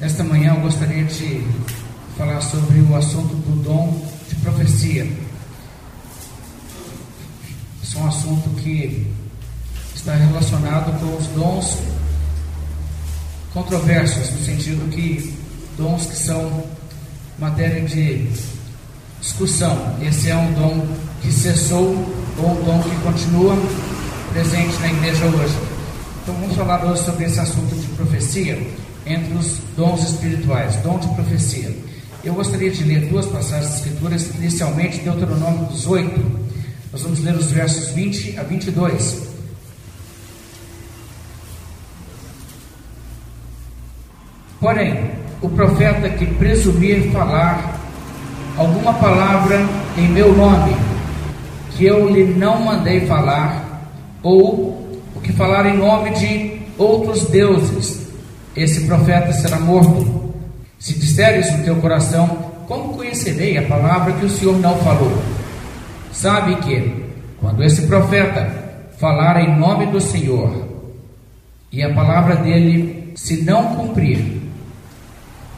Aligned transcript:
Nesta 0.00 0.24
manhã 0.24 0.54
eu 0.54 0.62
gostaria 0.62 1.04
de 1.04 1.46
falar 2.16 2.40
sobre 2.40 2.80
o 2.80 2.96
assunto 2.96 3.34
do 3.34 3.62
dom 3.62 4.02
de 4.30 4.34
profecia. 4.36 5.06
Esse 7.82 7.98
é 7.98 8.00
um 8.00 8.06
assunto 8.08 8.48
que 8.62 9.06
está 9.94 10.14
relacionado 10.14 10.98
com 10.98 11.16
os 11.18 11.26
dons 11.26 11.76
controversos, 13.52 14.30
no 14.30 14.42
sentido 14.42 14.90
que 14.90 15.34
dons 15.76 16.06
que 16.06 16.16
são 16.16 16.64
matéria 17.38 17.82
de 17.82 18.26
discussão. 19.20 19.98
Esse 20.00 20.30
é 20.30 20.34
um 20.34 20.54
dom 20.54 20.96
que 21.20 21.30
cessou 21.30 21.88
ou 22.38 22.50
um 22.52 22.64
dom 22.64 22.82
que 22.84 22.96
continua 23.02 23.54
presente 24.32 24.78
na 24.80 24.88
igreja 24.88 25.26
hoje. 25.26 25.58
Então 26.22 26.34
vamos 26.36 26.56
falar 26.56 26.86
hoje 26.86 27.04
sobre 27.04 27.26
esse 27.26 27.38
assunto 27.38 27.74
de 27.74 27.86
profecia 27.88 28.58
entre 29.12 29.34
os 29.34 29.58
dons 29.76 30.02
espirituais, 30.02 30.76
dom 30.76 30.98
de 30.98 31.08
profecia. 31.14 31.74
Eu 32.22 32.34
gostaria 32.34 32.70
de 32.70 32.84
ler 32.84 33.06
duas 33.06 33.26
passagens 33.26 33.76
escrituras, 33.76 34.30
inicialmente 34.36 35.00
Deuteronômio 35.00 35.66
18. 35.66 36.20
Nós 36.92 37.02
vamos 37.02 37.20
ler 37.20 37.34
os 37.34 37.50
versos 37.50 37.90
20 37.90 38.38
a 38.38 38.42
22. 38.42 39.30
Porém, 44.60 45.10
o 45.40 45.48
profeta 45.48 46.10
que 46.10 46.26
presumir 46.26 47.10
falar 47.10 47.80
alguma 48.58 48.92
palavra 48.94 49.66
em 49.96 50.06
meu 50.08 50.36
nome, 50.36 50.76
que 51.70 51.86
eu 51.86 52.10
lhe 52.10 52.24
não 52.24 52.60
mandei 52.60 53.06
falar, 53.06 53.88
ou 54.22 55.00
o 55.14 55.20
que 55.22 55.32
falar 55.32 55.64
em 55.64 55.78
nome 55.78 56.10
de 56.10 56.60
outros 56.76 57.24
deuses, 57.30 57.99
esse 58.62 58.86
profeta 58.86 59.32
será 59.32 59.58
morto. 59.58 60.34
Se 60.78 60.98
disseres 60.98 61.50
no 61.56 61.64
teu 61.64 61.76
coração, 61.76 62.26
como 62.66 62.94
conhecerei 62.94 63.58
a 63.58 63.66
palavra 63.66 64.12
que 64.14 64.24
o 64.24 64.30
Senhor 64.30 64.58
não 64.58 64.76
falou? 64.78 65.22
Sabe 66.12 66.56
que, 66.56 67.06
quando 67.38 67.62
esse 67.62 67.86
profeta 67.86 68.50
falar 68.98 69.40
em 69.40 69.58
nome 69.58 69.86
do 69.86 70.00
Senhor, 70.00 70.68
e 71.72 71.82
a 71.82 71.94
palavra 71.94 72.36
dele 72.36 73.12
se 73.14 73.42
não 73.42 73.76
cumprir, 73.76 74.40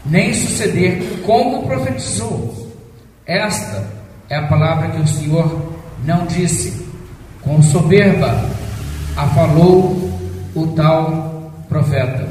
nem 0.05 0.35
suceder 0.35 1.23
como 1.25 1.67
profetizou, 1.67 2.73
esta 3.27 3.87
é 4.29 4.37
a 4.37 4.47
palavra 4.47 4.89
que 4.89 5.01
o 5.01 5.07
Senhor 5.07 5.73
não 6.05 6.27
disse. 6.27 6.87
Com 7.43 7.63
soberba 7.63 8.49
a 9.17 9.27
falou 9.29 10.11
o 10.55 10.67
tal 10.69 11.53
profeta 11.69 12.22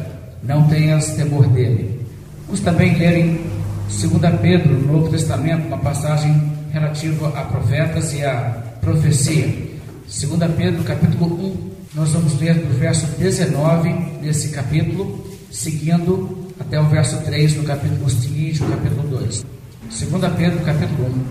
não 0.52 0.68
tenhas 0.68 1.12
temor 1.12 1.48
dele. 1.48 2.06
Vamos 2.46 2.60
também 2.60 2.94
ler 2.98 3.18
em 3.18 3.52
2 3.88 4.40
Pedro, 4.42 4.74
no 4.74 4.94
Novo 4.94 5.10
Testamento, 5.10 5.68
uma 5.68 5.78
passagem 5.78 6.52
relativa 6.74 7.30
a 7.30 7.44
profetas 7.44 8.14
e 8.14 8.26
a 8.26 8.62
profecia. 8.82 9.46
2 9.46 10.52
Pedro, 10.58 10.84
capítulo 10.84 11.34
1, 11.34 11.72
nós 11.96 12.10
vamos 12.12 12.38
ler 12.38 12.56
do 12.56 12.78
verso 12.78 13.06
19 13.18 13.90
nesse 14.22 14.50
capítulo, 14.50 15.26
seguindo 15.50 16.48
até 16.60 16.80
o 16.82 16.86
verso 16.88 17.18
3 17.22 17.56
no 17.56 17.64
capítulo 17.64 18.10
seguinte, 18.10 18.62
o 18.62 18.68
capítulo 18.68 19.08
2. 19.08 19.46
2 19.84 20.34
Pedro, 20.38 20.60
capítulo 20.66 21.08
1, 21.08 21.24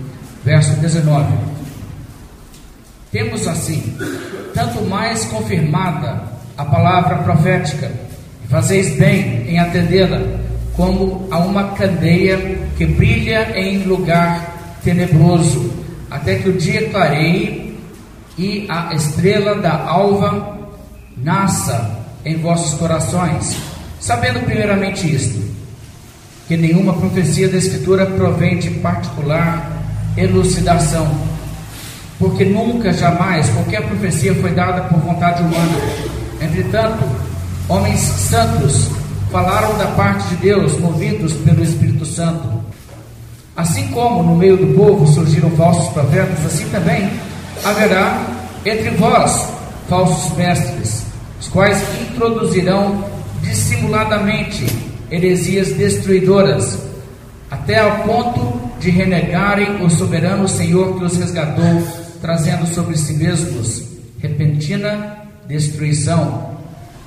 verso 0.43 0.73
19. 0.79 1.31
Temos 3.11 3.47
assim, 3.47 3.95
tanto 4.55 4.81
mais 4.85 5.25
confirmada 5.25 6.23
a 6.57 6.65
palavra 6.65 7.17
profética, 7.17 7.91
Fazeis 8.51 8.97
bem 8.97 9.45
em 9.47 9.59
atendê-la, 9.59 10.21
como 10.75 11.25
a 11.31 11.39
uma 11.39 11.69
candeia 11.69 12.59
que 12.77 12.85
brilha 12.85 13.57
em 13.57 13.83
lugar 13.83 14.75
tenebroso, 14.83 15.71
até 16.09 16.35
que 16.35 16.49
o 16.49 16.57
dia 16.57 16.89
clareie 16.89 17.79
e 18.37 18.65
a 18.67 18.93
estrela 18.93 19.55
da 19.55 19.87
alva 19.87 20.67
nasça 21.15 21.97
em 22.25 22.35
vossos 22.41 22.77
corações, 22.77 23.55
sabendo 24.01 24.43
primeiramente 24.43 25.09
isto, 25.09 25.41
que 26.45 26.57
nenhuma 26.57 26.91
profecia 26.91 27.47
da 27.47 27.57
Escritura 27.57 28.05
provém 28.05 28.59
de 28.59 28.69
particular 28.71 29.81
elucidação, 30.17 31.09
porque 32.19 32.43
nunca, 32.43 32.91
jamais, 32.91 33.49
qualquer 33.51 33.87
profecia 33.87 34.35
foi 34.35 34.51
dada 34.51 34.81
por 34.89 34.99
vontade 34.99 35.41
humana. 35.41 35.77
Entretanto, 36.41 37.20
Homens 37.67 38.01
santos 38.01 38.89
falaram 39.31 39.77
da 39.77 39.87
parte 39.87 40.27
de 40.29 40.35
Deus, 40.35 40.77
movidos 40.79 41.33
pelo 41.33 41.63
Espírito 41.63 42.05
Santo. 42.05 42.61
Assim 43.55 43.87
como 43.89 44.23
no 44.23 44.35
meio 44.35 44.57
do 44.57 44.75
povo 44.75 45.07
surgiram 45.07 45.49
falsos 45.51 45.87
profetas, 45.93 46.45
assim 46.45 46.67
também 46.69 47.09
haverá 47.63 48.21
entre 48.65 48.91
vós 48.91 49.47
falsos 49.87 50.35
mestres, 50.37 51.03
os 51.39 51.47
quais 51.47 51.81
introduzirão 52.01 53.03
dissimuladamente 53.41 54.65
heresias 55.09 55.73
destruidoras, 55.73 56.79
até 57.49 57.79
ao 57.79 58.03
ponto 58.03 58.61
de 58.79 58.89
renegarem 58.89 59.83
o 59.83 59.89
soberano 59.89 60.47
Senhor 60.47 60.97
que 60.97 61.03
os 61.03 61.17
resgatou, 61.17 61.85
trazendo 62.21 62.65
sobre 62.67 62.97
si 62.97 63.13
mesmos 63.13 63.83
repentina 64.19 65.17
destruição. 65.47 66.50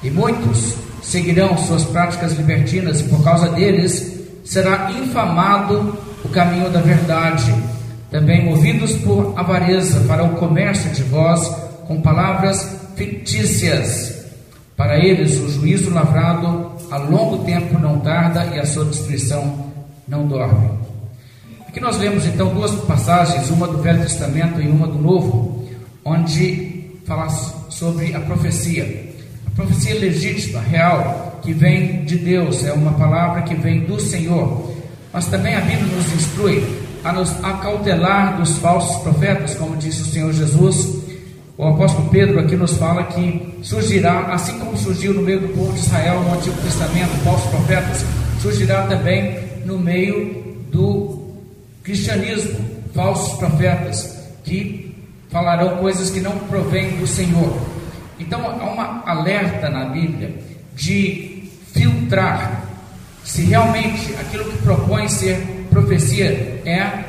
E 0.05 0.11
muitos 0.11 0.75
seguirão 1.03 1.57
suas 1.57 1.83
práticas 1.85 2.35
libertinas, 2.35 3.01
e 3.01 3.05
por 3.05 3.25
causa 3.25 3.49
deles 3.49 4.21
será 4.45 4.93
infamado 4.93 5.97
o 6.23 6.29
caminho 6.29 6.69
da 6.69 6.81
verdade. 6.81 7.55
Também 8.11 8.45
movidos 8.45 8.95
por 8.97 9.33
avareza 9.35 10.01
farão 10.01 10.35
comércio 10.35 10.91
de 10.91 11.03
vós 11.05 11.49
com 11.89 12.03
palavras 12.03 12.69
fictícias. 12.95 14.27
Para 14.77 14.99
eles 14.99 15.39
o 15.39 15.49
juízo 15.49 15.91
lavrado 15.91 16.73
a 16.91 16.99
longo 16.99 17.39
tempo 17.45 17.79
não 17.79 18.01
tarda 18.01 18.45
e 18.55 18.61
a 18.61 18.67
sua 18.67 18.85
destruição 18.85 19.73
não 20.07 20.27
dorme. 20.27 20.69
Aqui 21.67 21.81
nós 21.81 21.97
lemos 21.97 22.27
então 22.27 22.55
duas 22.55 22.73
passagens, 22.83 23.49
uma 23.49 23.67
do 23.67 23.79
Velho 23.79 24.03
Testamento 24.03 24.61
e 24.61 24.69
uma 24.69 24.87
do 24.87 24.99
Novo, 24.99 25.67
onde 26.05 26.91
fala 27.07 27.29
sobre 27.71 28.15
a 28.15 28.21
profecia 28.21 29.04
profecia 29.55 29.99
legítima, 29.99 30.61
real, 30.61 31.41
que 31.43 31.53
vem 31.53 32.05
de 32.05 32.17
Deus, 32.17 32.65
é 32.65 32.73
uma 32.73 32.93
palavra 32.93 33.43
que 33.43 33.55
vem 33.55 33.81
do 33.81 34.01
Senhor. 34.01 34.75
Mas 35.13 35.27
também 35.27 35.55
a 35.55 35.61
Bíblia 35.61 35.95
nos 35.95 36.13
instrui 36.13 36.65
a 37.05 37.13
nos 37.13 37.31
acautelar 37.45 38.39
dos 38.39 38.59
falsos 38.59 38.97
profetas, 39.03 39.55
como 39.55 39.77
disse 39.77 40.03
o 40.03 40.07
Senhor 40.07 40.33
Jesus. 40.33 41.05
O 41.57 41.69
apóstolo 41.69 42.09
Pedro 42.09 42.41
aqui 42.41 42.57
nos 42.57 42.77
fala 42.77 43.05
que 43.05 43.59
surgirá, 43.63 44.33
assim 44.33 44.59
como 44.59 44.77
surgiu 44.77 45.15
no 45.15 45.23
meio 45.23 45.41
do 45.41 45.49
povo 45.49 45.73
de 45.73 45.81
Israel 45.81 46.21
no 46.21 46.35
Antigo 46.35 46.61
Testamento, 46.63 47.11
falsos 47.23 47.51
profetas, 47.51 48.05
surgirá 48.41 48.87
também 48.87 49.39
no 49.65 49.79
meio 49.79 50.57
do 50.73 51.33
cristianismo, 51.85 52.59
falsos 52.93 53.39
profetas, 53.39 54.19
que 54.43 54.97
falarão 55.31 55.77
coisas 55.77 56.11
que 56.11 56.21
não 56.21 56.37
provêm 56.39 56.97
do 56.97 57.07
Senhor. 57.07 57.74
Então 58.19 58.41
há 58.47 58.65
uma 58.65 59.03
alerta 59.07 59.69
na 59.69 59.87
Bíblia 59.87 60.35
de 60.75 61.51
filtrar 61.73 62.65
se 63.25 63.43
realmente 63.43 64.15
aquilo 64.21 64.45
que 64.45 64.59
propõe 64.59 65.09
ser 65.09 65.67
profecia 65.71 66.63
é 66.65 67.05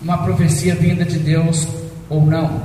uma 0.00 0.18
profecia 0.18 0.74
vinda 0.74 1.04
de 1.04 1.18
Deus 1.18 1.68
ou 2.08 2.24
não. 2.24 2.62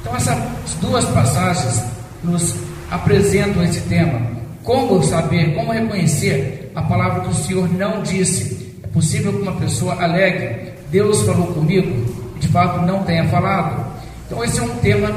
Então 0.00 0.14
essas 0.14 0.38
duas 0.80 1.04
passagens 1.06 1.82
nos 2.22 2.54
apresentam 2.90 3.62
esse 3.62 3.80
tema. 3.82 4.20
Como 4.62 5.02
saber, 5.02 5.54
como 5.54 5.72
reconhecer 5.72 6.72
a 6.74 6.82
palavra 6.82 7.20
que 7.22 7.28
o 7.28 7.34
Senhor 7.34 7.72
não 7.72 8.02
disse? 8.02 8.74
É 8.82 8.86
possível 8.88 9.32
que 9.32 9.42
uma 9.42 9.56
pessoa 9.56 10.02
alegue, 10.02 10.72
Deus 10.90 11.22
falou 11.22 11.46
comigo, 11.48 11.88
e 12.36 12.40
de 12.40 12.48
fato 12.48 12.84
não 12.84 13.04
tenha 13.04 13.28
falado. 13.28 13.86
Então 14.26 14.42
esse 14.42 14.58
é 14.58 14.62
um 14.62 14.76
tema 14.76 15.10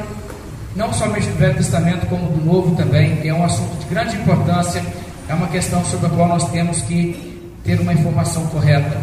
não 0.76 0.94
somente 0.94 1.28
do 1.28 1.38
Velho 1.38 1.56
Testamento, 1.56 2.06
como 2.08 2.32
do 2.32 2.46
Novo 2.46 2.76
também, 2.76 3.20
é 3.28 3.34
um 3.34 3.44
assunto 3.44 3.78
de 3.80 3.86
grande 3.88 4.16
importância, 4.16 4.84
é 5.28 5.34
uma 5.34 5.48
questão 5.48 5.84
sobre 5.86 6.08
a 6.08 6.10
qual 6.10 6.28
nós 6.28 6.50
temos 6.52 6.82
que 6.82 7.40
ter 7.64 7.80
uma 7.80 7.94
informação 7.94 8.46
correta. 8.48 8.98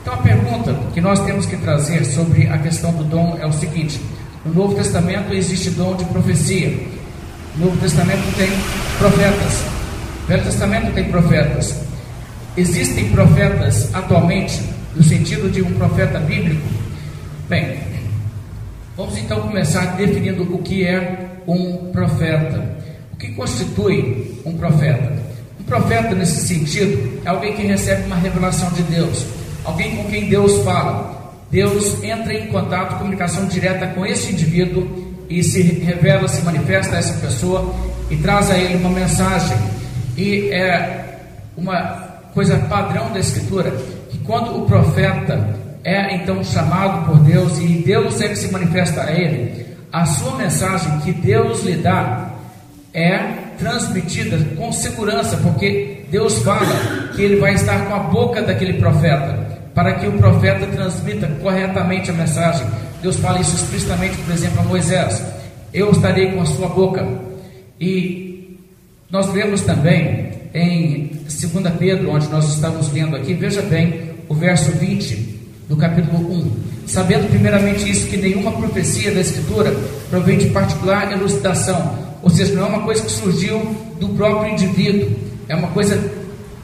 Então, 0.00 0.14
a 0.14 0.18
pergunta 0.18 0.76
que 0.92 1.00
nós 1.00 1.20
temos 1.20 1.46
que 1.46 1.56
trazer 1.56 2.04
sobre 2.04 2.48
a 2.48 2.58
questão 2.58 2.92
do 2.92 3.04
dom 3.04 3.38
é 3.40 3.46
o 3.46 3.52
seguinte: 3.52 4.00
no 4.44 4.52
Novo 4.52 4.74
Testamento 4.74 5.32
existe 5.32 5.70
dom 5.70 5.94
de 5.94 6.04
profecia, 6.06 6.76
no 7.56 7.66
Novo 7.66 7.78
Testamento 7.78 8.36
tem 8.36 8.48
profetas, 8.98 9.62
no 10.22 10.26
Velho 10.26 10.44
Testamento 10.44 10.92
tem 10.92 11.04
profetas. 11.04 11.76
Existem 12.56 13.10
profetas 13.10 13.94
atualmente, 13.94 14.60
no 14.94 15.02
sentido 15.02 15.50
de 15.50 15.62
um 15.62 15.72
profeta 15.72 16.18
bíblico? 16.18 16.68
Bem, 17.48 17.78
Vamos 18.94 19.16
então 19.16 19.40
começar 19.40 19.96
definindo 19.96 20.42
o 20.42 20.58
que 20.58 20.84
é 20.84 21.30
um 21.46 21.90
profeta. 21.92 22.76
O 23.12 23.16
que 23.16 23.32
constitui 23.32 24.38
um 24.44 24.52
profeta? 24.52 25.12
Um 25.58 25.64
profeta, 25.64 26.14
nesse 26.14 26.46
sentido, 26.46 27.22
é 27.24 27.30
alguém 27.30 27.54
que 27.54 27.62
recebe 27.62 28.04
uma 28.04 28.16
revelação 28.16 28.70
de 28.72 28.82
Deus, 28.82 29.24
alguém 29.64 29.96
com 29.96 30.10
quem 30.10 30.28
Deus 30.28 30.62
fala. 30.62 31.32
Deus 31.50 32.02
entra 32.04 32.34
em 32.34 32.48
contato, 32.48 32.98
comunicação 32.98 33.46
direta 33.46 33.86
com 33.88 34.04
esse 34.04 34.32
indivíduo 34.32 34.86
e 35.28 35.42
se 35.42 35.62
revela, 35.62 36.28
se 36.28 36.42
manifesta 36.42 36.96
a 36.96 36.98
essa 36.98 37.14
pessoa 37.14 37.74
e 38.10 38.16
traz 38.16 38.50
a 38.50 38.58
ele 38.58 38.76
uma 38.76 38.90
mensagem. 38.90 39.56
E 40.18 40.50
é 40.50 41.18
uma 41.56 41.80
coisa 42.34 42.58
padrão 42.58 43.10
da 43.10 43.20
Escritura 43.20 43.70
que 44.10 44.18
quando 44.18 44.54
o 44.54 44.66
profeta 44.66 45.61
é 45.84 46.14
então 46.16 46.42
chamado 46.44 47.06
por 47.06 47.18
Deus 47.20 47.58
e 47.58 47.82
Deus 47.84 48.14
que 48.16 48.36
se 48.36 48.52
manifesta 48.52 49.02
a 49.02 49.12
ele, 49.12 49.66
a 49.92 50.06
sua 50.06 50.36
mensagem 50.36 51.00
que 51.00 51.12
Deus 51.12 51.62
lhe 51.64 51.76
dá 51.76 52.30
é 52.94 53.18
transmitida 53.58 54.38
com 54.56 54.72
segurança, 54.72 55.36
porque 55.38 56.04
Deus 56.10 56.38
fala 56.42 57.10
que 57.14 57.22
ele 57.22 57.36
vai 57.36 57.54
estar 57.54 57.86
com 57.86 57.94
a 57.94 57.98
boca 57.98 58.42
daquele 58.42 58.74
profeta, 58.74 59.60
para 59.74 59.94
que 59.94 60.06
o 60.06 60.12
profeta 60.12 60.66
transmita 60.66 61.26
corretamente 61.42 62.10
a 62.10 62.14
mensagem. 62.14 62.66
Deus 63.00 63.16
fala 63.16 63.40
isso 63.40 63.56
explicitamente, 63.56 64.16
por 64.18 64.34
exemplo, 64.34 64.60
a 64.60 64.64
Moisés: 64.64 65.22
Eu 65.72 65.90
estarei 65.90 66.32
com 66.32 66.42
a 66.42 66.46
sua 66.46 66.68
boca. 66.68 67.06
E 67.80 68.58
nós 69.10 69.26
vemos 69.32 69.62
também 69.62 70.30
em 70.54 71.10
2 71.24 71.74
Pedro, 71.78 72.10
onde 72.10 72.28
nós 72.28 72.48
estamos 72.48 72.92
lendo 72.92 73.16
aqui, 73.16 73.32
veja 73.32 73.62
bem 73.62 74.12
o 74.28 74.34
verso 74.34 74.70
20 74.72 75.31
do 75.68 75.76
capítulo 75.76 76.18
1. 76.18 76.52
Sabendo 76.86 77.28
primeiramente 77.28 77.88
isso, 77.90 78.06
que 78.08 78.16
nenhuma 78.16 78.52
profecia 78.52 79.12
da 79.12 79.20
Escritura 79.20 79.74
provém 80.10 80.38
de 80.38 80.46
particular 80.46 81.10
elucidação, 81.12 81.98
ou 82.22 82.30
seja, 82.30 82.54
não 82.54 82.66
é 82.66 82.68
uma 82.68 82.82
coisa 82.82 83.02
que 83.02 83.10
surgiu 83.10 83.58
do 83.98 84.08
próprio 84.10 84.52
indivíduo, 84.52 85.10
é 85.48 85.56
uma 85.56 85.68
coisa 85.68 85.98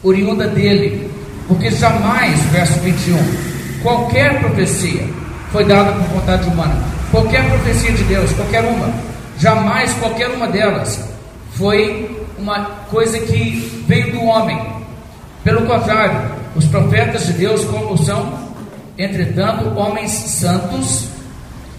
oriunda 0.03 0.47
dele, 0.47 1.11
porque 1.47 1.71
jamais, 1.71 2.41
verso 2.53 2.79
21, 2.81 3.17
qualquer 3.83 4.41
profecia 4.41 5.03
foi 5.50 5.65
dada 5.65 5.93
por 5.93 6.21
vontade 6.21 6.49
humana, 6.49 6.83
qualquer 7.11 7.49
profecia 7.49 7.93
de 7.93 8.05
Deus, 8.05 8.33
qualquer 8.33 8.65
uma, 8.65 8.93
jamais 9.39 9.93
qualquer 9.95 10.29
uma 10.29 10.47
delas 10.49 11.09
foi 11.53 12.25
uma 12.39 12.65
coisa 12.91 13.19
que 13.19 13.85
veio 13.87 14.12
do 14.12 14.23
homem. 14.23 14.61
Pelo 15.43 15.67
contrário, 15.67 16.31
os 16.55 16.65
profetas 16.67 17.27
de 17.27 17.33
Deus, 17.33 17.65
como 17.65 17.99
são, 17.99 18.48
entretanto, 18.99 19.79
homens 19.79 20.11
santos, 20.11 21.06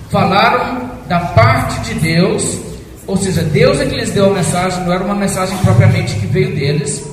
falaram 0.09 0.89
da 1.07 1.19
parte 1.19 1.79
de 1.81 1.99
Deus, 1.99 2.59
ou 3.05 3.17
seja, 3.17 3.43
Deus 3.43 3.79
é 3.79 3.85
que 3.85 3.95
lhes 3.95 4.11
deu 4.11 4.27
a 4.27 4.33
mensagem, 4.33 4.83
não 4.85 4.93
era 4.93 5.03
uma 5.03 5.15
mensagem 5.15 5.57
propriamente 5.59 6.15
que 6.15 6.27
veio 6.27 6.55
deles, 6.55 7.03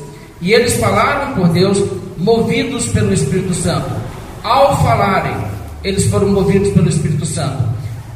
e 0.41 0.53
eles 0.53 0.75
falaram 0.77 1.35
por 1.35 1.49
Deus, 1.49 1.83
movidos 2.19 2.87
pelo 2.89 3.13
Espírito 3.13 3.55
Santo. 3.55 3.91
Ao 4.43 4.81
falarem, 4.83 5.37
eles 5.83 6.05
foram 6.07 6.29
movidos 6.29 6.71
pelo 6.73 6.89
Espírito 6.89 7.27
Santo. 7.27 7.65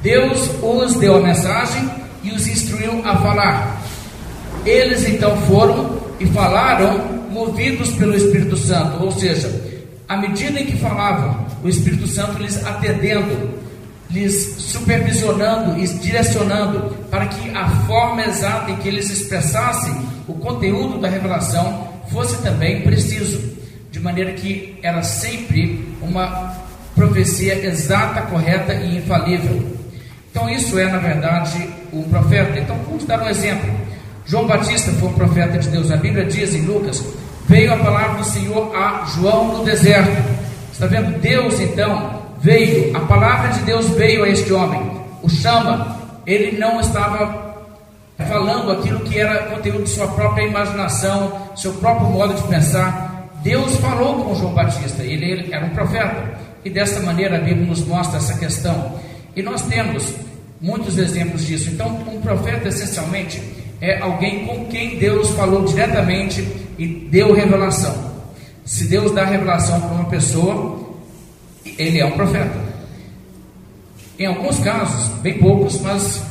Deus 0.03 0.51
os 0.63 0.95
deu 0.95 1.17
a 1.17 1.21
mensagem 1.21 1.91
e 2.23 2.31
os 2.31 2.47
instruiu 2.47 3.03
a 3.05 3.17
falar. 3.17 3.83
Eles 4.65 5.09
então 5.09 5.37
foram 5.43 5.99
e 6.19 6.27
falaram 6.27 7.21
movidos 7.31 7.91
pelo 7.93 8.15
Espírito 8.15 8.57
Santo, 8.57 9.03
ou 9.03 9.11
seja, 9.13 9.51
à 10.09 10.17
medida 10.17 10.61
em 10.61 10.67
que 10.67 10.77
falavam, 10.77 11.40
o 11.63 11.69
Espírito 11.69 12.07
Santo 12.07 12.43
lhes 12.43 12.65
atendendo, 12.65 13.59
lhes 14.11 14.57
supervisionando 14.59 15.79
e 15.79 15.87
direcionando 15.87 16.97
para 17.11 17.27
que 17.27 17.51
a 17.51 17.69
forma 17.87 18.25
exata 18.25 18.71
em 18.71 18.77
que 18.77 18.89
eles 18.89 19.11
expressassem 19.11 19.95
o 20.27 20.35
conteúdo 20.35 20.99
da 20.99 21.09
revelação 21.09 21.89
fosse 22.11 22.41
também 22.43 22.83
preciso, 22.83 23.41
de 23.91 24.01
maneira 24.01 24.33
que 24.33 24.79
era 24.83 25.03
sempre 25.03 25.95
uma 26.01 26.57
profecia 26.95 27.65
exata, 27.65 28.23
correta 28.23 28.75
e 28.75 28.99
infalível. 28.99 29.81
Então, 30.31 30.49
isso 30.49 30.79
é, 30.79 30.87
na 30.87 30.99
verdade, 30.99 31.69
um 31.93 32.03
profeta. 32.05 32.59
Então, 32.59 32.77
vamos 32.87 33.05
dar 33.05 33.23
um 33.23 33.29
exemplo. 33.29 33.69
João 34.27 34.47
Batista 34.47 34.93
foi 34.93 35.09
um 35.09 35.13
profeta 35.15 35.59
de 35.59 35.69
Deus. 35.69 35.91
A 35.91 35.97
Bíblia 35.97 36.25
diz 36.25 36.55
em 36.55 36.63
Lucas: 36.63 37.03
veio 37.49 37.73
a 37.73 37.79
palavra 37.79 38.19
do 38.19 38.25
Senhor 38.25 38.75
a 38.75 39.05
João 39.07 39.59
no 39.59 39.65
deserto. 39.65 40.40
Está 40.81 40.99
vendo? 40.99 41.21
Deus 41.21 41.61
então 41.61 42.23
veio, 42.41 42.97
a 42.97 43.01
palavra 43.01 43.51
de 43.51 43.61
Deus 43.65 43.87
veio 43.91 44.25
a 44.25 44.29
este 44.31 44.51
homem, 44.51 44.81
o 45.23 45.29
chama. 45.29 46.01
Ele 46.27 46.57
não 46.57 46.81
estava 46.81 47.55
falando 48.17 48.73
aquilo 48.73 49.01
que 49.01 49.19
era 49.19 49.43
conteúdo 49.55 49.83
de 49.85 49.91
sua 49.91 50.09
própria 50.09 50.47
imaginação, 50.47 51.51
seu 51.55 51.75
próprio 51.75 52.09
modo 52.09 52.33
de 52.33 52.43
pensar. 52.45 53.29
Deus 53.43 53.77
falou 53.77 54.25
com 54.25 54.35
João 54.35 54.55
Batista, 54.55 55.03
ele, 55.03 55.31
ele 55.31 55.53
era 55.53 55.67
um 55.67 55.71
profeta. 55.71 56.33
E 56.65 56.71
dessa 56.71 57.01
maneira 57.01 57.37
a 57.37 57.41
Bíblia 57.41 57.67
nos 57.67 57.87
mostra 57.87 58.17
essa 58.17 58.39
questão. 58.39 58.95
E 59.37 59.43
nós 59.43 59.61
temos 59.61 60.15
muitos 60.63 60.97
exemplos 60.97 61.45
disso. 61.45 61.69
Então, 61.69 61.89
um 62.11 62.23
profeta 62.23 62.69
essencialmente 62.69 63.43
é 63.83 63.99
alguém 63.99 64.47
com 64.47 64.65
quem 64.65 64.99
Deus 64.99 65.29
falou 65.33 65.63
diretamente 65.63 66.41
e 66.79 66.87
deu 66.87 67.35
revelação. 67.35 68.10
Se 68.65 68.87
Deus 68.87 69.13
dá 69.13 69.25
revelação 69.25 69.81
para 69.81 69.91
uma 69.91 70.05
pessoa, 70.05 70.81
ele 71.79 71.99
é 71.99 72.07
um 72.07 72.13
profeta. 72.13 72.59
Em 74.19 74.27
alguns 74.27 74.59
casos, 74.61 75.09
bem 75.19 75.39
poucos, 75.39 75.81
mas 75.81 76.23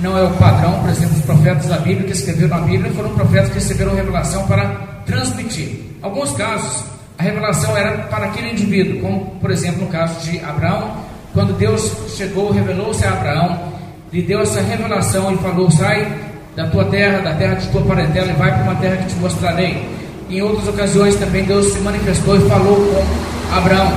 não 0.00 0.18
é 0.18 0.22
o 0.22 0.30
padrão, 0.34 0.80
por 0.80 0.90
exemplo, 0.90 1.16
os 1.16 1.24
profetas 1.24 1.66
da 1.66 1.78
Bíblia 1.78 2.06
que 2.06 2.12
escreveram 2.12 2.56
a 2.56 2.60
Bíblia 2.60 2.92
foram 2.92 3.10
profetas 3.10 3.48
que 3.48 3.54
receberam 3.54 3.94
revelação 3.94 4.46
para 4.46 4.66
transmitir. 5.06 5.80
Alguns 6.02 6.32
casos, 6.32 6.84
a 7.16 7.22
revelação 7.22 7.76
era 7.76 7.98
para 8.04 8.26
aquele 8.26 8.50
indivíduo, 8.50 9.00
como 9.00 9.26
por 9.40 9.50
exemplo 9.50 9.82
no 9.84 9.88
caso 9.88 10.20
de 10.28 10.38
Abraão, 10.40 11.04
quando 11.32 11.56
Deus 11.56 11.92
chegou, 12.16 12.50
revelou-se 12.50 13.04
a 13.04 13.12
Abraão, 13.12 13.72
lhe 14.12 14.22
deu 14.22 14.40
essa 14.40 14.60
revelação 14.60 15.32
e 15.32 15.38
falou: 15.38 15.70
sai 15.70 16.10
da 16.54 16.66
tua 16.68 16.84
terra, 16.86 17.18
da 17.20 17.34
terra 17.34 17.54
de 17.54 17.68
tua 17.68 17.82
parentela, 17.82 18.30
e 18.30 18.34
vai 18.34 18.50
para 18.52 18.62
uma 18.62 18.74
terra 18.76 18.96
que 18.96 19.06
te 19.06 19.14
mostrarei. 19.16 19.95
Em 20.28 20.42
outras 20.42 20.66
ocasiões 20.66 21.14
também 21.16 21.44
Deus 21.44 21.72
se 21.72 21.78
manifestou 21.78 22.36
e 22.36 22.48
falou 22.48 22.76
com 22.76 23.56
Abraão. 23.56 23.92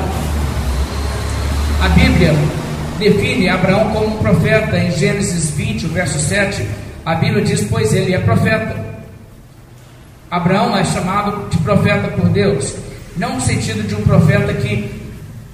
A 1.84 1.90
Bíblia 1.90 2.34
define 3.00 3.50
Abraão 3.50 3.92
como 3.92 4.16
um 4.16 4.18
profeta 4.20 4.78
em 4.78 4.92
Gênesis 4.92 5.50
20, 5.52 5.88
verso 5.88 6.20
7. 6.20 6.64
A 7.04 7.16
Bíblia 7.16 7.44
diz: 7.44 7.64
Pois 7.64 7.94
ele 7.94 8.14
é 8.14 8.20
profeta. 8.20 8.76
Abraão 10.30 10.78
é 10.78 10.84
chamado 10.86 11.50
de 11.50 11.58
profeta 11.58 12.10
por 12.10 12.30
Deus, 12.30 12.76
não 13.18 13.36
no 13.36 13.42
sentido 13.42 13.88
de 13.88 13.96
um 13.96 14.02
profeta 14.02 14.54
que 14.54 15.02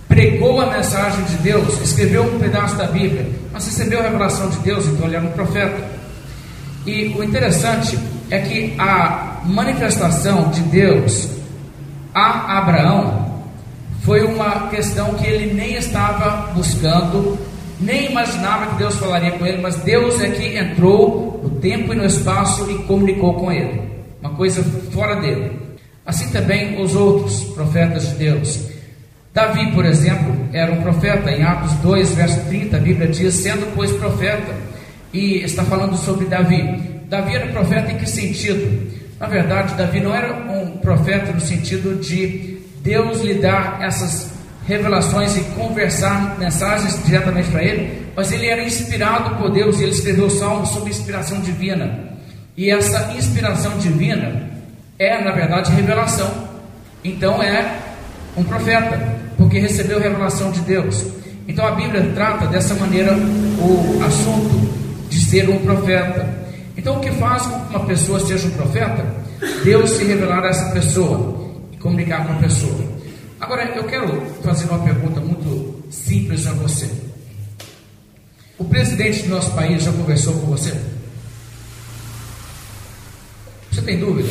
pregou 0.09 0.59
a 0.59 0.65
mensagem 0.65 1.23
de 1.23 1.37
Deus, 1.37 1.81
escreveu 1.81 2.23
um 2.23 2.37
pedaço 2.37 2.75
da 2.75 2.85
Bíblia, 2.85 3.25
mas 3.53 3.65
recebeu 3.65 3.99
a 3.99 4.03
revelação 4.03 4.49
de 4.49 4.57
Deus, 4.57 4.85
então 4.85 5.07
ele 5.07 5.15
era 5.15 5.25
um 5.25 5.31
profeta. 5.31 5.77
E 6.85 7.15
o 7.17 7.23
interessante 7.23 7.97
é 8.29 8.39
que 8.39 8.75
a 8.77 9.34
manifestação 9.45 10.49
de 10.49 10.61
Deus 10.61 11.35
a 12.15 12.59
Abraão 12.59 13.43
foi 14.03 14.23
uma 14.23 14.69
questão 14.69 15.15
que 15.15 15.27
ele 15.27 15.53
nem 15.53 15.75
estava 15.75 16.53
buscando, 16.53 17.37
nem 17.77 18.09
imaginava 18.09 18.67
que 18.67 18.77
Deus 18.77 18.95
falaria 18.95 19.31
com 19.31 19.45
ele, 19.45 19.61
mas 19.61 19.75
Deus 19.77 20.21
é 20.21 20.29
que 20.29 20.57
entrou 20.57 21.41
no 21.43 21.59
tempo 21.59 21.91
e 21.91 21.95
no 21.97 22.05
espaço 22.05 22.71
e 22.71 22.75
comunicou 22.83 23.33
com 23.33 23.51
ele, 23.51 23.81
uma 24.21 24.29
coisa 24.29 24.63
fora 24.93 25.15
dele. 25.17 25.59
Assim 26.05 26.29
também 26.31 26.81
os 26.81 26.95
outros 26.95 27.43
profetas 27.55 28.07
de 28.07 28.15
Deus. 28.15 28.69
Davi, 29.33 29.69
por 29.73 29.83
exemplo, 29.83 30.33
era 30.53 30.71
um 30.71 30.81
profeta, 30.81 31.29
em 31.29 31.43
Atos 31.43 31.73
2, 31.79 32.15
verso 32.15 32.39
30, 32.45 32.77
a 32.77 32.79
Bíblia 32.79 33.07
diz: 33.09 33.33
sendo 33.33 33.75
pois 33.75 33.91
profeta 33.91 34.55
e 35.11 35.43
está 35.43 35.65
falando 35.65 35.97
sobre 35.97 36.27
Davi. 36.27 36.79
Davi 37.09 37.35
era 37.35 37.47
profeta 37.47 37.91
em 37.91 37.97
que 37.97 38.07
sentido? 38.07 38.94
Na 39.19 39.27
verdade, 39.27 39.75
Davi 39.75 40.01
não 40.01 40.13
era 40.13 40.33
um 40.33 40.77
profeta 40.77 41.31
no 41.31 41.39
sentido 41.39 41.99
de 41.99 42.59
Deus 42.81 43.21
lhe 43.21 43.35
dar 43.35 43.79
essas 43.81 44.31
revelações 44.67 45.37
e 45.37 45.41
conversar 45.55 46.37
mensagens 46.37 47.03
diretamente 47.05 47.49
para 47.49 47.63
ele, 47.63 48.07
mas 48.15 48.31
ele 48.31 48.47
era 48.47 48.63
inspirado 48.63 49.35
por 49.35 49.51
Deus 49.51 49.79
e 49.79 49.83
ele 49.83 49.91
escreveu 49.91 50.29
salmos 50.29 50.69
sobre 50.69 50.89
inspiração 50.89 51.39
divina. 51.39 52.15
E 52.57 52.69
essa 52.69 53.13
inspiração 53.13 53.77
divina 53.77 54.49
é, 54.97 55.23
na 55.23 55.31
verdade, 55.31 55.71
revelação. 55.71 56.31
Então 57.03 57.41
é 57.41 57.79
um 58.35 58.43
profeta, 58.43 58.99
porque 59.37 59.59
recebeu 59.59 59.99
revelação 59.99 60.51
de 60.51 60.61
Deus. 60.61 61.05
Então 61.47 61.65
a 61.65 61.71
Bíblia 61.71 62.11
trata 62.13 62.47
dessa 62.47 62.73
maneira 62.75 63.13
o 63.13 64.03
assunto 64.03 65.07
de 65.09 65.19
ser 65.19 65.49
um 65.49 65.59
profeta. 65.59 66.44
Então, 66.85 66.97
o 66.97 66.99
que 66.99 67.09
faz 67.13 67.41
com 67.47 67.61
que 67.61 67.75
uma 67.75 67.85
pessoa 67.87 68.19
seja 68.19 68.47
um 68.47 68.51
profeta? 68.51 69.03
Deus 69.63 69.89
se 69.89 70.03
revelar 70.03 70.43
a 70.43 70.49
essa 70.49 70.69
pessoa 70.69 71.51
e 71.71 71.77
comunicar 71.77 72.27
com 72.27 72.33
a 72.33 72.35
pessoa. 72.35 72.77
Agora, 73.41 73.63
eu 73.75 73.85
quero 73.85 74.21
fazer 74.43 74.65
uma 74.65 74.77
pergunta 74.77 75.19
muito 75.19 75.83
simples 75.89 76.45
a 76.45 76.51
você. 76.51 76.87
O 78.59 78.65
presidente 78.65 79.23
do 79.23 79.29
nosso 79.29 79.49
país 79.53 79.81
já 79.81 79.91
conversou 79.93 80.35
com 80.35 80.45
você? 80.45 80.79
Você 83.71 83.81
tem 83.81 83.99
dúvida? 83.99 84.29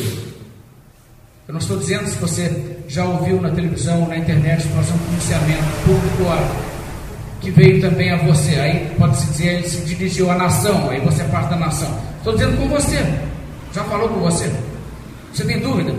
Eu 1.49 1.55
não 1.55 1.59
estou 1.59 1.77
dizendo 1.77 2.07
se 2.07 2.15
você 2.15 2.77
já 2.87 3.03
ouviu 3.03 3.41
na 3.41 3.49
televisão, 3.49 4.07
na 4.07 4.17
internet, 4.17 4.65
fazer 4.69 4.93
um 4.93 4.97
pronunciamento 4.99 5.63
público 5.83 6.23
que 7.41 7.51
veio 7.51 7.81
também 7.81 8.13
a 8.13 8.17
você. 8.23 8.55
Aí 8.55 8.95
pode-se 8.97 9.25
dizer, 9.25 9.47
ele 9.55 9.67
se 9.67 9.81
dirigiu 9.81 10.31
à 10.31 10.37
nação, 10.37 10.89
aí 10.89 11.01
você 11.01 11.21
é 11.21 11.25
parte 11.25 11.49
da 11.49 11.57
nação. 11.57 12.14
Estou 12.25 12.33
dizendo 12.33 12.57
com 12.57 12.67
você. 12.69 12.97
Já 13.71 13.83
falou 13.83 14.09
com 14.09 14.19
você? 14.21 14.51
Você 15.31 15.45
tem 15.45 15.59
dúvida? 15.59 15.93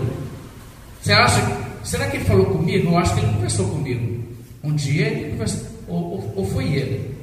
Você 1.01 1.13
acha, 1.13 1.41
será 1.85 2.05
que 2.07 2.17
ele 2.17 2.25
falou 2.25 2.47
comigo? 2.47 2.91
Eu 2.91 2.97
acho 2.97 3.13
que 3.13 3.21
ele 3.21 3.33
conversou 3.33 3.65
comigo. 3.69 4.25
Um 4.61 4.75
dia 4.75 5.07
ele 5.07 5.31
conversou, 5.31 5.61
ou, 5.87 5.97
ou, 5.97 6.33
ou 6.35 6.45
foi 6.49 6.65
ele. 6.65 7.15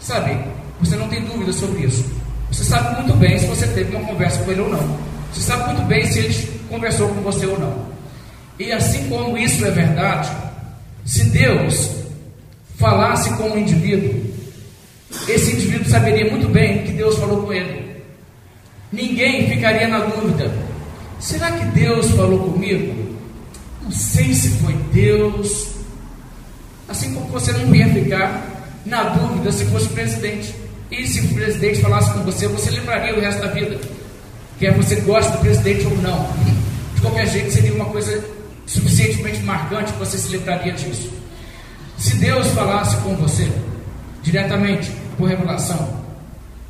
Sabe, 0.00 0.38
você 0.80 0.96
não 0.96 1.06
tem 1.06 1.22
dúvida 1.22 1.52
sobre 1.52 1.84
isso. 1.84 2.10
Você 2.50 2.64
sabe 2.64 3.02
muito 3.02 3.14
bem 3.18 3.38
se 3.38 3.44
você 3.44 3.66
teve 3.66 3.94
uma 3.94 4.06
conversa 4.06 4.42
com 4.42 4.50
ele 4.50 4.62
ou 4.62 4.70
não. 4.70 4.98
Você 5.30 5.42
sabe 5.42 5.74
muito 5.74 5.86
bem 5.86 6.06
se 6.06 6.20
ele 6.20 6.60
conversou 6.70 7.10
com 7.10 7.20
você 7.20 7.44
ou 7.44 7.58
não. 7.58 7.88
E 8.58 8.72
assim 8.72 9.06
como 9.10 9.36
isso 9.36 9.62
é 9.66 9.70
verdade, 9.70 10.30
se 11.04 11.24
Deus 11.24 11.90
falasse 12.78 13.28
com 13.36 13.50
um 13.50 13.58
indivíduo, 13.58 14.33
esse 15.28 15.52
indivíduo 15.52 15.88
saberia 15.88 16.30
muito 16.30 16.48
bem 16.48 16.82
que 16.84 16.92
Deus 16.92 17.16
falou 17.18 17.42
com 17.42 17.52
ele. 17.52 18.02
Ninguém 18.92 19.48
ficaria 19.48 19.88
na 19.88 20.00
dúvida: 20.00 20.52
será 21.18 21.52
que 21.52 21.64
Deus 21.66 22.10
falou 22.10 22.52
comigo? 22.52 23.16
Não 23.82 23.90
sei 23.90 24.34
se 24.34 24.50
foi 24.58 24.74
Deus. 24.92 25.74
Assim 26.88 27.14
como 27.14 27.26
você 27.28 27.52
não 27.52 27.74
ia 27.74 27.88
ficar 27.88 28.54
na 28.84 29.04
dúvida 29.04 29.50
se 29.50 29.64
fosse 29.66 29.88
presidente. 29.88 30.54
E 30.90 31.06
se 31.06 31.20
o 31.20 31.34
presidente 31.34 31.80
falasse 31.80 32.12
com 32.12 32.20
você, 32.20 32.46
você 32.46 32.70
lembraria 32.70 33.16
o 33.16 33.20
resto 33.20 33.40
da 33.40 33.48
vida. 33.48 33.80
Quer 34.58 34.74
você 34.74 34.96
goste 34.96 35.32
do 35.32 35.38
presidente 35.38 35.86
ou 35.86 35.96
não. 35.98 36.28
De 36.94 37.00
qualquer 37.00 37.26
jeito, 37.26 37.50
seria 37.50 37.74
uma 37.74 37.86
coisa 37.86 38.22
suficientemente 38.66 39.40
marcante 39.40 39.92
que 39.92 39.98
você 39.98 40.18
se 40.18 40.28
lembraria 40.28 40.72
disso. 40.72 41.10
Se 41.98 42.16
Deus 42.16 42.46
falasse 42.48 42.96
com 42.98 43.16
você, 43.16 43.50
diretamente, 44.22 44.90
por 45.16 45.28
revelação, 45.28 46.04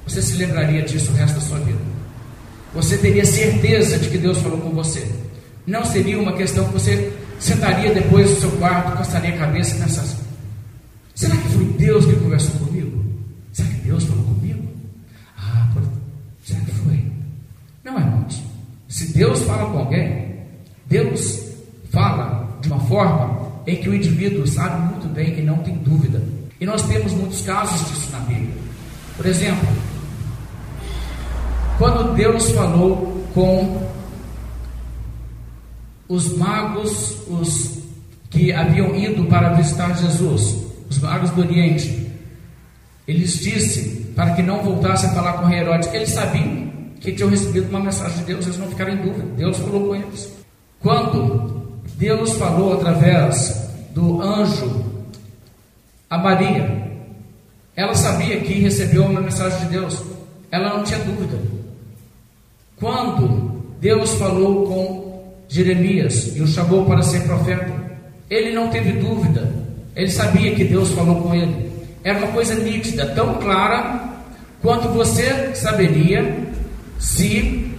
você 0.06 0.20
se 0.20 0.36
lembraria 0.36 0.82
disso 0.82 1.12
o 1.12 1.14
resto 1.14 1.34
da 1.36 1.40
sua 1.40 1.58
vida. 1.60 1.78
Você 2.74 2.98
teria 2.98 3.24
certeza 3.24 3.98
de 3.98 4.08
que 4.08 4.18
Deus 4.18 4.38
falou 4.38 4.58
com 4.58 4.70
você. 4.70 5.08
Não 5.66 5.84
seria 5.84 6.20
uma 6.20 6.34
questão 6.34 6.66
que 6.66 6.72
você 6.72 7.12
sentaria 7.38 7.94
depois 7.94 8.30
no 8.30 8.36
seu 8.36 8.50
quarto, 8.52 8.96
costaria 8.96 9.34
a 9.34 9.38
cabeça 9.38 9.76
e 9.76 9.80
pensasse: 9.80 10.16
será 11.14 11.36
que 11.36 11.48
foi 11.48 11.64
Deus 11.78 12.04
que 12.04 12.16
conversou 12.16 12.66
comigo? 12.66 13.04
Será 13.52 13.68
que 13.68 13.74
Deus 13.76 14.04
falou 14.04 14.24
comigo? 14.24 14.68
Ah, 15.38 15.68
será 16.44 16.60
que 16.60 16.72
foi? 16.72 17.04
Não, 17.84 17.98
irmãos. 17.98 18.42
Se 18.88 19.12
Deus 19.12 19.42
fala 19.42 19.70
com 19.70 19.78
alguém, 19.78 20.36
Deus 20.86 21.40
fala 21.90 22.58
de 22.60 22.68
uma 22.68 22.80
forma 22.80 23.52
em 23.66 23.76
que 23.76 23.88
o 23.88 23.94
indivíduo 23.94 24.46
sabe 24.46 24.92
muito 24.92 25.08
bem 25.08 25.38
e 25.38 25.42
não 25.42 25.58
tem 25.58 25.74
dúvida. 25.76 26.22
E 26.64 26.66
nós 26.66 26.80
temos 26.80 27.12
muitos 27.12 27.42
casos 27.42 27.90
disso 27.90 28.10
na 28.10 28.20
Bíblia. 28.20 28.54
Por 29.18 29.26
exemplo, 29.26 29.68
quando 31.76 32.14
Deus 32.14 32.50
falou 32.52 33.22
com 33.34 33.86
os 36.08 36.34
magos, 36.38 37.18
os 37.28 37.82
que 38.30 38.50
haviam 38.50 38.96
ido 38.96 39.26
para 39.26 39.52
visitar 39.52 39.94
Jesus, 39.94 40.56
os 40.88 40.98
magos 41.00 41.28
do 41.32 41.42
Oriente, 41.42 42.10
eles 43.06 43.40
disse 43.40 44.12
para 44.16 44.30
que 44.30 44.42
não 44.42 44.62
voltassem 44.62 45.10
a 45.10 45.12
falar 45.12 45.34
com 45.34 45.50
Herodes. 45.50 45.92
Eles 45.92 46.08
sabiam 46.08 46.72
que 46.98 47.12
tinham 47.12 47.28
recebido 47.28 47.68
uma 47.68 47.80
mensagem 47.80 48.20
de 48.20 48.24
Deus, 48.24 48.46
eles 48.46 48.56
não 48.56 48.68
ficaram 48.68 48.94
em 48.94 49.02
dúvida. 49.02 49.26
Deus 49.36 49.58
falou 49.58 49.88
com 49.88 49.96
eles. 49.96 50.32
Quando 50.80 51.78
Deus 51.98 52.32
falou 52.38 52.72
através 52.72 53.68
do 53.94 54.22
anjo 54.22 54.83
a 56.14 56.18
Maria, 56.18 56.64
ela 57.74 57.92
sabia 57.92 58.38
que 58.38 58.60
recebeu 58.60 59.04
uma 59.04 59.20
mensagem 59.20 59.58
de 59.60 59.66
Deus, 59.66 60.00
ela 60.48 60.76
não 60.76 60.84
tinha 60.84 61.00
dúvida. 61.00 61.36
Quando 62.78 63.64
Deus 63.80 64.14
falou 64.14 64.64
com 64.64 65.34
Jeremias 65.48 66.36
e 66.36 66.40
o 66.40 66.46
chamou 66.46 66.84
para 66.84 67.02
ser 67.02 67.24
profeta, 67.24 67.68
ele 68.30 68.54
não 68.54 68.68
teve 68.68 68.92
dúvida, 68.92 69.52
ele 69.96 70.08
sabia 70.08 70.54
que 70.54 70.62
Deus 70.62 70.90
falou 70.90 71.20
com 71.20 71.34
ele. 71.34 71.72
Era 72.04 72.18
uma 72.18 72.28
coisa 72.28 72.54
nítida, 72.54 73.06
tão 73.06 73.34
clara 73.34 74.08
quanto 74.62 74.88
você 74.90 75.52
saberia 75.52 76.46
se 76.96 77.74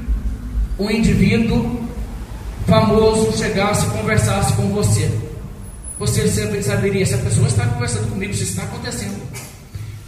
um 0.77 0.91
indivíduo 0.91 1.87
famoso 2.67 3.37
chegasse 3.37 3.87
e 3.87 3.91
conversasse 3.91 4.51
com 4.55 4.63
você. 4.73 5.09
Você 5.97 6.27
sempre 6.27 6.61
saberia 6.61 7.05
se 7.05 7.13
a 7.13 7.19
pessoa 7.19 7.47
está 7.47 7.65
conversando 7.67 8.09
comigo, 8.09 8.33
se 8.33 8.43
está 8.43 8.63
acontecendo. 8.63 9.21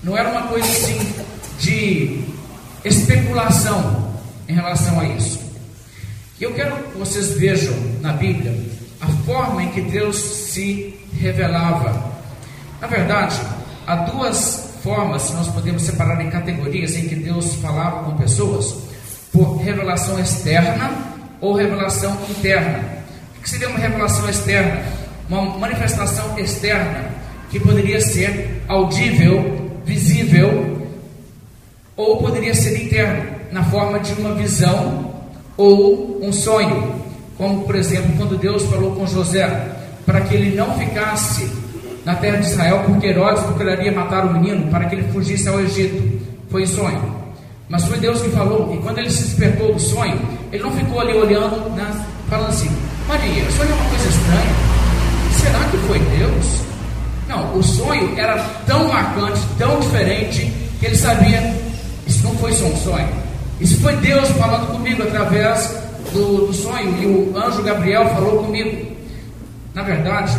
Não 0.04 0.18
era 0.18 0.30
uma 0.30 0.48
coisa 0.48 0.68
assim 0.68 1.14
de 1.60 2.24
especulação 2.84 4.14
em 4.48 4.54
relação 4.54 5.00
a 5.00 5.06
isso. 5.06 5.40
Eu 6.40 6.54
quero 6.54 6.76
que 6.76 6.98
vocês 6.98 7.32
vejam 7.32 7.74
na 8.02 8.14
Bíblia 8.14 8.54
a 9.02 9.08
forma 9.26 9.64
em 9.64 9.70
que 9.70 9.82
Deus 9.82 10.18
se 10.18 11.00
revelava. 11.20 12.12
Na 12.82 12.88
verdade, 12.88 13.40
há 13.86 13.96
duas 13.96 14.68
formas, 14.84 15.32
nós 15.32 15.48
podemos 15.48 15.84
separar 15.84 16.24
em 16.24 16.30
categorias 16.30 16.96
em 16.96 17.08
que 17.08 17.16
Deus 17.16 17.56
falava 17.56 18.04
com 18.04 18.18
pessoas, 18.18 18.76
por 19.32 19.58
revelação 19.58 20.20
externa 20.20 20.92
ou 21.42 21.56
revelação 21.56 22.18
interna. 22.30 22.84
O 23.38 23.42
que 23.42 23.50
seria 23.50 23.70
uma 23.70 23.80
revelação 23.80 24.30
externa? 24.30 24.97
Uma 25.30 25.58
manifestação 25.58 26.38
externa 26.38 27.06
que 27.50 27.60
poderia 27.60 28.00
ser 28.02 28.64
audível, 28.68 29.72
visível, 29.86 30.90
ou 31.96 32.18
poderia 32.18 32.54
ser 32.54 32.82
interna, 32.82 33.38
na 33.52 33.64
forma 33.64 34.00
de 34.00 34.14
uma 34.14 34.36
visão 34.36 35.14
ou 35.58 36.20
um 36.22 36.32
sonho, 36.32 37.02
como 37.38 37.64
por 37.64 37.76
exemplo 37.76 38.14
quando 38.18 38.38
Deus 38.38 38.64
falou 38.64 38.96
com 38.96 39.08
José 39.08 39.48
para 40.06 40.22
que 40.22 40.36
ele 40.36 40.56
não 40.56 40.78
ficasse 40.78 41.52
na 42.06 42.16
terra 42.16 42.38
de 42.38 42.48
Israel, 42.48 42.84
porque 42.86 43.08
Herodes 43.08 43.44
procuraria 43.44 43.92
matar 43.92 44.26
o 44.26 44.34
menino 44.34 44.72
para 44.72 44.86
que 44.86 44.96
ele 44.96 45.12
fugisse 45.12 45.50
ao 45.50 45.60
Egito. 45.60 46.26
Foi 46.50 46.66
sonho. 46.66 47.18
Mas 47.68 47.84
foi 47.84 47.98
Deus 47.98 48.22
que 48.22 48.30
falou, 48.30 48.74
e 48.74 48.78
quando 48.78 49.00
ele 49.00 49.10
se 49.10 49.24
despertou 49.24 49.74
do 49.74 49.80
sonho, 49.80 50.18
ele 50.54 50.64
não 50.64 50.72
ficou 50.72 51.02
ali 51.02 51.14
olhando, 51.14 51.70
né, 51.72 52.06
falando 52.30 52.50
assim: 52.50 52.72
Maria, 53.10 53.52
sonho 53.52 53.72
é 53.72 53.74
uma 53.74 53.90
coisa 53.90 54.08
estranha. 54.08 54.77
Será 55.48 55.64
que 55.70 55.78
foi 55.78 56.00
Deus? 56.00 56.46
Não, 57.30 57.58
o 57.58 57.64
sonho 57.64 58.20
era 58.20 58.38
tão 58.66 58.90
marcante, 58.90 59.40
tão 59.58 59.80
diferente, 59.80 60.52
que 60.78 60.86
ele 60.86 60.96
sabia: 60.96 61.56
isso 62.06 62.22
não 62.24 62.36
foi 62.36 62.52
só 62.52 62.66
um 62.66 62.76
sonho. 62.76 63.08
Isso 63.62 63.80
foi 63.80 63.96
Deus 63.96 64.28
falando 64.32 64.68
comigo 64.74 65.04
através 65.04 65.74
do, 66.12 66.48
do 66.48 66.54
sonho, 66.54 67.02
e 67.02 67.06
o 67.06 67.38
anjo 67.38 67.64
Gabriel 67.64 68.10
falou 68.10 68.44
comigo. 68.44 68.88
Na 69.74 69.84
verdade, 69.84 70.38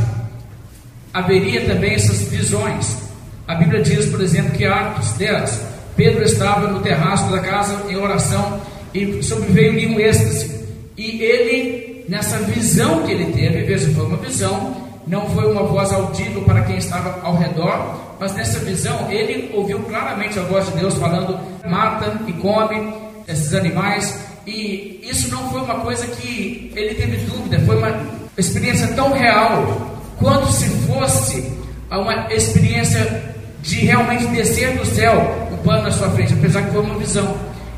haveria 1.14 1.64
também 1.64 1.94
essas 1.94 2.22
visões. 2.24 2.98
A 3.46 3.54
Bíblia 3.54 3.82
diz, 3.82 4.06
por 4.06 4.20
exemplo, 4.20 4.50
que 4.50 4.66
Atos 4.66 5.12
10, 5.12 5.62
Pedro 5.96 6.22
estava 6.22 6.68
no 6.68 6.80
terraço 6.80 7.30
da 7.30 7.40
casa 7.40 7.82
em 7.88 7.96
oração 7.96 8.60
e 8.92 9.22
sobreveio-lhe 9.22 9.86
um 9.86 9.98
êxtase. 9.98 10.58
E 10.98 11.22
ele, 11.22 12.04
nessa 12.10 12.36
visão 12.40 13.04
que 13.04 13.12
ele 13.12 13.32
teve, 13.32 13.62
veja, 13.62 13.90
foi 13.94 14.04
uma 14.04 14.18
visão, 14.18 14.87
não 15.08 15.26
foi 15.30 15.50
uma 15.50 15.62
voz 15.62 15.90
audível 15.92 16.42
para 16.42 16.62
quem 16.62 16.76
estava 16.76 17.20
ao 17.26 17.36
redor, 17.36 18.16
mas 18.20 18.34
nessa 18.34 18.58
visão 18.60 19.10
ele 19.10 19.50
ouviu 19.54 19.80
claramente 19.80 20.38
a 20.38 20.42
voz 20.42 20.66
de 20.66 20.72
Deus 20.72 20.94
falando: 20.94 21.38
mata 21.66 22.20
e 22.26 22.32
come 22.34 22.94
esses 23.26 23.54
animais. 23.54 24.26
E 24.46 25.00
isso 25.02 25.30
não 25.30 25.50
foi 25.50 25.60
uma 25.62 25.80
coisa 25.80 26.06
que 26.06 26.72
ele 26.74 26.94
teve 26.94 27.16
dúvida, 27.26 27.58
foi 27.66 27.76
uma 27.76 28.00
experiência 28.36 28.88
tão 28.88 29.12
real 29.12 29.98
quanto 30.18 30.50
se 30.52 30.68
fosse 30.86 31.52
uma 31.90 32.32
experiência 32.32 33.34
de 33.62 33.80
realmente 33.80 34.26
descer 34.26 34.76
do 34.76 34.86
céu 34.86 35.48
o 35.52 35.56
pano 35.58 35.82
na 35.82 35.90
sua 35.90 36.10
frente, 36.10 36.34
apesar 36.34 36.62
que 36.62 36.70
foi 36.70 36.80
uma 36.80 36.98
visão. 36.98 37.34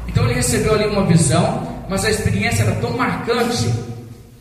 Então 0.06 0.24
ele 0.24 0.34
recebeu 0.34 0.74
ali 0.74 0.86
uma 0.86 1.06
visão, 1.06 1.84
mas 1.88 2.04
a 2.04 2.10
experiência 2.10 2.62
era 2.62 2.72
tão 2.76 2.96
marcante 2.96 3.72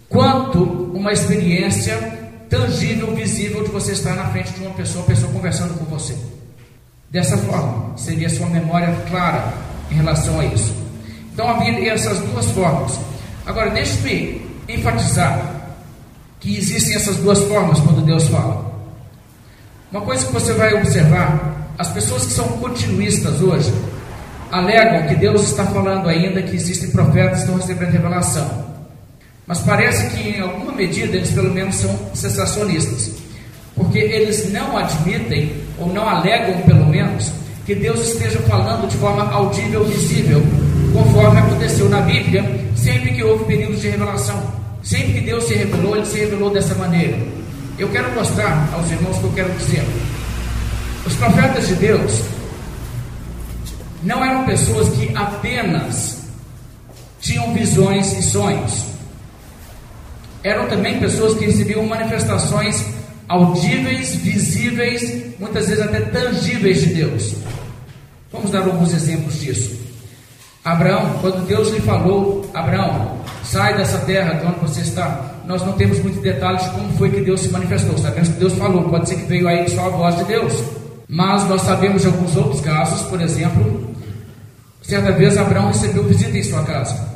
quanto 0.07 0.63
uma 0.93 1.11
experiência 1.11 2.18
tangível, 2.49 3.13
visível 3.15 3.63
de 3.63 3.69
você 3.69 3.91
estar 3.91 4.15
na 4.15 4.25
frente 4.29 4.51
de 4.53 4.61
uma 4.61 4.73
pessoa, 4.73 5.05
pessoa 5.05 5.31
conversando 5.31 5.77
com 5.77 5.85
você. 5.85 6.15
Dessa 7.09 7.37
forma, 7.37 7.97
seria 7.97 8.29
sua 8.29 8.47
memória 8.47 8.95
clara 9.09 9.53
em 9.91 9.95
relação 9.95 10.39
a 10.39 10.45
isso. 10.45 10.73
Então 11.33 11.47
havia 11.47 11.93
essas 11.93 12.19
duas 12.19 12.45
formas. 12.47 12.99
Agora, 13.45 13.69
deixe-me 13.71 14.41
enfatizar 14.67 15.55
que 16.39 16.57
existem 16.57 16.95
essas 16.95 17.17
duas 17.17 17.39
formas 17.43 17.79
quando 17.79 18.05
Deus 18.05 18.27
fala. 18.27 18.69
Uma 19.91 20.01
coisa 20.01 20.25
que 20.25 20.33
você 20.33 20.53
vai 20.53 20.73
observar: 20.73 21.71
as 21.77 21.89
pessoas 21.89 22.25
que 22.25 22.33
são 22.33 22.47
continuistas 22.59 23.41
hoje 23.41 23.73
alegam 24.51 25.07
que 25.07 25.15
Deus 25.15 25.43
está 25.43 25.65
falando 25.65 26.07
ainda 26.07 26.41
que 26.41 26.55
existem 26.55 26.91
profetas 26.91 27.37
que 27.37 27.39
estão 27.45 27.55
recebendo 27.55 27.91
revelação. 27.91 28.68
Mas 29.49 29.61
parece 29.61 30.15
que 30.15 30.29
em 30.29 30.41
alguma 30.41 30.73
medida 30.73 31.17
eles 31.17 31.31
pelo 31.31 31.51
menos 31.51 31.73
são 31.73 31.99
sensacionistas, 32.13 33.13
porque 33.73 33.97
eles 33.97 34.53
não 34.53 34.77
admitem 34.77 35.51
ou 35.79 35.91
não 35.91 36.07
alegam 36.07 36.61
pelo 36.61 36.85
menos 36.85 37.31
que 37.65 37.73
Deus 37.73 37.99
esteja 38.09 38.37
falando 38.41 38.87
de 38.87 38.95
forma 38.97 39.27
audível, 39.31 39.83
visível, 39.85 40.39
conforme 40.93 41.39
aconteceu 41.39 41.89
na 41.89 42.01
Bíblia, 42.01 42.45
sempre 42.75 43.11
que 43.11 43.23
houve 43.23 43.45
períodos 43.45 43.81
de 43.81 43.89
revelação. 43.89 44.39
Sempre 44.83 45.13
que 45.13 45.21
Deus 45.21 45.43
se 45.45 45.55
revelou, 45.55 45.95
ele 45.95 46.05
se 46.05 46.19
revelou 46.19 46.51
dessa 46.51 46.75
maneira. 46.75 47.17
Eu 47.79 47.89
quero 47.89 48.13
mostrar 48.13 48.69
aos 48.71 48.91
irmãos 48.91 49.17
o 49.17 49.19
que 49.19 49.25
eu 49.25 49.33
quero 49.33 49.53
dizer. 49.57 49.83
Os 51.07 51.15
profetas 51.15 51.67
de 51.67 51.73
Deus 51.73 52.21
não 54.03 54.23
eram 54.23 54.45
pessoas 54.45 54.89
que 54.89 55.11
apenas 55.15 56.19
tinham 57.19 57.51
visões 57.51 58.13
e 58.13 58.21
sonhos. 58.21 58.98
Eram 60.43 60.67
também 60.67 60.99
pessoas 60.99 61.37
que 61.37 61.45
recebiam 61.45 61.85
manifestações 61.85 62.85
audíveis, 63.27 64.15
visíveis, 64.15 65.37
muitas 65.39 65.67
vezes 65.67 65.83
até 65.83 66.01
tangíveis 66.01 66.81
de 66.81 66.93
Deus. 66.95 67.35
Vamos 68.31 68.51
dar 68.51 68.63
alguns 68.63 68.93
exemplos 68.93 69.39
disso. 69.39 69.77
Abraão, 70.63 71.17
quando 71.21 71.47
Deus 71.47 71.69
lhe 71.69 71.79
falou, 71.81 72.49
Abraão, 72.53 73.17
sai 73.43 73.75
dessa 73.77 73.97
terra 73.99 74.33
de 74.33 74.45
onde 74.45 74.59
você 74.59 74.81
está. 74.81 75.35
Nós 75.45 75.65
não 75.65 75.73
temos 75.73 75.99
muitos 75.99 76.21
detalhes 76.21 76.63
de 76.63 76.69
como 76.71 76.93
foi 76.93 77.09
que 77.09 77.21
Deus 77.21 77.41
se 77.41 77.49
manifestou. 77.49 77.97
Sabemos 77.97 78.29
que 78.29 78.39
Deus 78.39 78.53
falou, 78.53 78.89
pode 78.89 79.09
ser 79.09 79.15
que 79.15 79.25
veio 79.25 79.47
aí 79.47 79.67
só 79.69 79.87
a 79.87 79.89
voz 79.89 80.15
de 80.17 80.23
Deus. 80.25 80.53
Mas 81.07 81.47
nós 81.47 81.61
sabemos 81.63 82.03
de 82.03 82.07
alguns 82.07 82.35
outros 82.35 82.61
casos, 82.61 83.01
por 83.07 83.19
exemplo, 83.19 83.95
certa 84.83 85.11
vez 85.11 85.37
Abraão 85.37 85.67
recebeu 85.67 86.03
visita 86.03 86.37
em 86.37 86.43
sua 86.43 86.63
casa. 86.63 87.07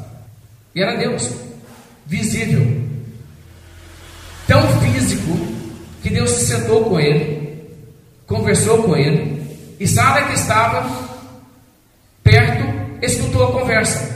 E 0.74 0.82
era 0.82 0.96
Deus, 0.98 1.30
visível, 2.08 2.83
tão 4.48 4.62
físico, 4.80 5.38
que 6.02 6.10
Deus 6.10 6.30
se 6.32 6.46
sentou 6.48 6.86
com 6.86 7.00
ele, 7.00 7.70
conversou 8.28 8.84
com 8.84 8.96
ele, 8.96 9.42
e 9.80 9.88
Sara 9.88 10.28
que 10.28 10.34
estava 10.34 10.90
perto, 12.24 12.64
escutou 13.02 13.48
a 13.48 13.52
conversa. 13.52 14.14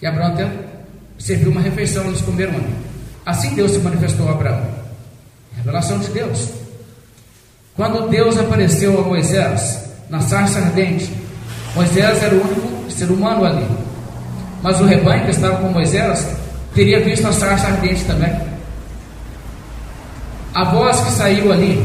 E 0.00 0.06
Abraão 0.06 0.32
até 0.32 0.48
serviu 1.18 1.50
uma 1.50 1.60
refeição, 1.60 2.06
eles 2.06 2.22
comeram. 2.22 2.54
Assim 3.26 3.54
Deus 3.54 3.72
se 3.72 3.78
manifestou 3.78 4.28
a 4.28 4.32
Abraão. 4.32 4.66
Revelação 5.56 5.98
de 5.98 6.08
Deus. 6.08 6.48
Quando 7.76 8.08
Deus 8.08 8.38
apareceu 8.38 8.98
a 8.98 9.02
Moisés 9.02 9.84
na 10.08 10.20
sarça 10.20 10.58
ardente, 10.58 11.12
Moisés 11.74 12.22
era 12.22 12.34
o 12.34 12.42
único 12.42 12.90
ser 12.90 13.10
humano 13.10 13.44
ali. 13.44 13.66
Mas 14.62 14.80
o 14.80 14.84
rebanho 14.84 15.24
que 15.24 15.30
estava 15.30 15.56
com 15.58 15.68
Moisés 15.68 16.26
teria 16.74 17.00
visto 17.00 17.26
a 17.26 17.32
sarça 17.32 17.68
ardente 17.68 18.04
também. 18.04 18.32
A 20.54 20.64
voz 20.64 21.00
que 21.00 21.12
saiu 21.12 21.52
ali, 21.52 21.84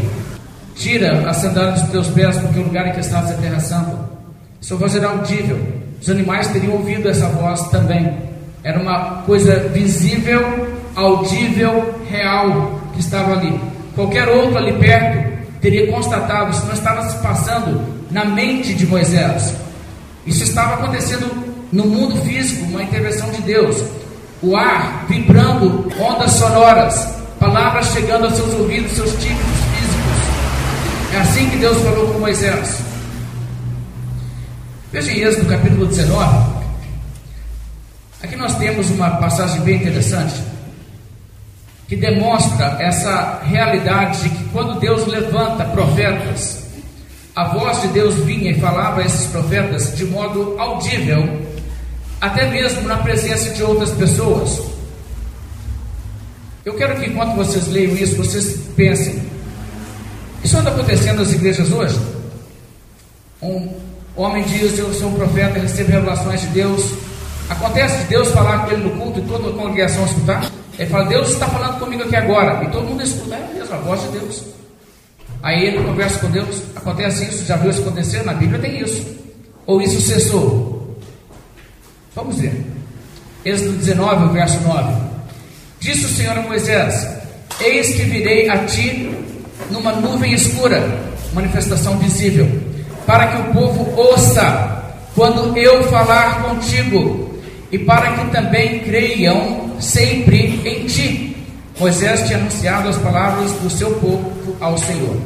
tira 0.75 1.29
a 1.29 1.33
sandália 1.33 1.73
dos 1.73 1.83
teus 1.89 2.07
pés, 2.07 2.37
porque 2.37 2.59
o 2.59 2.63
lugar 2.63 2.87
em 2.87 2.91
que 2.93 2.99
estás 2.99 3.29
é 3.31 3.33
terra 3.35 3.59
santa. 3.59 3.97
Sua 4.59 4.77
voz 4.77 4.95
era 4.95 5.07
audível. 5.07 5.59
Os 6.01 6.09
animais 6.09 6.47
teriam 6.47 6.73
ouvido 6.73 7.07
essa 7.07 7.27
voz 7.27 7.61
também. 7.69 8.11
Era 8.63 8.79
uma 8.79 9.21
coisa 9.23 9.69
visível, 9.69 10.67
audível, 10.95 11.93
real 12.09 12.81
que 12.93 12.99
estava 12.99 13.33
ali. 13.33 13.59
Qualquer 13.93 14.27
outro 14.27 14.57
ali 14.57 14.73
perto 14.73 15.35
teria 15.61 15.91
constatado, 15.91 16.51
isso 16.51 16.65
não 16.65 16.73
estava 16.73 17.07
se 17.09 17.17
passando 17.17 17.81
na 18.11 18.25
mente 18.25 18.73
de 18.73 18.85
Moisés. 18.85 19.55
Isso 20.25 20.43
estava 20.43 20.75
acontecendo 20.75 21.29
no 21.71 21.85
mundo 21.85 22.15
físico, 22.23 22.65
uma 22.65 22.83
intervenção 22.83 23.29
de 23.29 23.41
Deus. 23.43 23.83
O 24.41 24.55
ar 24.55 25.05
vibrando, 25.07 25.91
ondas 25.99 26.31
sonoras, 26.33 27.15
palavras 27.39 27.87
chegando 27.87 28.25
aos 28.25 28.35
seus 28.35 28.53
ouvidos, 28.53 28.91
seus 28.91 29.11
títulos 29.11 29.57
físicos. 29.73 31.13
É 31.13 31.17
assim 31.19 31.49
que 31.49 31.57
Deus 31.57 31.77
falou 31.81 32.13
com 32.13 32.19
Moisés. 32.19 32.81
Veja 34.91 35.11
em 35.11 35.21
Êxodo 35.21 35.49
capítulo 35.49 35.85
19. 35.87 36.55
Aqui 38.23 38.35
nós 38.35 38.57
temos 38.57 38.89
uma 38.89 39.11
passagem 39.17 39.61
bem 39.61 39.75
interessante 39.75 40.41
que 41.87 41.95
demonstra 41.95 42.77
essa 42.79 43.41
realidade 43.43 44.23
de 44.23 44.29
que 44.29 44.43
quando 44.45 44.79
Deus 44.79 45.05
levanta 45.05 45.63
profetas, 45.65 46.65
a 47.35 47.49
voz 47.49 47.81
de 47.81 47.89
Deus 47.89 48.15
vinha 48.15 48.51
e 48.51 48.59
falava 48.59 49.01
a 49.01 49.05
esses 49.05 49.27
profetas 49.27 49.95
de 49.95 50.05
modo 50.05 50.55
audível, 50.57 51.44
até 52.21 52.49
mesmo 52.49 52.81
na 52.83 52.97
presença 52.97 53.51
de 53.51 53.63
outras 53.63 53.91
pessoas. 53.91 54.61
Eu 56.63 56.73
quero 56.75 56.99
que 56.99 57.05
enquanto 57.05 57.35
vocês 57.35 57.67
leiam 57.67 57.95
isso, 57.95 58.15
vocês 58.15 58.59
pensem: 58.75 59.21
isso 60.43 60.57
anda 60.57 60.69
acontecendo 60.69 61.17
nas 61.17 61.31
igrejas 61.33 61.71
hoje? 61.71 61.99
Um 63.41 63.69
homem 64.15 64.43
diz: 64.43 64.77
Eu 64.77 64.93
sou 64.93 65.09
um 65.09 65.13
profeta, 65.13 65.59
recebo 65.59 65.91
revelações 65.91 66.41
de 66.41 66.47
Deus. 66.47 66.93
Acontece 67.49 67.97
de 67.99 68.03
Deus 68.05 68.29
falar 68.29 68.65
com 68.65 68.71
ele 68.71 68.83
no 68.83 68.91
culto 68.91 69.19
e 69.19 69.23
toda 69.23 69.49
a 69.49 69.53
congregação 69.53 70.05
escutar? 70.05 70.51
Ele 70.77 70.89
fala: 70.89 71.05
Deus 71.05 71.29
está 71.29 71.47
falando 71.47 71.79
comigo 71.79 72.03
aqui 72.03 72.15
agora. 72.15 72.63
E 72.63 72.67
todo 72.69 72.87
mundo 72.87 73.03
escuta, 73.03 73.35
é 73.35 73.53
mesmo, 73.53 73.73
a 73.73 73.77
voz 73.77 74.01
de 74.01 74.07
Deus. 74.19 74.43
Aí 75.41 75.65
ele 75.65 75.83
conversa 75.83 76.19
com 76.19 76.31
Deus. 76.31 76.61
Acontece 76.75 77.25
isso, 77.25 77.45
já 77.45 77.55
viu 77.57 77.69
isso 77.69 77.81
acontecer? 77.81 78.23
Na 78.23 78.33
Bíblia 78.33 78.59
tem 78.59 78.81
isso. 78.81 79.05
Ou 79.65 79.81
isso 79.81 80.01
cessou? 80.01 80.74
Vamos 82.15 82.39
ver. 82.39 82.65
Êxodo 83.43 83.73
19, 83.73 84.33
verso 84.33 84.59
9. 84.61 84.93
Disse 85.79 86.05
o 86.05 86.09
Senhor 86.09 86.37
a 86.37 86.41
Moisés: 86.41 87.07
Eis 87.59 87.95
que 87.95 88.03
virei 88.03 88.49
a 88.49 88.65
ti 88.65 89.13
numa 89.69 89.91
nuvem 89.91 90.33
escura, 90.33 90.81
manifestação 91.33 91.97
visível 91.99 92.75
para 93.05 93.27
que 93.27 93.41
o 93.41 93.53
povo 93.53 93.99
ouça 93.99 94.83
quando 95.13 95.57
eu 95.57 95.83
falar 95.85 96.43
contigo, 96.43 97.39
e 97.71 97.79
para 97.79 98.11
que 98.13 98.31
também 98.31 98.79
creiam 98.79 99.71
sempre 99.79 100.61
em 100.65 100.85
ti. 100.85 101.37
Moisés 101.79 102.25
tinha 102.25 102.37
anunciado 102.37 102.89
as 102.89 102.97
palavras 102.97 103.51
do 103.53 103.69
seu 103.69 103.91
povo 103.95 104.55
ao 104.59 104.77
Senhor. 104.77 105.17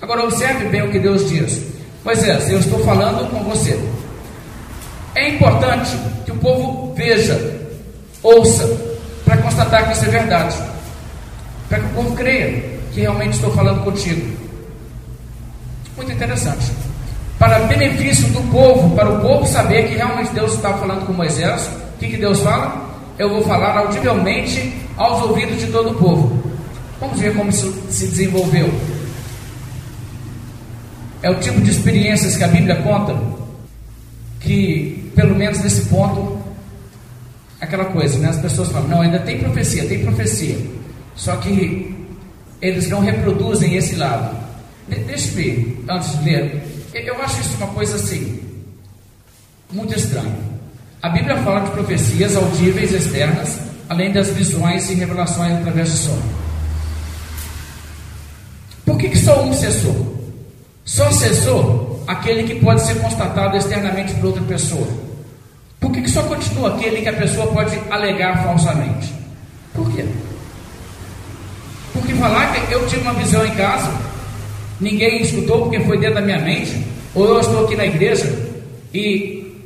Agora 0.00 0.24
observe 0.24 0.66
bem 0.68 0.82
o 0.82 0.90
que 0.90 0.98
Deus 0.98 1.28
diz. 1.28 1.62
Moisés, 2.04 2.50
eu 2.50 2.58
estou 2.58 2.80
falando 2.84 3.28
com 3.30 3.42
você. 3.44 3.78
É 5.14 5.30
importante 5.30 5.96
o 6.34 6.38
povo 6.38 6.94
veja, 6.94 7.60
ouça, 8.22 8.68
para 9.24 9.38
constatar 9.38 9.86
que 9.86 9.92
isso 9.94 10.04
é 10.04 10.08
verdade. 10.08 10.56
Para 11.68 11.80
que 11.80 11.86
o 11.86 11.90
povo 11.90 12.14
creia 12.14 12.78
que 12.92 13.00
realmente 13.00 13.34
estou 13.34 13.50
falando 13.52 13.82
contigo. 13.84 14.36
Muito 15.96 16.12
interessante 16.12 16.84
para 17.38 17.58
benefício 17.60 18.28
do 18.28 18.40
povo, 18.50 18.94
para 18.94 19.10
o 19.10 19.20
povo 19.20 19.46
saber 19.46 19.88
que 19.88 19.94
realmente 19.96 20.32
Deus 20.32 20.54
está 20.54 20.72
falando 20.74 21.06
com 21.06 21.12
Moisés. 21.12 21.68
O 21.94 21.98
que, 21.98 22.08
que 22.08 22.16
Deus 22.16 22.40
fala? 22.40 22.94
Eu 23.18 23.28
vou 23.28 23.42
falar 23.42 23.76
audivelmente 23.76 24.72
aos 24.96 25.22
ouvidos 25.22 25.58
de 25.60 25.66
todo 25.66 25.90
o 25.90 25.94
povo. 25.94 26.42
Vamos 27.00 27.20
ver 27.20 27.34
como 27.34 27.50
isso 27.50 27.70
se 27.90 28.06
desenvolveu. 28.06 28.72
É 31.22 31.30
o 31.30 31.34
tipo 31.36 31.60
de 31.60 31.70
experiências 31.70 32.36
que 32.36 32.44
a 32.44 32.48
Bíblia 32.48 32.76
conta, 32.76 33.14
que 34.40 35.03
pelo 35.14 35.34
menos 35.34 35.60
nesse 35.60 35.82
ponto, 35.86 36.38
aquela 37.60 37.86
coisa, 37.86 38.18
né? 38.18 38.28
As 38.28 38.38
pessoas 38.38 38.68
falam, 38.70 38.88
não, 38.88 39.00
ainda 39.00 39.18
tem 39.20 39.38
profecia, 39.38 39.86
tem 39.86 40.02
profecia. 40.04 40.58
Só 41.14 41.36
que 41.36 41.94
eles 42.60 42.88
não 42.88 43.00
reproduzem 43.00 43.76
esse 43.76 43.96
lado. 43.96 44.36
De 44.88 44.96
deixa 44.96 45.28
eu 45.28 45.34
ver, 45.34 45.84
antes 45.88 46.18
de 46.18 46.24
ler. 46.24 46.62
Eu 46.94 47.20
acho 47.22 47.40
isso 47.40 47.56
uma 47.56 47.68
coisa 47.68 47.96
assim, 47.96 48.40
muito 49.72 49.94
estranha. 49.96 50.36
A 51.02 51.08
Bíblia 51.08 51.36
fala 51.38 51.60
de 51.60 51.70
profecias 51.70 52.36
audíveis 52.36 52.92
externas, 52.92 53.58
além 53.88 54.12
das 54.12 54.30
visões 54.30 54.88
e 54.90 54.94
revelações 54.94 55.52
através 55.54 55.90
de 55.90 55.98
som. 55.98 56.18
Por 58.84 58.96
que, 58.98 59.08
que 59.08 59.18
só 59.18 59.42
um 59.42 59.52
cessou? 59.52 60.32
Só 60.84 61.10
cessou 61.10 62.04
aquele 62.06 62.44
que 62.44 62.60
pode 62.60 62.82
ser 62.86 62.94
constatado 63.00 63.56
externamente 63.56 64.14
por 64.14 64.26
outra 64.26 64.42
pessoa. 64.42 64.86
Por 65.84 65.92
que, 65.92 66.00
que 66.00 66.10
só 66.10 66.22
continua 66.22 66.74
aquele 66.74 67.02
que 67.02 67.08
a 67.10 67.12
pessoa 67.12 67.46
pode 67.48 67.78
alegar 67.90 68.42
falsamente? 68.42 69.12
Por 69.74 69.86
quê? 69.92 70.02
Porque 71.92 72.14
falar 72.14 72.54
que 72.54 72.72
eu 72.72 72.86
tive 72.86 73.02
uma 73.02 73.12
visão 73.12 73.44
em 73.44 73.54
casa, 73.54 73.92
ninguém 74.80 75.20
escutou 75.20 75.60
porque 75.60 75.80
foi 75.80 75.98
dentro 75.98 76.14
da 76.14 76.20
minha 76.22 76.38
mente, 76.38 76.82
ou 77.14 77.28
eu 77.28 77.38
estou 77.38 77.66
aqui 77.66 77.76
na 77.76 77.84
igreja 77.84 78.24
e 78.94 79.62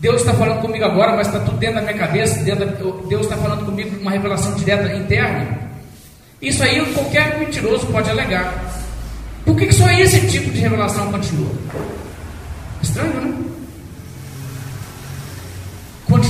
Deus 0.00 0.20
está 0.20 0.34
falando 0.34 0.60
comigo 0.60 0.84
agora, 0.84 1.16
mas 1.16 1.28
está 1.28 1.40
tudo 1.40 1.56
dentro 1.56 1.76
da 1.76 1.80
minha 1.80 1.96
cabeça, 1.96 2.44
da, 2.44 2.66
Deus 3.08 3.22
está 3.22 3.38
falando 3.38 3.64
comigo 3.64 3.98
uma 4.02 4.10
revelação 4.10 4.54
direta 4.56 4.94
interna. 4.94 5.48
Isso 6.42 6.62
aí 6.62 6.84
qualquer 6.92 7.38
mentiroso 7.38 7.86
pode 7.86 8.10
alegar. 8.10 8.52
Por 9.46 9.56
que, 9.56 9.68
que 9.68 9.74
só 9.74 9.88
esse 9.92 10.28
tipo 10.28 10.50
de 10.50 10.60
revelação 10.60 11.10
continua? 11.10 11.52
Estranho, 12.82 13.14
né? 13.14 13.53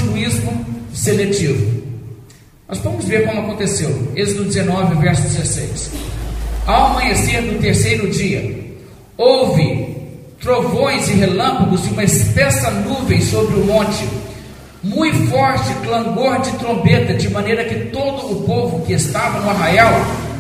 Continuismo 0.05 0.67
seletivo. 0.93 1.83
Mas 2.69 2.79
vamos 2.79 3.07
ver 3.07 3.27
como 3.27 3.41
aconteceu. 3.41 4.13
Êxodo 4.15 4.45
19, 4.45 4.97
verso 4.97 5.23
16. 5.23 5.91
Ao 6.67 6.89
amanhecer 6.89 7.41
do 7.41 7.59
terceiro 7.59 8.11
dia, 8.11 8.55
houve 9.17 9.97
trovões 10.43 11.09
e 11.09 11.15
relâmpagos 11.15 11.87
e 11.87 11.91
uma 11.91 12.05
espessa 12.05 12.71
nuvem 12.71 13.21
sobre 13.23 13.55
o 13.55 13.65
monte, 13.65 14.07
muito 14.83 15.31
forte 15.31 15.73
clangor 15.83 16.43
de 16.43 16.53
trombeta, 16.59 17.15
de 17.15 17.31
maneira 17.31 17.65
que 17.65 17.87
todo 17.87 18.31
o 18.31 18.43
povo 18.43 18.85
que 18.85 18.93
estava 18.93 19.41
no 19.41 19.51
arraial 19.51 19.95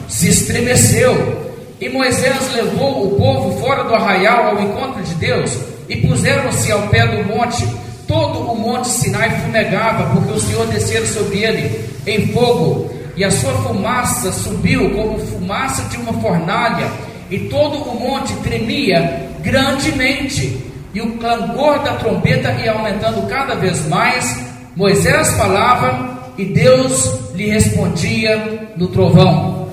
se 0.08 0.28
estremeceu. 0.28 1.54
E 1.80 1.88
Moisés 1.88 2.52
levou 2.54 3.06
o 3.06 3.16
povo 3.16 3.58
fora 3.60 3.84
do 3.84 3.94
arraial 3.94 4.48
ao 4.48 4.62
encontro 4.62 5.02
de 5.02 5.14
Deus 5.14 5.58
e 5.88 5.96
puseram-se 6.06 6.70
ao 6.70 6.86
pé 6.88 7.06
do 7.06 7.24
monte. 7.24 7.66
Todo 8.06 8.50
o 8.50 8.56
monte 8.56 8.88
Sinai 8.88 9.30
fumegava, 9.40 10.14
porque 10.14 10.32
o 10.32 10.40
Senhor 10.40 10.66
descera 10.66 11.06
sobre 11.06 11.42
ele 11.42 11.88
em 12.06 12.28
fogo, 12.32 12.90
e 13.16 13.24
a 13.24 13.30
sua 13.30 13.52
fumaça 13.62 14.32
subiu 14.32 14.90
como 14.90 15.18
fumaça 15.18 15.82
de 15.84 15.96
uma 15.96 16.12
fornalha, 16.14 16.90
e 17.30 17.38
todo 17.48 17.78
o 17.78 17.98
monte 17.98 18.34
tremia 18.36 19.30
grandemente, 19.40 20.64
e 20.92 21.00
o 21.00 21.18
clangor 21.18 21.82
da 21.82 21.94
trombeta 21.94 22.52
ia 22.52 22.72
aumentando 22.72 23.26
cada 23.28 23.54
vez 23.54 23.86
mais. 23.88 24.38
Moisés 24.76 25.32
falava 25.32 26.32
e 26.36 26.44
Deus 26.44 27.32
lhe 27.34 27.48
respondia 27.48 28.72
no 28.76 28.88
trovão. 28.88 29.68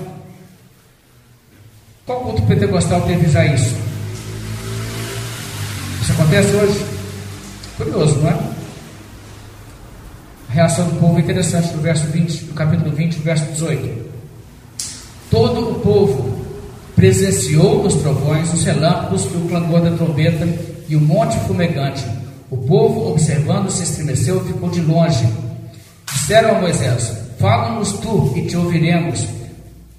Qual 2.04 2.20
culto 2.20 2.42
pentecostal 2.42 3.00
teve 3.02 3.28
já 3.28 3.44
isso? 3.46 3.76
Isso 6.02 6.12
acontece 6.12 6.54
hoje? 6.56 6.91
Curioso, 7.76 8.18
não 8.18 8.28
é? 8.28 8.32
A 10.50 10.52
reação 10.52 10.86
do 10.86 11.00
povo 11.00 11.18
é 11.18 11.22
interessante 11.22 11.72
no 11.74 11.80
verso 11.80 12.06
20, 12.08 12.44
no 12.44 12.54
capítulo 12.54 12.90
20, 12.90 13.16
no 13.16 13.22
verso 13.22 13.44
18. 13.52 14.12
Todo 15.30 15.70
o 15.70 15.80
povo 15.80 16.44
presenciou 16.94 17.86
os 17.86 17.94
trovões, 17.94 18.52
os 18.52 18.64
relâmpagos 18.64 19.24
e 19.24 19.36
o 19.36 19.48
clangor 19.48 19.80
da 19.80 19.90
trombeta 19.92 20.46
e 20.88 20.94
o 20.94 21.00
monte 21.00 21.38
fumegante. 21.46 22.04
O 22.50 22.58
povo, 22.58 23.10
observando, 23.10 23.70
se 23.70 23.82
estremeceu 23.82 24.44
e 24.44 24.52
ficou 24.52 24.68
de 24.68 24.82
longe. 24.82 25.26
Disseram 26.12 26.56
a 26.56 26.60
Moisés: 26.60 27.10
Fala-nos 27.38 27.92
tu 27.94 28.34
e 28.36 28.46
te 28.46 28.56
ouviremos. 28.58 29.26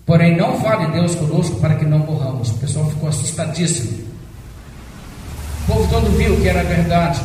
Porém, 0.05 0.37
não 0.37 0.61
fale 0.61 0.91
Deus 0.91 1.15
conosco 1.15 1.55
para 1.55 1.75
que 1.75 1.85
não 1.85 1.99
morramos. 1.99 2.51
O 2.51 2.55
pessoal 2.55 2.87
ficou 2.91 3.09
assustadíssimo. 3.09 4.03
O 5.63 5.73
povo 5.73 5.89
todo 5.89 6.15
viu 6.15 6.39
que 6.39 6.47
era 6.47 6.63
verdade. 6.63 7.19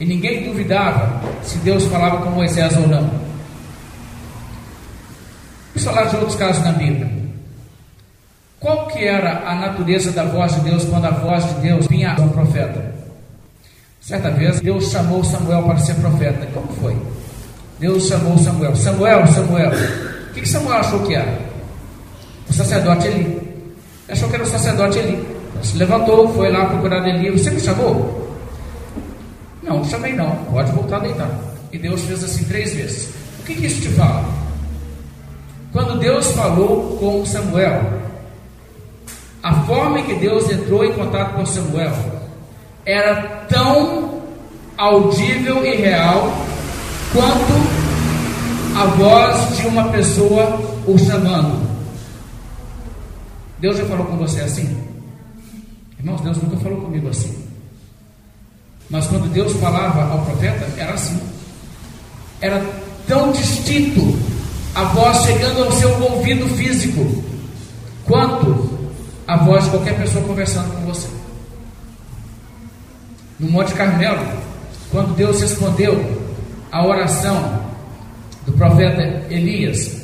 E 0.00 0.04
ninguém 0.04 0.44
duvidava 0.44 1.20
se 1.42 1.58
Deus 1.58 1.84
falava 1.86 2.18
com 2.18 2.30
Moisés 2.30 2.76
ou 2.76 2.86
não. 2.86 3.10
Vamos 5.74 5.84
falar 5.84 6.04
de 6.04 6.16
outros 6.16 6.36
casos 6.36 6.64
na 6.64 6.72
Bíblia. 6.72 7.08
Qual 8.60 8.86
que 8.88 9.04
era 9.04 9.48
a 9.48 9.54
natureza 9.54 10.10
da 10.10 10.24
voz 10.24 10.54
de 10.54 10.60
Deus 10.62 10.84
quando 10.84 11.04
a 11.04 11.10
voz 11.10 11.44
de 11.44 11.60
Deus 11.60 11.86
vinha 11.86 12.14
ao 12.14 12.28
profeta? 12.28 12.94
Certa 14.00 14.30
vez 14.30 14.60
Deus 14.60 14.90
chamou 14.90 15.22
Samuel 15.22 15.62
para 15.62 15.78
ser 15.78 15.94
profeta. 15.96 16.46
Como 16.52 16.68
foi? 16.80 16.96
Deus 17.78 18.08
chamou 18.08 18.36
Samuel. 18.38 18.74
Samuel, 18.74 19.26
Samuel. 19.28 19.70
O 20.30 20.32
que 20.32 20.48
Samuel 20.48 20.78
achou 20.78 21.00
que 21.00 21.14
era? 21.14 21.38
O 22.48 22.52
sacerdote 22.52 23.06
Eli. 23.06 23.40
Achou 24.08 24.28
que 24.28 24.34
era 24.34 24.44
o 24.44 24.46
sacerdote 24.46 24.98
Eli. 24.98 25.26
Se 25.62 25.76
levantou, 25.76 26.32
foi 26.34 26.50
lá 26.50 26.66
procurar 26.66 27.06
Eli. 27.06 27.30
Você 27.30 27.50
me 27.50 27.60
chamou? 27.60 28.17
Não, 29.68 29.84
chamei 29.84 30.14
não. 30.14 30.34
Pode 30.46 30.72
voltar 30.72 30.96
a 30.96 31.00
deitar. 31.00 31.30
E 31.70 31.78
Deus 31.78 32.02
fez 32.02 32.24
assim 32.24 32.44
três 32.44 32.72
vezes. 32.72 33.10
O 33.40 33.42
que, 33.44 33.54
que 33.54 33.66
isso 33.66 33.82
te 33.82 33.88
fala? 33.88 34.24
Quando 35.72 35.98
Deus 35.98 36.32
falou 36.32 36.96
com 36.96 37.26
Samuel, 37.26 38.00
a 39.42 39.54
forma 39.64 40.00
em 40.00 40.04
que 40.04 40.14
Deus 40.14 40.50
entrou 40.50 40.84
em 40.84 40.92
contato 40.92 41.34
com 41.34 41.44
Samuel 41.44 41.92
era 42.86 43.44
tão 43.48 44.22
audível 44.78 45.64
e 45.66 45.76
real 45.76 46.32
quanto 47.12 47.78
a 48.78 48.86
voz 48.86 49.58
de 49.58 49.66
uma 49.66 49.88
pessoa 49.90 50.58
o 50.86 50.98
chamando. 50.98 51.68
Deus 53.58 53.76
já 53.76 53.84
falou 53.84 54.06
com 54.06 54.16
você 54.16 54.40
assim? 54.40 54.82
Irmãos, 55.98 56.20
Deus 56.22 56.38
nunca 56.38 56.56
falou 56.56 56.80
comigo 56.80 57.08
assim. 57.08 57.47
Mas 58.90 59.06
quando 59.06 59.30
Deus 59.32 59.52
falava 59.54 60.10
ao 60.10 60.24
profeta, 60.24 60.66
era 60.76 60.94
assim. 60.94 61.20
Era 62.40 62.64
tão 63.06 63.32
distinto 63.32 64.18
a 64.74 64.84
voz 64.84 65.24
chegando 65.24 65.64
ao 65.64 65.72
seu 65.72 66.02
ouvido 66.02 66.46
físico, 66.56 67.24
quanto 68.04 68.78
a 69.26 69.36
voz 69.36 69.64
de 69.64 69.70
qualquer 69.70 69.98
pessoa 69.98 70.24
conversando 70.24 70.72
com 70.74 70.86
você. 70.86 71.08
No 73.38 73.50
Monte 73.50 73.74
Carmelo, 73.74 74.24
quando 74.90 75.14
Deus 75.14 75.40
respondeu 75.40 76.22
a 76.72 76.86
oração 76.86 77.62
do 78.46 78.52
profeta 78.52 79.26
Elias 79.30 80.02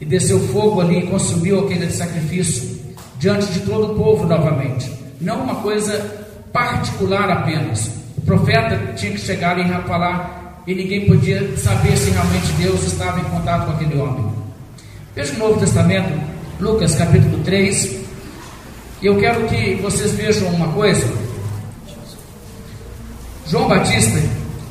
e 0.00 0.04
desceu 0.04 0.38
fogo 0.48 0.80
ali 0.80 0.98
e 0.98 1.06
consumiu 1.06 1.64
aquele 1.64 1.90
sacrifício 1.90 2.76
diante 3.18 3.46
de 3.52 3.60
todo 3.60 3.92
o 3.92 3.96
povo 3.96 4.26
novamente, 4.26 4.92
não 5.20 5.42
uma 5.42 5.56
coisa 5.56 5.98
particular 6.52 7.30
apenas, 7.30 7.90
profeta 8.26 8.92
tinha 8.94 9.12
que 9.12 9.20
chegar 9.20 9.58
e 9.58 9.68
falar, 9.86 10.62
e 10.66 10.74
ninguém 10.74 11.06
podia 11.06 11.56
saber 11.56 11.96
se 11.96 12.10
realmente 12.10 12.52
Deus 12.58 12.84
estava 12.84 13.20
em 13.20 13.24
contato 13.24 13.66
com 13.66 13.72
aquele 13.72 13.98
homem. 13.98 14.32
Veja 15.14 15.32
o 15.34 15.38
Novo 15.38 15.60
Testamento, 15.60 16.12
Lucas 16.60 16.96
capítulo 16.96 17.42
3, 17.44 17.96
e 19.00 19.06
eu 19.06 19.16
quero 19.18 19.46
que 19.46 19.76
vocês 19.76 20.12
vejam 20.12 20.48
uma 20.48 20.68
coisa. 20.72 21.06
João 23.46 23.68
Batista 23.68 24.20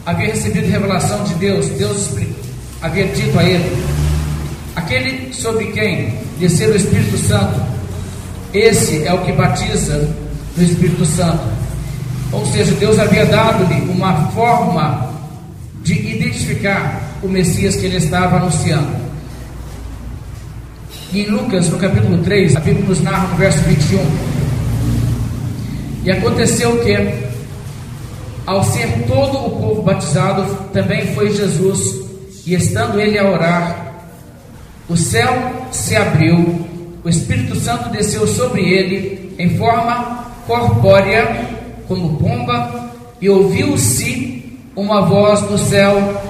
havia 0.05 0.27
recebido 0.27 0.67
revelação 0.67 1.23
de 1.23 1.33
Deus, 1.35 1.67
Deus 1.69 2.09
havia 2.81 3.07
dito 3.07 3.39
a 3.39 3.43
ele: 3.43 3.85
aquele 4.75 5.33
sobre 5.33 5.67
quem 5.67 6.13
descer 6.37 6.69
o 6.69 6.75
Espírito 6.75 7.17
Santo, 7.17 7.61
esse 8.53 9.05
é 9.05 9.13
o 9.13 9.23
que 9.23 9.31
batiza 9.31 10.13
no 10.57 10.63
Espírito 10.63 11.05
Santo. 11.05 11.64
Ou 12.35 12.45
seja, 12.47 12.73
Deus 12.75 12.99
havia 12.99 13.25
dado-lhe 13.25 13.89
uma 13.89 14.27
forma 14.31 15.09
de 15.83 15.93
identificar 15.93 17.01
o 17.23 17.27
Messias 17.27 17.75
que 17.75 17.85
ele 17.85 17.97
estava 17.97 18.37
anunciando. 18.37 19.05
E 21.13 21.21
em 21.21 21.27
Lucas, 21.27 21.69
no 21.69 21.77
capítulo 21.77 22.17
3, 22.23 22.55
a 22.55 22.59
Bíblia 22.59 22.85
nos 22.85 23.01
narra 23.01 23.27
no 23.29 23.35
verso 23.37 23.59
21. 23.59 23.99
E 26.03 26.11
aconteceu 26.11 26.77
que, 26.79 26.97
ao 28.45 28.63
ser 28.63 29.05
todo 29.07 29.37
o 29.37 29.49
povo 29.61 29.81
batizado, 29.81 30.43
também 30.73 31.13
foi 31.13 31.31
Jesus, 31.31 32.03
e 32.45 32.53
estando 32.53 32.99
ele 32.99 33.17
a 33.17 33.29
orar, 33.29 33.93
o 34.89 34.97
céu 34.97 35.67
se 35.71 35.95
abriu, 35.95 36.67
o 37.03 37.09
Espírito 37.09 37.55
Santo 37.55 37.89
desceu 37.89 38.27
sobre 38.27 38.61
ele 38.61 39.33
em 39.39 39.57
forma 39.57 40.25
corpórea 40.45 41.44
como 41.87 42.17
pomba, 42.17 42.91
e 43.21 43.29
ouviu-se 43.29 44.59
uma 44.75 45.01
voz 45.01 45.41
do 45.41 45.57
céu: 45.57 46.21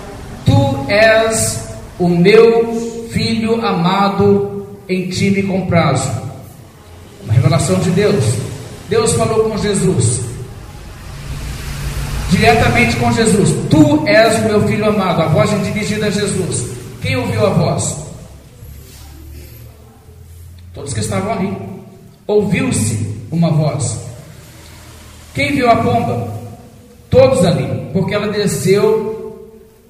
Tu 0.46 0.92
és 0.92 1.70
o 2.00 2.08
meu 2.08 3.10
filho 3.12 3.66
amado, 3.66 4.68
em 4.88 5.10
ti 5.10 5.32
me 5.32 5.44
comprazo. 5.44 6.12
Uma 7.24 7.34
revelação 7.34 7.80
de 7.80 7.90
Deus. 7.92 8.24
Deus 8.88 9.14
falou 9.14 9.50
com 9.50 9.58
Jesus, 9.58 10.22
diretamente 12.30 12.96
com 12.98 13.12
Jesus: 13.12 13.50
Tu 13.70 14.08
és 14.08 14.40
o 14.40 14.44
meu 14.44 14.68
filho 14.68 14.88
amado. 14.88 15.24
A 15.24 15.28
voz 15.28 15.52
é 15.52 15.58
dirigida 15.58 16.08
a 16.08 16.12
Jesus. 16.12 16.70
Quem 17.02 17.16
ouviu 17.16 17.46
a 17.46 17.50
voz? 17.50 18.06
Todos 20.74 20.94
que 20.94 21.00
estavam 21.00 21.32
ali. 21.32 21.56
Ouviu-se 22.28 23.16
uma 23.32 23.52
voz. 23.52 24.05
Quem 25.36 25.54
viu 25.54 25.70
a 25.70 25.76
pomba? 25.76 26.34
Todos 27.10 27.46
ali, 27.46 27.90
porque 27.92 28.16
ela 28.16 28.30
desceu 28.30 29.14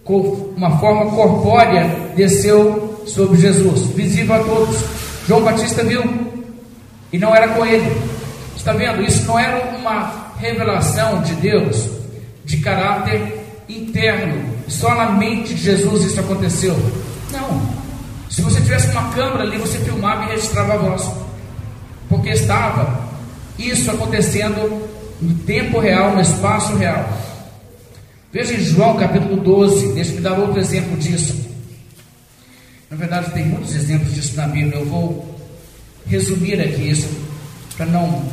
com 0.03 0.17
uma 0.57 0.79
forma 0.79 1.11
corpórea, 1.11 1.87
desceu 2.15 3.03
sobre 3.05 3.39
Jesus, 3.39 3.83
visível 3.91 4.35
a 4.35 4.39
todos. 4.39 4.75
João 5.27 5.43
Batista 5.43 5.83
viu, 5.83 6.03
e 7.13 7.19
não 7.19 7.33
era 7.33 7.49
com 7.49 7.63
ele. 7.63 7.95
Está 8.55 8.73
vendo? 8.73 9.03
Isso 9.03 9.25
não 9.27 9.37
era 9.37 9.77
uma 9.77 10.33
revelação 10.37 11.21
de 11.21 11.35
Deus 11.35 11.89
de 12.43 12.57
caráter 12.57 13.39
interno. 13.69 14.43
Só 14.67 14.95
na 14.95 15.11
mente 15.11 15.53
de 15.53 15.61
Jesus 15.61 16.05
isso 16.05 16.19
aconteceu. 16.19 16.75
Não. 17.31 17.61
Se 18.31 18.41
você 18.41 18.59
tivesse 18.61 18.89
uma 18.89 19.09
câmera 19.11 19.43
ali, 19.43 19.57
você 19.57 19.77
filmava 19.77 20.25
e 20.25 20.29
registrava 20.29 20.73
a 20.73 20.77
voz. 20.77 21.07
Porque 22.09 22.29
estava 22.29 23.05
isso 23.57 23.89
acontecendo 23.91 24.94
no 25.21 25.35
tempo 25.39 25.79
real, 25.79 26.13
no 26.13 26.21
espaço 26.21 26.75
real. 26.75 27.07
Veja 28.31 28.53
em 28.53 28.59
João 28.61 28.97
capítulo 28.97 29.37
12, 29.37 29.93
deixa-me 29.93 30.21
dar 30.21 30.37
outro 30.37 30.59
exemplo 30.59 30.97
disso. 30.97 31.45
Na 32.89 32.97
verdade, 32.97 33.31
tem 33.31 33.45
muitos 33.45 33.73
exemplos 33.73 34.13
disso 34.13 34.35
na 34.35 34.47
Bíblia. 34.47 34.79
Eu 34.79 34.85
vou 34.85 35.39
resumir 36.05 36.59
aqui 36.59 36.89
isso 36.89 37.09
para 37.75 37.85
não 37.85 38.25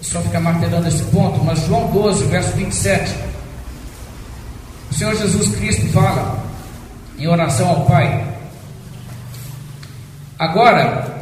só 0.00 0.20
ficar 0.20 0.40
martelando 0.40 0.88
esse 0.88 1.02
ponto, 1.04 1.42
mas 1.42 1.66
João 1.66 1.90
12, 1.90 2.24
verso 2.24 2.52
27. 2.52 3.14
O 4.90 4.94
Senhor 4.94 5.16
Jesus 5.16 5.56
Cristo 5.56 5.86
fala 5.88 6.44
em 7.18 7.26
oração 7.26 7.68
ao 7.68 7.86
Pai: 7.86 8.26
Agora 10.38 11.13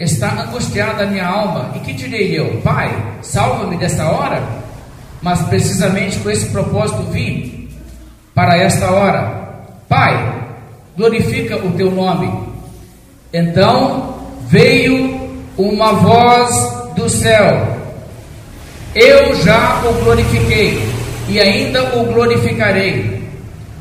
está 0.00 0.42
angustiada 0.42 1.04
a 1.04 1.06
minha 1.06 1.26
alma, 1.26 1.72
e 1.76 1.80
que 1.80 1.92
direi 1.92 2.36
eu? 2.36 2.60
Pai, 2.62 2.90
salva-me 3.22 3.76
desta 3.76 4.10
hora? 4.10 4.42
Mas 5.22 5.40
precisamente 5.42 6.18
com 6.18 6.30
esse 6.30 6.46
propósito 6.46 7.02
vim 7.10 7.68
para 8.34 8.56
esta 8.56 8.90
hora. 8.90 9.52
Pai, 9.88 10.42
glorifica 10.96 11.56
o 11.56 11.70
teu 11.72 11.90
nome. 11.90 12.32
Então 13.32 14.14
veio 14.48 15.30
uma 15.56 15.92
voz 15.92 16.92
do 16.96 17.08
céu 17.08 17.80
eu 18.94 19.36
já 19.36 19.80
o 19.84 20.02
glorifiquei 20.02 20.82
e 21.28 21.38
ainda 21.38 21.96
o 21.96 22.12
glorificarei. 22.12 23.20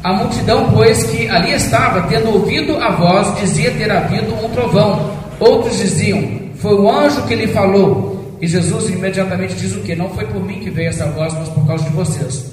A 0.03 0.13
multidão, 0.13 0.71
pois, 0.71 1.03
que 1.03 1.27
ali 1.27 1.51
estava, 1.51 2.03
tendo 2.03 2.31
ouvido 2.31 2.77
a 2.77 2.91
voz, 2.91 3.35
dizia 3.39 3.71
ter 3.71 3.91
havido 3.91 4.33
um 4.35 4.49
trovão. 4.49 5.17
Outros 5.39 5.77
diziam, 5.77 6.49
foi 6.55 6.73
o 6.73 6.89
anjo 6.89 7.25
que 7.25 7.35
lhe 7.35 7.47
falou. 7.47 8.37
E 8.41 8.47
Jesus 8.47 8.89
imediatamente 8.89 9.55
diz 9.55 9.75
o 9.75 9.81
que? 9.81 9.95
Não 9.95 10.09
foi 10.09 10.25
por 10.25 10.43
mim 10.43 10.59
que 10.59 10.69
veio 10.69 10.89
essa 10.89 11.05
voz, 11.07 11.33
mas 11.33 11.49
por 11.49 11.65
causa 11.67 11.83
de 11.83 11.89
vocês. 11.91 12.45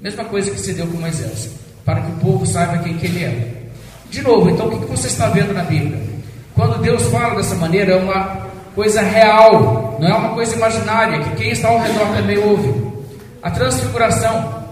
Mesma 0.00 0.24
coisa 0.24 0.50
que 0.50 0.60
se 0.60 0.72
deu 0.72 0.86
com 0.86 0.98
Moisés, 0.98 1.50
para 1.84 2.00
que 2.00 2.10
o 2.12 2.16
povo 2.16 2.46
saiba 2.46 2.78
quem 2.78 2.96
que 2.96 3.06
ele 3.06 3.24
é. 3.24 3.48
De 4.10 4.22
novo, 4.22 4.50
então 4.50 4.66
o 4.66 4.80
que 4.80 4.86
você 4.86 5.06
está 5.06 5.28
vendo 5.28 5.52
na 5.52 5.62
Bíblia? 5.62 5.98
Quando 6.54 6.80
Deus 6.80 7.02
fala 7.04 7.36
dessa 7.36 7.54
maneira, 7.54 7.92
é 7.92 7.96
uma 7.96 8.48
coisa 8.74 9.02
real, 9.02 9.98
não 10.00 10.08
é 10.08 10.14
uma 10.14 10.30
coisa 10.30 10.56
imaginária, 10.56 11.20
que 11.20 11.36
quem 11.36 11.50
está 11.50 11.68
ao 11.68 11.80
redor 11.80 12.06
também 12.14 12.38
ouve. 12.38 12.90
A 13.42 13.50
transfiguração, 13.50 14.64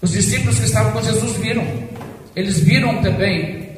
os 0.00 0.10
discípulos 0.12 0.58
que 0.58 0.66
estavam 0.66 0.92
com 0.92 1.02
Jesus 1.02 1.36
viram, 1.36 1.64
eles 2.34 2.58
viram 2.58 3.02
também 3.02 3.68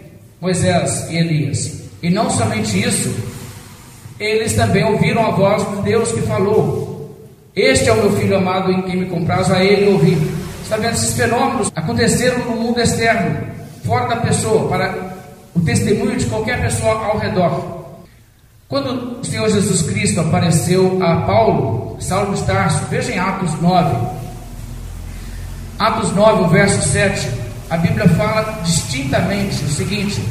Moisés 0.41 1.09
e 1.11 1.17
Elias. 1.17 1.86
E 2.07 2.11
não 2.11 2.31
somente 2.31 2.81
isso, 2.81 3.13
eles 4.21 4.53
também 4.53 4.85
ouviram 4.85 5.27
a 5.27 5.31
voz 5.33 5.69
de 5.69 5.83
Deus 5.83 6.13
que 6.13 6.23
falou: 6.23 7.19
Este 7.53 7.89
é 7.89 7.93
o 7.93 7.97
meu 7.97 8.13
filho 8.13 8.37
amado 8.37 8.71
em 8.71 8.81
quem 8.83 8.95
me 8.99 9.07
compraz, 9.07 9.51
a 9.51 9.65
ele 9.65 9.91
ouvi. 9.91 10.17
Está 10.63 10.77
vendo? 10.77 10.95
Esses 10.95 11.17
fenômenos 11.17 11.69
aconteceram 11.75 12.39
no 12.45 12.61
mundo 12.61 12.81
externo, 12.81 13.45
fora 13.85 14.07
da 14.07 14.17
pessoa, 14.19 14.69
para 14.69 15.17
o 15.53 15.61
testemunho 15.63 16.17
de 16.17 16.27
qualquer 16.27 16.63
pessoa 16.63 16.93
ao 17.07 17.19
redor. 17.19 17.97
Quando 18.69 19.19
o 19.19 19.25
Senhor 19.25 19.49
Jesus 19.49 19.83
Cristo 19.83 20.21
apareceu 20.21 21.03
a 21.03 21.23
Paulo, 21.23 21.97
Saulo 21.99 22.37
de 22.37 22.43
Tarso, 22.45 22.85
veja 22.89 23.13
em 23.13 23.19
Atos 23.19 23.61
9. 23.61 23.97
Atos 25.77 26.13
9, 26.13 26.45
o 26.45 26.49
verso 26.51 26.89
7, 26.89 27.29
a 27.69 27.77
Bíblia 27.77 28.09
fala 28.11 28.61
distintamente 28.63 29.65
o 29.65 29.69
seguinte: 29.69 30.23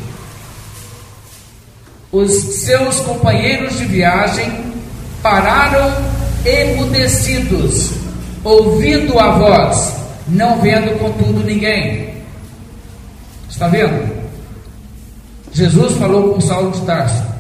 Os 2.15 2.31
seus 2.31 2.99
companheiros 3.01 3.77
de 3.77 3.83
viagem 3.83 4.49
pararam 5.21 5.91
emudecidos, 6.45 7.91
ouvindo 8.41 9.19
a 9.19 9.31
voz, 9.31 9.95
não 10.29 10.61
vendo 10.61 10.97
contudo 10.97 11.43
ninguém. 11.43 12.13
Está 13.49 13.67
vendo? 13.67 14.15
Jesus 15.51 15.97
falou 15.97 16.33
com 16.33 16.39
Saulo 16.39 16.71
de 16.71 16.81
Tarso 16.85 17.35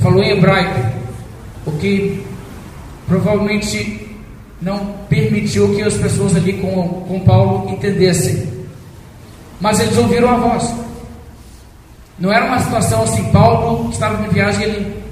falou 0.00 0.22
em 0.22 0.30
hebraico, 0.30 0.92
o 1.66 1.72
que 1.72 2.24
provavelmente 3.08 4.08
não 4.62 4.94
permitiu 5.08 5.74
que 5.74 5.82
as 5.82 5.94
pessoas 5.94 6.36
ali 6.36 6.52
com, 6.52 7.04
com 7.08 7.18
Paulo 7.20 7.68
entendessem. 7.72 8.46
Mas 9.60 9.80
eles 9.80 9.98
ouviram 9.98 10.30
a 10.30 10.36
voz. 10.36 10.85
Não 12.18 12.32
era 12.32 12.46
uma 12.46 12.58
situação 12.60 13.02
assim, 13.02 13.24
Paulo 13.30 13.90
estava 13.90 14.24
em 14.24 14.28
viagem, 14.30 14.64
ele 14.64 15.02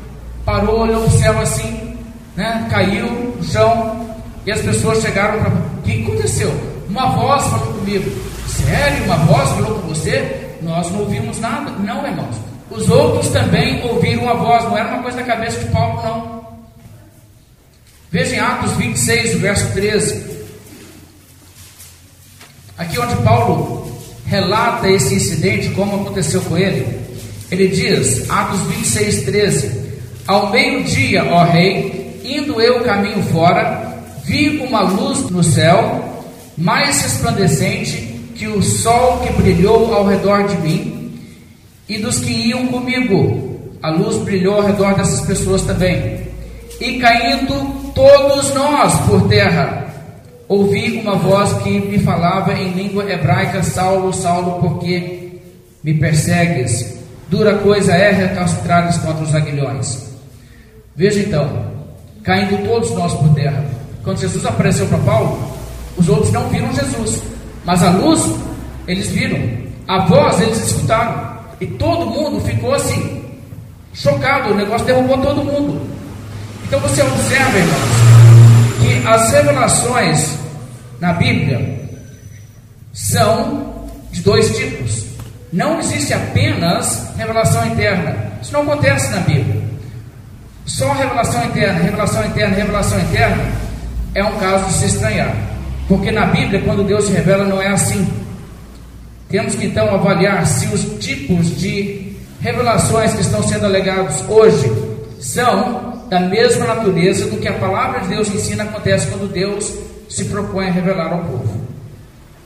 parou, 0.44 0.80
olhou 0.80 1.02
para 1.02 1.14
o 1.14 1.18
céu 1.18 1.38
assim, 1.40 1.98
né, 2.36 2.66
caiu 2.70 3.34
no 3.36 3.44
chão, 3.44 4.04
e 4.46 4.52
as 4.52 4.60
pessoas 4.60 5.00
chegaram 5.00 5.40
para. 5.40 5.50
O 5.50 5.82
que 5.82 6.02
aconteceu? 6.02 6.52
Uma 6.88 7.10
voz 7.10 7.42
falou 7.44 7.74
comigo. 7.74 8.10
Sério? 8.46 9.04
Uma 9.04 9.16
voz 9.16 9.48
falou 9.50 9.80
com 9.80 9.88
você? 9.88 10.56
Nós 10.62 10.90
não 10.90 11.00
ouvimos 11.00 11.40
nada. 11.40 11.70
Não, 11.72 12.06
irmãos. 12.06 12.36
Os 12.70 12.88
outros 12.88 13.28
também 13.28 13.82
ouviram 13.84 14.28
a 14.28 14.34
voz, 14.34 14.64
não 14.64 14.76
era 14.76 14.88
uma 14.88 15.02
coisa 15.02 15.18
da 15.18 15.24
cabeça 15.24 15.58
de 15.60 15.66
Paulo, 15.70 16.02
não. 16.02 16.44
Veja 18.10 18.36
em 18.36 18.38
Atos 18.38 18.72
26, 18.72 19.38
verso 19.40 19.72
13. 19.72 20.34
Aqui 22.76 22.98
onde 22.98 23.16
Paulo 23.16 23.93
relata 24.26 24.88
esse 24.88 25.14
incidente, 25.14 25.70
como 25.70 25.96
aconteceu 25.96 26.40
com 26.42 26.56
ele, 26.56 26.86
ele 27.50 27.68
diz, 27.68 28.28
Atos 28.30 28.60
26, 28.62 29.24
13: 29.24 29.80
Ao 30.26 30.50
meio-dia, 30.50 31.24
ó 31.24 31.44
rei, 31.44 32.20
indo 32.24 32.60
eu 32.60 32.80
caminho 32.80 33.22
fora, 33.24 34.02
vi 34.24 34.58
uma 34.58 34.80
luz 34.82 35.30
no 35.30 35.44
céu, 35.44 36.24
mais 36.56 37.02
resplandecente 37.02 38.14
que 38.34 38.48
o 38.48 38.62
sol 38.62 39.20
que 39.20 39.32
brilhou 39.34 39.94
ao 39.94 40.06
redor 40.06 40.48
de 40.48 40.56
mim 40.56 41.20
e 41.88 41.98
dos 41.98 42.18
que 42.18 42.32
iam 42.32 42.66
comigo. 42.66 43.60
A 43.82 43.90
luz 43.90 44.16
brilhou 44.16 44.54
ao 44.54 44.66
redor 44.66 44.94
dessas 44.94 45.20
pessoas 45.20 45.62
também. 45.62 46.24
E 46.80 46.98
caindo 46.98 47.92
todos 47.94 48.52
nós 48.54 48.98
por 49.00 49.28
terra, 49.28 49.83
ouvi 50.48 51.00
uma 51.00 51.16
voz 51.16 51.52
que 51.62 51.78
me 51.80 51.98
falava 51.98 52.52
em 52.52 52.72
língua 52.72 53.10
hebraica: 53.10 53.62
Saulo, 53.62 54.12
Saulo, 54.12 54.60
porque 54.60 55.40
me 55.82 55.94
persegues? 55.94 56.98
Dura 57.28 57.54
coisa 57.58 57.94
é 57.94 58.10
recalcitrares 58.12 58.98
contra 58.98 59.24
os 59.24 59.34
aguilhões. 59.34 60.14
Veja 60.94 61.20
então, 61.20 61.48
caindo 62.22 62.64
todos 62.66 62.90
nós 62.92 63.12
por 63.14 63.34
terra. 63.34 63.64
Quando 64.02 64.20
Jesus 64.20 64.44
apareceu 64.44 64.86
para 64.86 64.98
Paulo, 64.98 65.54
os 65.96 66.08
outros 66.08 66.30
não 66.30 66.48
viram 66.48 66.72
Jesus, 66.72 67.22
mas 67.64 67.82
a 67.82 67.90
luz 67.90 68.22
eles 68.86 69.08
viram, 69.08 69.38
a 69.88 70.06
voz 70.06 70.40
eles 70.40 70.58
escutaram. 70.66 71.34
E 71.60 71.66
todo 71.66 72.06
mundo 72.06 72.40
ficou 72.42 72.74
assim, 72.74 73.24
chocado, 73.94 74.52
o 74.52 74.56
negócio 74.56 74.86
derrubou 74.86 75.18
todo 75.18 75.44
mundo. 75.44 75.80
Então 76.66 76.78
você 76.80 77.02
observa, 77.02 77.58
irmãos, 77.58 78.03
que 78.84 79.06
as 79.06 79.30
revelações 79.32 80.38
na 81.00 81.14
Bíblia 81.14 81.80
são 82.92 83.88
de 84.12 84.20
dois 84.20 84.54
tipos. 84.56 85.06
Não 85.52 85.78
existe 85.80 86.12
apenas 86.12 87.08
revelação 87.16 87.66
interna. 87.66 88.14
Isso 88.42 88.52
não 88.52 88.62
acontece 88.62 89.10
na 89.10 89.20
Bíblia. 89.20 89.62
Só 90.66 90.92
revelação 90.92 91.44
interna, 91.44 91.80
revelação 91.80 92.26
interna, 92.26 92.56
revelação 92.56 93.00
interna 93.00 93.44
é 94.14 94.22
um 94.22 94.38
caso 94.38 94.66
de 94.66 94.72
se 94.74 94.86
estranhar. 94.86 95.34
Porque 95.88 96.10
na 96.10 96.26
Bíblia, 96.26 96.62
quando 96.62 96.84
Deus 96.84 97.04
se 97.06 97.12
revela, 97.12 97.44
não 97.44 97.60
é 97.60 97.68
assim. 97.68 98.06
Temos 99.28 99.54
que 99.54 99.66
então 99.66 99.92
avaliar 99.94 100.46
se 100.46 100.66
os 100.66 100.82
tipos 101.04 101.58
de 101.58 102.16
revelações 102.40 103.12
que 103.14 103.22
estão 103.22 103.42
sendo 103.42 103.64
alegados 103.66 104.22
hoje 104.28 104.70
são 105.20 105.83
da 106.14 106.20
mesma 106.20 106.64
natureza 106.66 107.26
do 107.26 107.38
que 107.38 107.48
a 107.48 107.54
palavra 107.54 108.02
de 108.02 108.06
Deus 108.10 108.32
ensina 108.32 108.62
acontece 108.62 109.08
quando 109.08 109.32
Deus 109.32 109.74
se 110.08 110.26
propõe 110.26 110.68
a 110.68 110.70
revelar 110.70 111.12
ao 111.12 111.24
povo. 111.24 111.60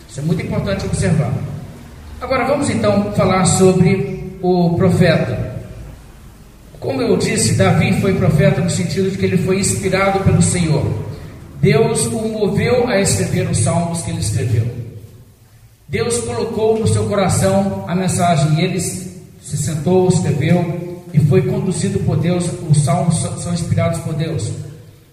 Isso 0.09 0.21
é 0.21 0.23
muito 0.23 0.43
importante 0.43 0.87
observar. 0.87 1.35
Agora 2.19 2.47
vamos 2.47 2.71
então 2.71 3.13
falar 3.13 3.45
sobre 3.45 4.39
o 4.41 4.75
profeta. 4.75 5.59
Como 6.81 7.03
eu 7.03 7.19
disse, 7.19 7.57
Davi 7.57 8.01
foi 8.01 8.15
profeta 8.15 8.63
no 8.63 8.71
sentido 8.71 9.11
de 9.11 9.19
que 9.19 9.27
ele 9.27 9.37
foi 9.37 9.59
inspirado 9.59 10.21
pelo 10.21 10.41
Senhor. 10.41 10.87
Deus 11.61 12.07
o 12.07 12.27
moveu 12.27 12.89
a 12.89 12.99
escrever 12.99 13.51
os 13.51 13.59
salmos 13.59 14.01
que 14.01 14.11
ele 14.11 14.21
escreveu. 14.21 14.67
Deus 15.87 16.17
colocou 16.21 16.79
no 16.79 16.89
seu 16.89 17.05
coração 17.05 17.85
a 17.87 17.95
mensagem, 17.95 18.63
ele 18.63 18.81
se 18.81 19.59
sentou, 19.59 20.09
escreveu 20.09 20.88
e 21.13 21.19
foi 21.21 21.43
conduzido 21.43 21.99
por 22.01 22.17
Deus. 22.17 22.49
Os 22.69 22.85
salmos 22.85 23.19
são 23.43 23.53
inspirados 23.53 24.01
por 24.01 24.15
Deus. 24.15 24.51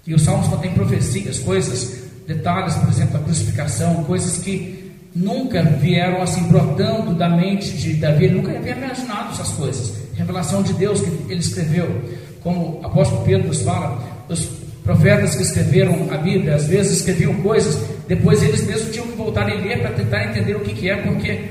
E 0.06 0.14
os 0.14 0.22
salmos 0.22 0.48
contêm 0.48 0.72
profecias, 0.74 1.40
coisas, 1.40 2.04
detalhes, 2.28 2.76
por 2.76 2.90
exemplo, 2.90 3.18
a 3.18 3.20
crucificação, 3.24 4.04
coisas 4.04 4.38
que 4.40 4.94
nunca 5.16 5.64
vieram 5.64 6.22
assim 6.22 6.44
brotando 6.44 7.14
da 7.14 7.30
mente 7.30 7.72
de 7.72 7.94
Davi, 7.94 8.26
ele 8.26 8.36
nunca 8.36 8.52
havia 8.52 8.76
imaginado 8.76 9.32
essas 9.32 9.50
coisas. 9.50 9.94
Revelação 10.14 10.62
de 10.62 10.74
Deus 10.74 11.02
que 11.02 11.10
ele 11.32 11.40
escreveu, 11.40 12.02
como 12.44 12.80
o 12.82 12.86
apóstolo 12.86 13.24
Pedro 13.24 13.48
nos 13.48 13.62
fala, 13.62 14.04
os 14.30 14.46
profetas 14.84 15.36
que 15.36 15.42
escreveram 15.42 16.08
a 16.12 16.18
Bíblia, 16.18 16.56
às 16.56 16.68
vezes 16.68 17.00
escreviam 17.00 17.34
coisas, 17.36 17.80
depois 18.08 18.44
eles 18.44 18.64
mesmos 18.66 18.96
voltar 19.26 19.50
e 19.50 19.62
ler 19.62 19.82
para 19.82 19.92
tentar 19.92 20.26
entender 20.26 20.56
o 20.56 20.60
que, 20.60 20.74
que 20.74 20.90
é, 20.90 20.98
porque 20.98 21.42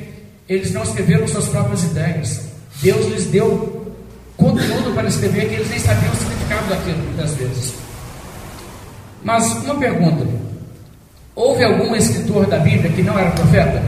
eles 0.48 0.72
não 0.72 0.82
escreveram 0.82 1.26
suas 1.26 1.48
próprias 1.48 1.82
ideias, 1.84 2.42
Deus 2.80 3.06
lhes 3.06 3.26
deu 3.26 3.83
conteúdo 4.36 4.94
para 4.94 5.08
escrever 5.08 5.48
que 5.48 5.54
eles 5.54 5.70
nem 5.70 5.78
sabiam 5.78 6.12
o 6.12 6.16
significado 6.16 6.68
daquilo, 6.68 6.98
muitas 6.98 7.34
vezes. 7.34 7.74
Mas 9.22 9.52
uma 9.64 9.76
pergunta: 9.76 10.26
houve 11.34 11.64
algum 11.64 11.94
escritor 11.96 12.46
da 12.46 12.58
Bíblia 12.58 12.92
que 12.92 13.02
não 13.02 13.18
era 13.18 13.30
profeta? 13.30 13.82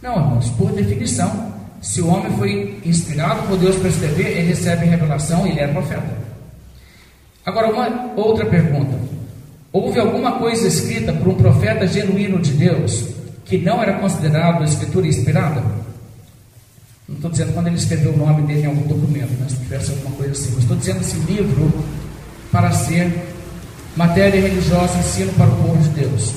Não, 0.00 0.16
irmãos, 0.16 0.50
por 0.50 0.70
definição, 0.72 1.54
se 1.80 2.00
o 2.00 2.08
homem 2.08 2.30
foi 2.36 2.80
inspirado 2.84 3.46
por 3.48 3.58
Deus 3.58 3.76
para 3.76 3.88
escrever, 3.88 4.38
ele 4.38 4.48
recebe 4.48 4.86
revelação 4.86 5.46
e 5.46 5.50
ele 5.50 5.60
é 5.60 5.66
profeta. 5.68 6.24
Agora, 7.44 7.70
uma 7.70 8.12
outra 8.16 8.46
pergunta: 8.46 8.98
houve 9.72 9.98
alguma 9.98 10.32
coisa 10.38 10.68
escrita 10.68 11.12
por 11.12 11.28
um 11.28 11.34
profeta 11.34 11.86
genuíno 11.86 12.40
de 12.40 12.52
Deus 12.52 13.04
que 13.44 13.58
não 13.58 13.82
era 13.82 13.94
considerado 13.94 14.64
escritura 14.64 15.06
inspirada? 15.06 15.62
Não 17.08 17.16
estou 17.16 17.30
dizendo 17.30 17.52
quando 17.52 17.66
ele 17.66 17.76
escreveu 17.76 18.12
o 18.12 18.16
nome 18.16 18.42
dele 18.46 18.62
em 18.62 18.66
algum 18.66 18.86
documento, 18.86 19.30
né, 19.32 19.46
se 19.48 19.56
tivesse 19.56 19.90
alguma 19.90 20.16
coisa 20.16 20.32
assim, 20.32 20.50
mas 20.54 20.62
estou 20.62 20.76
dizendo 20.76 21.00
esse 21.02 21.16
livro 21.18 21.84
para 22.50 22.72
ser 22.72 23.12
matéria 23.94 24.40
religiosa, 24.40 24.98
ensino 24.98 25.32
para 25.34 25.46
o 25.46 25.56
povo 25.56 25.82
de 25.82 25.88
Deus. 25.90 26.32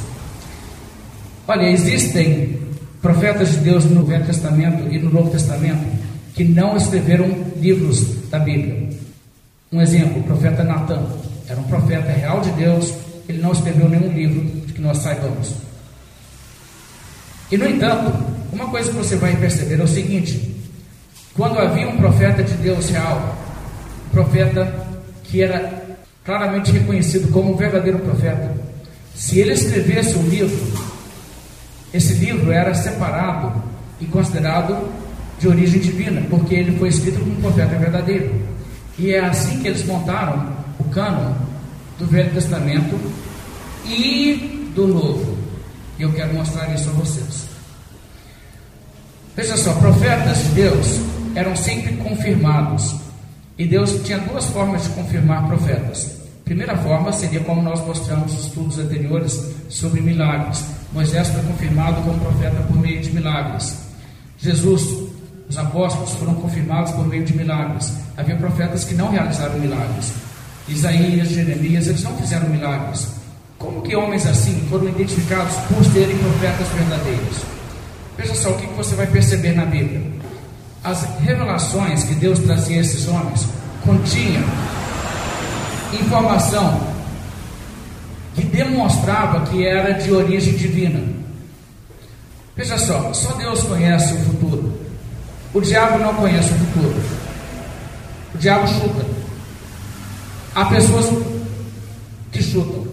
Olha, 1.48 1.72
existem 1.72 2.60
profetas 3.02 3.52
de 3.52 3.58
Deus 3.60 3.86
no 3.86 4.04
Velho 4.04 4.26
Testamento 4.26 4.94
e 4.94 5.00
no 5.00 5.10
Novo 5.10 5.32
Testamento 5.32 5.86
que 6.34 6.44
não 6.44 6.76
escreveram 6.76 7.30
livros 7.56 8.30
da 8.30 8.38
Bíblia. 8.38 8.90
Um 9.72 9.82
exemplo, 9.82 10.20
o 10.20 10.24
profeta 10.24 10.64
Natan 10.64 11.04
era 11.48 11.60
um 11.60 11.64
profeta 11.64 12.12
real 12.12 12.42
de 12.42 12.52
Deus, 12.52 12.94
ele 13.30 13.42
não 13.42 13.54
escreveu 13.54 13.88
nenhum 13.88 14.12
livro 14.12 14.42
que 14.74 14.82
nós 14.82 14.98
saibamos. 14.98 15.54
E 17.50 17.58
no 17.58 17.66
entanto, 17.66 18.12
uma 18.52 18.68
coisa 18.68 18.90
que 18.90 18.98
você 18.98 19.16
vai 19.16 19.36
perceber 19.38 19.80
é 19.80 19.84
o 19.84 19.88
seguinte: 19.88 20.57
quando 21.38 21.60
havia 21.60 21.88
um 21.88 21.98
profeta 21.98 22.44
de 22.44 22.56
Deus 22.56 22.90
real, 22.90 23.38
um 24.08 24.10
profeta 24.10 24.74
que 25.24 25.44
era 25.44 25.86
claramente 26.26 26.72
reconhecido 26.72 27.32
como 27.32 27.54
um 27.54 27.56
verdadeiro 27.56 28.00
profeta, 28.00 28.52
se 29.14 29.40
ele 29.40 29.54
escrevesse 29.54 30.18
um 30.18 30.24
livro, 30.24 30.58
esse 31.94 32.14
livro 32.16 32.52
era 32.52 32.74
separado 32.74 33.64
e 34.02 34.06
considerado 34.06 34.90
de 35.40 35.48
origem 35.48 35.80
divina, 35.80 36.26
porque 36.28 36.56
ele 36.56 36.78
foi 36.80 36.90
escrito 36.90 37.20
por 37.20 37.28
um 37.28 37.36
profeta 37.36 37.76
verdadeiro. 37.78 38.42
E 38.98 39.14
é 39.14 39.20
assim 39.20 39.60
que 39.60 39.68
eles 39.68 39.86
montaram 39.86 40.52
o 40.80 40.84
cânon 40.86 41.34
do 42.00 42.08
Velho 42.08 42.34
Testamento 42.34 43.00
e 43.86 44.72
do 44.74 44.88
Novo. 44.88 45.38
E 46.00 46.02
eu 46.02 46.12
quero 46.14 46.34
mostrar 46.34 46.74
isso 46.74 46.90
a 46.90 46.94
vocês. 46.94 47.48
Veja 49.36 49.56
só, 49.56 49.74
profetas 49.74 50.40
de 50.40 50.50
Deus 50.50 51.17
eram 51.38 51.56
sempre 51.56 51.96
confirmados. 51.98 52.96
E 53.60 53.66
Deus 53.66 54.02
tinha 54.04 54.18
duas 54.18 54.46
formas 54.46 54.84
de 54.84 54.90
confirmar 54.90 55.48
profetas. 55.48 56.18
Primeira 56.44 56.76
forma 56.78 57.14
seria 57.14 57.42
como 57.42 57.62
nós 57.62 57.86
mostramos 57.86 58.34
nos 58.34 58.46
estudos 58.48 58.80
anteriores 58.80 59.40
sobre 59.70 60.02
milagres. 60.02 60.66
Moisés 60.92 61.28
foi 61.28 61.44
confirmado 61.44 62.02
como 62.02 62.20
profeta 62.20 62.60
por 62.64 62.78
meio 62.78 63.02
de 63.02 63.12
milagres. 63.12 63.78
Jesus, 64.40 65.12
os 65.48 65.58
apóstolos 65.60 66.12
foram 66.16 66.34
confirmados 66.36 66.92
por 66.94 67.06
meio 67.08 67.24
de 67.24 67.38
milagres. 67.38 67.94
Havia 68.18 68.36
profetas 68.36 68.84
que 68.84 68.96
não 68.96 69.12
realizaram 69.12 69.60
milagres. 69.60 70.14
Isaías, 70.68 71.30
Jeremias, 71.30 71.86
eles 71.86 72.04
não 72.04 72.18
fizeram 72.18 72.50
milagres. 72.50 73.10
Como 73.60 73.84
que 73.84 73.96
homens 73.96 74.26
assim 74.26 74.60
foram 74.72 74.90
identificados 74.90 75.54
por 75.68 75.86
serem 75.86 76.18
profetas 76.18 76.68
verdadeiros? 76.70 77.38
Veja 78.18 78.34
só 78.34 78.50
o 78.50 78.58
que 78.58 78.66
você 78.74 78.96
vai 78.96 79.06
perceber 79.06 79.54
na 79.54 79.66
Bíblia. 79.66 80.17
As 80.88 81.04
revelações 81.20 82.06
que 82.06 82.16
Deus 82.16 82.40
trazia 82.40 82.78
a 82.78 82.80
esses 82.80 83.10
homens 83.10 83.46
continham 83.84 84.46
informação 85.92 86.80
que 88.34 88.44
demonstrava 88.44 89.42
que 89.48 89.68
era 89.68 89.96
de 89.96 90.10
origem 90.14 90.54
divina. 90.54 91.04
Veja 92.56 92.78
só, 92.78 93.12
só 93.12 93.34
Deus 93.34 93.64
conhece 93.64 94.14
o 94.14 94.20
futuro. 94.20 94.80
O 95.54 95.60
diabo 95.60 96.00
não 96.00 96.14
conhece 96.14 96.54
o 96.54 96.58
futuro. 96.58 97.04
O 98.34 98.38
diabo 98.38 98.66
chuta. 98.70 99.06
Há 100.56 100.66
pessoas 100.68 101.06
que 102.32 102.42
chutam. 102.42 102.88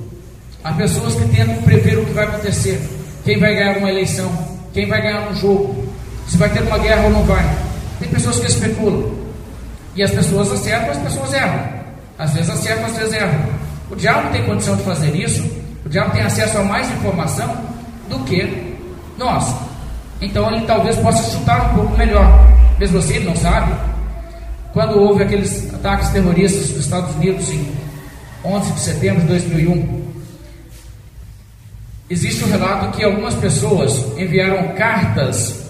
Há 0.65 0.73
pessoas 0.73 1.15
que 1.15 1.29
tentam 1.29 1.63
prever 1.63 2.01
o 2.01 2.07
que 2.07 2.13
vai 2.13 2.25
acontecer. 2.25 2.81
Quem 3.25 3.39
vai 3.39 3.55
ganhar 3.55 3.79
uma 3.79 3.89
eleição? 3.89 4.33
Quem 4.73 4.89
vai 4.89 5.01
ganhar 5.01 5.31
um 5.31 5.37
jogo? 5.37 5.95
Se 6.27 6.37
vai 6.37 6.49
ter 6.49 6.63
uma 6.63 6.79
guerra 6.79 7.05
ou 7.05 7.11
não 7.11 7.23
vai? 7.23 7.64
Tem 8.05 8.13
pessoas 8.13 8.39
que 8.39 8.47
especulam. 8.47 9.15
E 9.97 10.03
as 10.03 10.11
pessoas 10.11 10.53
acertam, 10.53 10.91
as 10.91 10.99
pessoas 10.99 11.33
erram. 11.33 11.69
Às 12.19 12.35
vezes 12.35 12.51
acerta, 12.51 12.87
às 12.87 12.97
vezes 12.99 13.15
erra. 13.15 13.49
O 13.91 13.97
diabo 13.97 14.31
tem 14.31 14.45
condição 14.45 14.77
de 14.77 14.83
fazer 14.83 15.15
isso, 15.17 15.43
o 15.85 15.89
diabo 15.89 16.13
tem 16.13 16.23
acesso 16.23 16.59
a 16.59 16.65
mais 16.65 16.91
informação 16.91 17.57
do 18.11 18.19
que 18.25 18.77
nós. 19.17 19.55
Então 20.21 20.51
ele 20.53 20.67
talvez 20.67 20.97
possa 20.97 21.31
chutar 21.31 21.71
um 21.71 21.75
pouco 21.77 21.97
melhor. 21.97 22.27
Mesmo 22.79 22.99
assim, 22.99 23.15
ele 23.15 23.25
não 23.25 23.37
sabe. 23.37 23.73
Quando 24.73 24.99
houve 24.99 25.23
aqueles 25.23 25.73
ataques 25.73 26.11
terroristas 26.11 26.71
nos 26.71 26.81
Estados 26.81 27.15
Unidos 27.15 27.49
em 27.51 27.75
11 28.45 28.73
de 28.73 28.81
setembro 28.81 29.23
de 29.23 29.29
2001, 29.29 30.05
existe 32.11 32.45
um 32.45 32.51
relato 32.51 32.97
que 32.97 33.03
algumas 33.03 33.35
pessoas 33.35 33.97
enviaram 34.19 34.75
cartas 34.75 35.64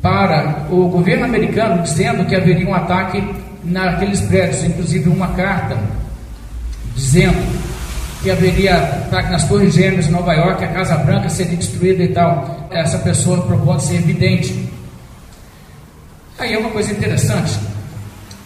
para 0.00 0.66
o 0.70 0.88
governo 0.88 1.24
americano 1.24 1.82
dizendo 1.82 2.24
que 2.26 2.34
haveria 2.34 2.68
um 2.68 2.74
ataque 2.74 3.22
naqueles 3.64 4.20
prédios, 4.20 4.64
inclusive 4.64 5.08
uma 5.08 5.28
carta 5.28 5.76
dizendo 6.94 7.38
que 8.22 8.30
haveria 8.30 8.76
ataque 8.76 9.30
nas 9.30 9.44
Torres 9.44 9.74
Gêmeas 9.74 10.08
em 10.08 10.10
Nova 10.10 10.32
York, 10.34 10.64
a 10.64 10.68
Casa 10.68 10.96
Branca 10.96 11.28
seria 11.28 11.56
destruída 11.56 12.02
e 12.02 12.08
tal. 12.08 12.68
Essa 12.70 12.98
pessoa 12.98 13.42
propôs 13.42 13.84
ser 13.84 13.96
evidente. 13.96 14.68
Aí 16.38 16.54
é 16.54 16.58
uma 16.58 16.70
coisa 16.70 16.92
interessante. 16.92 17.58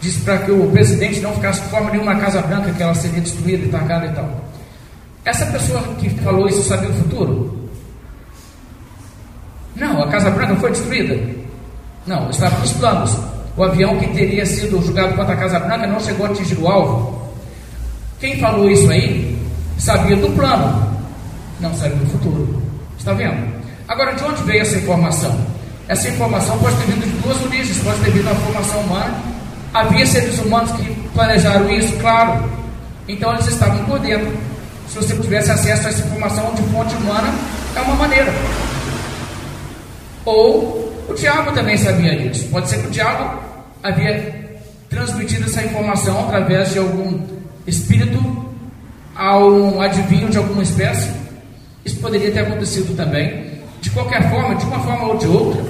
Diz 0.01 0.17
para 0.19 0.39
que 0.39 0.51
o 0.51 0.71
presidente 0.71 1.21
não 1.21 1.33
ficasse 1.33 1.63
de 1.63 1.69
forma 1.69 1.91
nenhuma 1.91 2.15
na 2.15 2.21
Casa 2.21 2.43
Branca, 2.43 2.73
que 2.73 2.83
ela 2.83 2.95
seria 2.95 3.21
destruída 3.21 3.65
e 3.65 3.69
atacada 3.69 4.07
e 4.07 4.13
tal. 4.13 4.45
Essa 5.25 5.47
pessoa 5.47 5.81
que 5.99 6.11
falou 6.11 6.49
isso 6.49 6.63
sabia 6.63 6.91
o 6.91 6.95
futuro? 6.95 7.71
Não, 9.77 10.03
a 10.03 10.09
Casa 10.09 10.31
Branca 10.31 10.57
foi 10.57 10.71
destruída. 10.71 11.42
Não, 12.07 12.29
planos. 12.79 13.17
O 13.57 13.63
avião 13.63 13.99
que 13.99 14.09
teria 14.09 14.47
sido 14.47 14.85
jogado 14.85 15.15
contra 15.15 15.35
a 15.35 15.37
Casa 15.37 15.61
Branca 15.61 15.87
não 15.87 16.01
chegou 16.01 16.27
a 16.27 16.31
atingir 16.31 16.59
o 16.59 16.69
alvo. 16.69 17.31
Quem 18.19 18.39
falou 18.41 18.71
isso 18.71 18.91
aí 18.91 19.39
sabia 19.79 20.17
do 20.17 20.29
plano, 20.31 20.97
não 21.61 21.75
sabia 21.75 21.97
do 21.97 22.07
futuro. 22.07 22.63
Está 22.99 23.13
vendo? 23.13 23.53
Agora, 23.89 24.15
de 24.15 24.25
onde 24.25 24.43
veio 24.45 24.63
essa 24.63 24.77
informação? 24.77 25.39
Essa 25.89 26.09
informação 26.09 26.59
pode 26.59 26.77
ter 26.77 26.93
vindo 26.93 27.05
de 27.05 27.23
duas 27.23 27.45
origens, 27.45 27.79
pode 27.79 27.99
ter 27.99 28.11
vindo 28.11 28.25
da 28.25 28.35
formação 28.37 28.81
humana. 28.81 29.15
Havia 29.75 30.07
seres 30.07 30.39
humanos 30.39 30.71
que 30.73 30.85
planejaram 31.13 31.71
isso, 31.71 31.95
claro. 31.97 32.49
Então 33.09 33.33
eles 33.33 33.47
estavam 33.49 33.85
por 33.85 33.99
dentro. 33.99 34.33
Se 34.89 34.97
você 34.97 35.17
tivesse 35.17 35.51
acesso 35.51 35.87
a 35.87 35.91
essa 35.91 36.07
informação 36.07 36.55
de 36.55 36.63
fonte 36.65 36.95
humana, 36.97 37.35
é 37.75 37.81
uma 37.81 37.97
maneira. 37.97 38.33
Ou 40.25 40.82
o 41.13 41.15
diabo 41.15 41.53
também 41.53 41.77
sabia 41.77 42.17
disso. 42.17 42.49
Pode 42.49 42.69
ser 42.69 42.81
que 42.81 42.87
o 42.87 42.91
diabo 42.91 43.39
havia 43.83 44.43
transmitido 44.89 45.45
essa 45.45 45.63
informação 45.63 46.27
através 46.27 46.73
de 46.73 46.79
algum 46.79 47.21
espírito 47.67 48.19
a 49.15 49.39
um 49.39 49.81
adivinho 49.81 50.29
de 50.31 50.39
alguma 50.39 50.63
espécie. 50.63 51.11
Isso 51.85 52.01
poderia 52.01 52.31
ter 52.31 52.41
acontecido 52.41 52.97
também. 52.97 53.53
De 53.81 53.91
qualquer 53.91 54.31
forma, 54.31 54.55
de 54.55 54.65
uma 54.65 54.79
forma 54.81 55.09
ou 55.09 55.19
de 55.19 55.27
outra, 55.27 55.63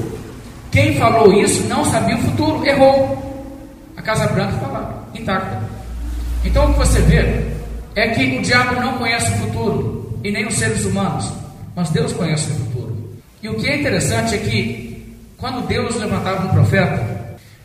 quem 0.70 0.97
falou 0.97 1.32
isso 1.32 1.64
não 1.64 1.84
sabia 1.84 2.16
o 2.16 2.20
futuro, 2.20 2.64
errou. 2.64 3.18
A 3.97 4.03
Casa 4.03 4.26
Branca 4.28 4.55
está 4.55 4.66
lá, 4.68 5.05
intacta. 5.14 5.62
Então 6.45 6.66
o 6.66 6.72
que 6.72 6.78
você 6.78 7.01
vê 7.01 7.53
é 7.95 8.09
que 8.09 8.38
o 8.38 8.43
diabo 8.43 8.80
não 8.80 8.99
conhece 8.99 9.30
o 9.32 9.36
futuro, 9.36 10.20
e 10.24 10.30
nem 10.30 10.47
os 10.47 10.55
seres 10.55 10.84
humanos, 10.84 11.30
mas 11.74 11.90
Deus 11.90 12.12
conhece 12.12 12.51
o 12.51 12.55
futuro. 12.55 12.97
E 13.43 13.49
o 13.49 13.55
que 13.55 13.68
é 13.68 13.80
interessante 13.80 14.34
é 14.34 14.38
que 14.38 14.91
quando 15.43 15.66
Deus 15.66 15.97
levantava 15.97 16.47
um 16.47 16.51
profeta, 16.51 17.05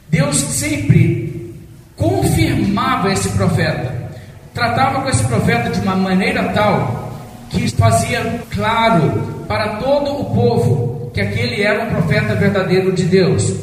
Deus 0.09 0.36
sempre 0.36 1.53
confirmava 1.95 3.13
esse 3.13 3.30
profeta, 3.30 4.09
tratava 4.51 5.01
com 5.01 5.09
esse 5.09 5.23
profeta 5.25 5.69
de 5.69 5.80
uma 5.82 5.95
maneira 5.95 6.41
tal 6.55 7.13
que 7.51 7.69
fazia 7.69 8.41
claro 8.49 9.45
para 9.47 9.75
todo 9.75 10.09
o 10.21 10.25
povo 10.34 11.11
que 11.13 11.21
aquele 11.21 11.61
era 11.61 11.84
um 11.84 11.89
profeta 11.91 12.34
verdadeiro 12.34 12.91
de 12.93 13.03
Deus. 13.03 13.53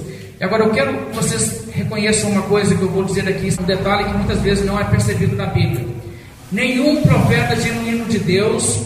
E 0.41 0.45
agora 0.45 0.63
eu 0.63 0.71
quero 0.71 0.97
que 1.07 1.17
vocês 1.17 1.65
reconheçam 1.73 2.31
uma 2.31 2.43
coisa 2.43 2.73
que 2.73 2.83
eu 2.83 2.91
vou 2.91 3.03
dizer 3.03 3.29
aqui, 3.29 3.53
um 3.61 3.65
detalhe 3.65 4.05
que 4.05 4.17
muitas 4.17 4.41
vezes 4.43 4.65
não 4.65 4.79
é 4.79 4.85
percebido 4.85 5.35
na 5.35 5.47
Bíblia. 5.47 5.89
Nenhum 6.53 7.03
profeta 7.03 7.57
genuíno 7.57 8.05
de 8.05 8.21
Deus 8.21 8.81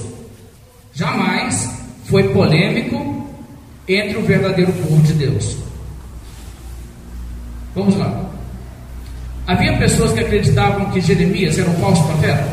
jamais 0.94 1.70
foi 2.06 2.30
polêmico 2.30 3.17
entre 3.88 4.18
o 4.18 4.22
verdadeiro 4.22 4.72
povo 4.72 5.02
de 5.02 5.14
Deus. 5.14 5.56
Vamos 7.74 7.96
lá. 7.96 8.28
Havia 9.46 9.78
pessoas 9.78 10.12
que 10.12 10.20
acreditavam 10.20 10.90
que 10.90 11.00
Jeremias 11.00 11.58
era 11.58 11.70
um 11.70 11.80
falso 11.80 12.04
profeta? 12.04 12.46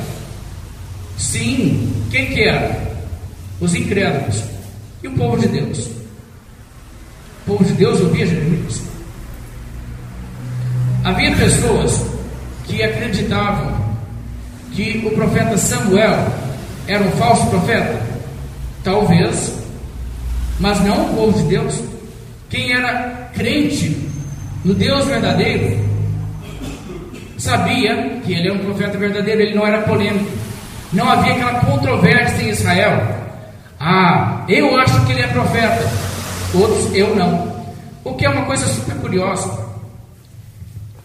Sim. 1.18 1.92
Quem 2.10 2.28
que 2.28 2.44
era? 2.44 2.96
Os 3.60 3.76
incrédulos. 3.76 4.44
E 5.04 5.08
o 5.08 5.12
povo 5.14 5.38
de 5.38 5.48
Deus? 5.48 5.88
O 7.46 7.46
povo 7.48 7.66
de 7.66 7.74
Deus 7.74 8.00
ouvia 8.00 8.26
Jeremias. 8.26 8.82
Havia 11.04 11.36
pessoas 11.36 12.06
que 12.66 12.82
acreditavam 12.82 13.86
que 14.72 15.04
o 15.06 15.12
profeta 15.12 15.58
Samuel 15.58 16.28
era 16.88 17.04
um 17.04 17.12
falso 17.12 17.46
profeta? 17.48 18.02
Talvez, 18.84 19.54
mas 20.60 20.80
não 20.82 21.06
o 21.06 21.16
povo 21.16 21.38
de 21.38 21.50
Deus. 21.50 21.84
Quem 22.50 22.74
era 22.74 23.30
crente 23.34 24.10
no 24.64 24.74
Deus 24.74 25.06
verdadeiro 25.06 25.84
sabia 27.38 28.22
que 28.24 28.34
ele 28.34 28.50
é 28.50 28.54
um 28.54 28.60
profeta 28.60 28.98
verdadeiro, 28.98 29.42
ele 29.42 29.56
não 29.56 29.66
era 29.66 29.82
polêmico. 29.84 30.32
Não 30.94 31.10
havia 31.10 31.34
aquela 31.34 31.60
controvérsia 31.60 32.44
em 32.44 32.50
Israel. 32.50 33.02
Ah, 33.80 34.46
eu 34.48 34.78
acho 34.80 35.06
que 35.06 35.12
ele 35.12 35.22
é 35.22 35.28
profeta, 35.28 35.84
outros 36.54 36.96
eu 36.96 37.16
não. 37.16 37.54
O 38.04 38.14
que 38.14 38.26
é 38.26 38.30
uma 38.30 38.46
coisa 38.46 38.66
super 38.68 38.96
curiosa. 38.96 39.66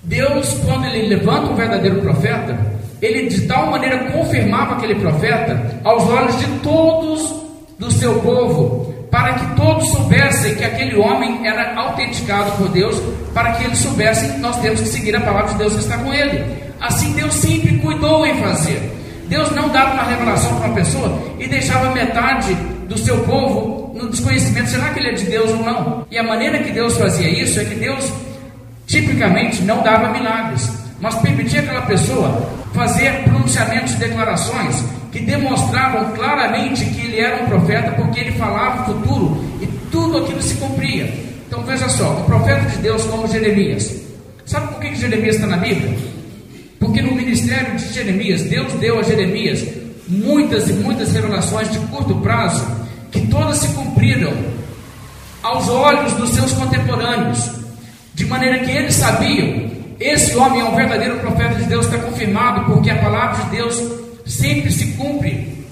Deus, 0.03 0.55
quando 0.65 0.87
ele 0.87 1.09
levanta 1.09 1.51
um 1.53 1.57
verdadeiro 1.57 2.01
profeta, 2.01 2.59
ele 3.03 3.29
de 3.29 3.43
tal 3.43 3.67
maneira 3.71 4.11
confirmava 4.11 4.77
aquele 4.77 4.95
profeta 4.95 5.81
aos 5.83 6.05
olhos 6.05 6.39
de 6.39 6.47
todos 6.61 7.35
do 7.79 7.91
seu 7.91 8.21
povo, 8.21 8.90
para 9.11 9.35
que 9.35 9.57
todos 9.57 9.89
soubessem 9.91 10.55
que 10.55 10.65
aquele 10.65 10.97
homem 10.97 11.47
era 11.47 11.75
autenticado 11.75 12.53
por 12.53 12.69
Deus, 12.69 12.97
para 13.35 13.53
que 13.53 13.65
eles 13.65 13.79
soubessem 13.79 14.33
que 14.33 14.39
nós 14.39 14.57
temos 14.61 14.81
que 14.81 14.89
seguir 14.89 15.17
a 15.17 15.21
palavra 15.21 15.53
de 15.53 15.59
Deus 15.59 15.73
que 15.75 15.81
está 15.81 15.99
com 15.99 16.15
ele. 16.15 16.45
Assim 16.81 17.13
Deus 17.13 17.35
sempre 17.35 17.79
cuidou 17.79 18.25
em 18.25 18.41
fazer. 18.41 18.97
Deus 19.27 19.51
não 19.53 19.69
dava 19.69 19.95
uma 19.95 20.05
revelação 20.05 20.57
para 20.57 20.67
uma 20.67 20.75
pessoa 20.75 21.23
e 21.39 21.47
deixava 21.47 21.91
metade 21.93 22.55
do 22.89 22.97
seu 22.99 23.19
povo 23.25 23.93
no 23.95 24.09
desconhecimento. 24.11 24.71
Será 24.71 24.91
que 24.91 25.01
ele 25.01 25.11
é 25.11 25.15
de 25.15 25.25
Deus 25.25 25.51
ou 25.51 25.59
não? 25.59 26.07
E 26.11 26.19
a 26.19 26.23
maneira 26.23 26.59
que 26.59 26.71
Deus 26.73 26.97
fazia 26.97 27.29
isso 27.29 27.61
é 27.61 27.65
que 27.65 27.75
Deus 27.75 28.13
tipicamente 28.87 29.63
não 29.63 29.83
dava 29.83 30.09
milagres, 30.09 30.69
mas 31.01 31.15
permitia 31.17 31.61
aquela 31.61 31.83
pessoa 31.83 32.49
fazer 32.75 33.23
pronunciamentos 33.25 33.93
e 33.95 33.97
declarações 33.97 34.85
que 35.13 35.21
demonstravam 35.21 36.13
claramente 36.13 36.85
que 36.85 37.01
ele 37.01 37.21
era 37.21 37.43
um 37.43 37.47
profeta, 37.47 37.93
porque 37.93 38.21
ele 38.21 38.33
falava 38.33 38.83
o 38.83 38.95
futuro 38.95 39.45
e 39.61 39.67
tudo 39.91 40.19
aquilo 40.19 40.43
se 40.43 40.55
cumpria. 40.55 41.13
Então 41.47 41.63
veja 41.65 41.89
só, 41.89 42.11
um 42.13 42.25
profeta 42.25 42.69
de 42.71 42.79
Deus 42.79 43.05
como 43.05 43.27
Jeremias. 43.27 43.97
Sabe 44.47 44.69
por 44.69 44.81
que 44.81 44.95
Jeremias 44.95 45.37
está 45.37 45.47
na 45.47 45.57
Bíblia? 45.57 45.97
Porque 46.79 47.03
no 47.03 47.15
ministério 47.15 47.77
de 47.77 47.93
Jeremias, 47.93 48.43
Deus 48.43 48.73
deu 48.75 48.99
a 48.99 49.03
Jeremias 49.03 49.65
muitas 50.09 50.69
e 50.69 50.73
muitas 50.75 51.13
revelações 51.13 51.71
de 51.71 51.79
curto 51.87 52.15
prazo, 52.17 52.65
que 53.11 53.27
todas 53.27 53.59
se 53.59 53.69
cumpriram 53.75 54.33
aos 55.43 55.69
olhos 55.69 56.13
dos 56.15 56.31
seus 56.31 56.53
contemporâneos, 56.53 57.51
de 58.15 58.27
maneira 58.27 58.59
que 58.61 58.71
eles 58.71 58.95
sabiam: 58.95 59.71
esse 59.99 60.37
homem 60.37 60.61
é 60.61 60.65
um 60.65 60.75
verdadeiro 60.75 61.19
profeta 61.19 61.55
de 61.55 61.65
Deus, 61.65 61.87
está 61.87 61.99
confirmado, 61.99 62.73
porque 62.73 62.91
a 62.91 62.97
palavra 62.97 63.45
de 63.45 63.51
Deus 63.51 63.81
sempre 64.31 64.71
se 64.71 64.87
cumpre 64.93 65.67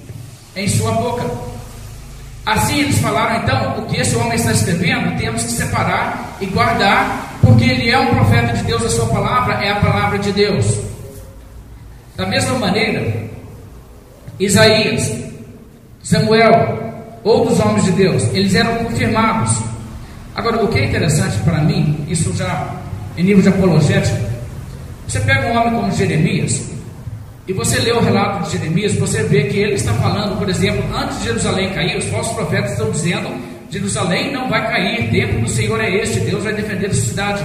em 0.56 0.68
sua 0.68 0.92
boca. 0.92 1.24
Assim 2.44 2.80
eles 2.80 2.98
falaram, 2.98 3.42
então, 3.42 3.78
o 3.78 3.86
que 3.86 4.00
esse 4.00 4.16
homem 4.16 4.34
está 4.34 4.52
escrevendo, 4.52 5.16
temos 5.18 5.42
que 5.44 5.50
separar 5.52 6.36
e 6.40 6.46
guardar, 6.46 7.38
porque 7.42 7.64
ele 7.64 7.90
é 7.90 7.98
um 7.98 8.14
profeta 8.14 8.54
de 8.54 8.64
Deus, 8.64 8.82
a 8.84 8.90
sua 8.90 9.06
palavra 9.06 9.54
é 9.64 9.70
a 9.70 9.76
palavra 9.76 10.18
de 10.18 10.32
Deus. 10.32 10.66
Da 12.16 12.26
mesma 12.26 12.58
maneira, 12.58 13.28
Isaías, 14.40 15.14
Samuel, 16.02 17.18
outros 17.22 17.60
homens 17.60 17.84
de 17.84 17.92
Deus, 17.92 18.24
eles 18.32 18.54
eram 18.54 18.84
confirmados. 18.84 19.58
Agora, 20.34 20.64
o 20.64 20.68
que 20.68 20.78
é 20.78 20.86
interessante 20.86 21.36
para 21.44 21.60
mim, 21.60 22.06
isso 22.08 22.34
já 22.34 22.74
em 23.16 23.24
nível 23.24 23.42
de 23.42 23.48
apologética, 23.48 24.18
você 25.06 25.20
pega 25.20 25.48
um 25.48 25.56
homem 25.56 25.74
como 25.74 25.92
Jeremias, 25.92 26.67
e 27.48 27.52
você 27.54 27.78
lê 27.78 27.92
o 27.92 28.00
relato 28.00 28.44
de 28.44 28.58
Jeremias, 28.58 28.94
você 28.96 29.22
vê 29.22 29.44
que 29.44 29.58
ele 29.58 29.72
está 29.72 29.94
falando, 29.94 30.38
por 30.38 30.50
exemplo, 30.50 30.84
antes 30.94 31.18
de 31.20 31.24
Jerusalém 31.24 31.72
cair, 31.72 31.96
os 31.96 32.04
falsos 32.04 32.34
profetas 32.34 32.72
estão 32.72 32.90
dizendo: 32.90 33.30
Jerusalém 33.70 34.30
não 34.30 34.50
vai 34.50 34.68
cair, 34.68 35.10
templo 35.10 35.40
do 35.40 35.48
Senhor 35.48 35.80
é 35.80 35.96
este, 35.96 36.20
Deus 36.20 36.44
vai 36.44 36.52
defender 36.52 36.90
a 36.90 36.94
cidade. 36.94 37.42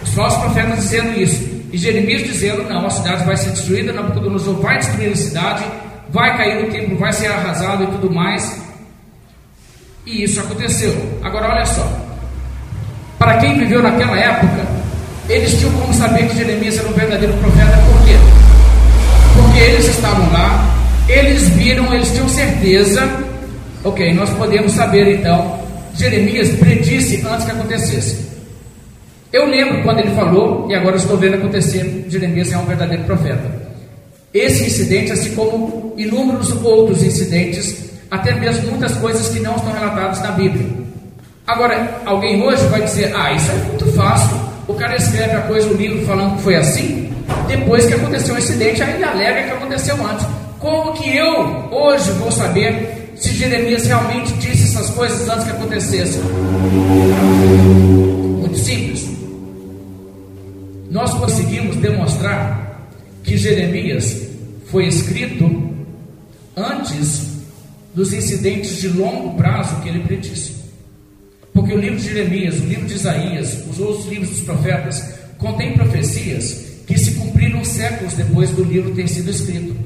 Os 0.00 0.14
falsos 0.14 0.40
profetas 0.40 0.76
dizendo 0.76 1.20
isso. 1.20 1.66
E 1.72 1.76
Jeremias 1.76 2.22
dizendo: 2.22 2.62
não, 2.62 2.86
a 2.86 2.90
cidade 2.90 3.24
vai 3.24 3.36
ser 3.36 3.50
destruída, 3.50 3.92
Nabucodonosor 3.92 4.54
vai 4.60 4.78
destruir 4.78 5.12
a 5.12 5.16
cidade, 5.16 5.64
vai 6.10 6.36
cair 6.36 6.64
o 6.64 6.70
templo, 6.70 6.96
vai 6.96 7.12
ser 7.12 7.26
arrasado 7.26 7.82
e 7.82 7.86
tudo 7.88 8.14
mais. 8.14 8.62
E 10.06 10.22
isso 10.22 10.38
aconteceu. 10.38 10.94
Agora 11.24 11.48
olha 11.48 11.66
só. 11.66 11.90
Para 13.18 13.38
quem 13.38 13.58
viveu 13.58 13.82
naquela 13.82 14.16
época, 14.16 14.64
eles 15.28 15.58
tinham 15.58 15.72
como 15.72 15.92
saber 15.92 16.28
que 16.28 16.36
Jeremias 16.36 16.78
era 16.78 16.88
um 16.88 16.92
verdadeiro 16.92 17.34
profeta, 17.34 17.76
por 17.78 18.06
quê? 18.06 18.39
Eles 19.60 19.88
estavam 19.88 20.32
lá, 20.32 20.74
eles 21.06 21.48
viram, 21.50 21.92
eles 21.92 22.10
tinham 22.10 22.28
certeza. 22.28 23.06
Ok, 23.84 24.14
nós 24.14 24.30
podemos 24.30 24.72
saber 24.72 25.18
então. 25.18 25.60
Jeremias 25.94 26.48
predisse 26.56 27.22
antes 27.26 27.44
que 27.44 27.50
acontecesse. 27.50 28.30
Eu 29.32 29.46
lembro 29.46 29.82
quando 29.82 30.00
ele 30.00 30.14
falou, 30.14 30.66
e 30.68 30.74
agora 30.74 30.96
estou 30.96 31.16
vendo 31.16 31.34
acontecer, 31.34 32.06
Jeremias 32.08 32.50
é 32.50 32.58
um 32.58 32.64
verdadeiro 32.64 33.04
profeta. 33.04 33.60
Esse 34.32 34.64
incidente, 34.64 35.12
assim 35.12 35.34
como 35.34 35.92
inúmeros 35.96 36.50
outros 36.64 37.02
incidentes, 37.02 37.90
até 38.10 38.34
mesmo 38.34 38.70
muitas 38.70 38.92
coisas 38.96 39.28
que 39.28 39.40
não 39.40 39.54
estão 39.56 39.72
relatadas 39.72 40.20
na 40.22 40.32
Bíblia. 40.32 40.66
Agora, 41.46 42.00
alguém 42.06 42.42
hoje 42.42 42.64
vai 42.66 42.82
dizer: 42.82 43.12
Ah, 43.14 43.32
isso 43.32 43.50
é 43.50 43.54
muito 43.68 43.86
fácil. 43.92 44.36
O 44.66 44.74
cara 44.74 44.96
escreve 44.96 45.32
a 45.32 45.40
coisa 45.42 45.68
no 45.68 45.74
livro 45.74 46.04
falando 46.06 46.36
que 46.36 46.42
foi 46.42 46.56
assim, 46.56 46.99
depois 47.48 47.86
que 47.86 47.94
aconteceu 47.94 48.34
o 48.34 48.38
incidente, 48.38 48.82
ele 48.82 49.04
alega 49.04 49.44
que 49.44 49.50
aconteceu 49.50 49.96
antes. 50.06 50.26
Como 50.58 50.92
que 50.94 51.16
eu 51.16 51.68
hoje 51.70 52.10
vou 52.12 52.30
saber 52.30 53.12
se 53.16 53.32
Jeremias 53.32 53.86
realmente 53.86 54.32
disse 54.34 54.64
essas 54.64 54.90
coisas 54.90 55.28
antes 55.28 55.44
que 55.44 55.50
acontecessem? 55.50 56.22
Muito 58.40 58.58
simples 58.58 59.10
nós 60.90 61.14
conseguimos 61.14 61.76
demonstrar 61.76 62.90
que 63.22 63.36
Jeremias 63.36 64.28
foi 64.66 64.88
escrito 64.88 65.48
antes 66.56 67.28
dos 67.94 68.12
incidentes 68.12 68.78
de 68.78 68.88
longo 68.88 69.36
prazo 69.36 69.80
que 69.80 69.88
ele 69.88 70.00
predisse. 70.00 70.56
Porque 71.52 71.72
o 71.72 71.78
livro 71.78 71.96
de 71.96 72.08
Jeremias, 72.08 72.56
o 72.60 72.64
livro 72.64 72.86
de 72.86 72.94
Isaías, 72.94 73.64
os 73.68 73.78
outros 73.78 74.06
livros 74.06 74.30
dos 74.30 74.40
profetas, 74.40 75.14
contêm 75.38 75.74
profecias 75.74 76.69
que 76.90 76.98
se 76.98 77.12
cumpriram 77.12 77.64
séculos 77.64 78.14
depois 78.14 78.50
do 78.50 78.64
livro 78.64 78.92
ter 78.92 79.06
sido 79.06 79.30
escrito. 79.30 79.76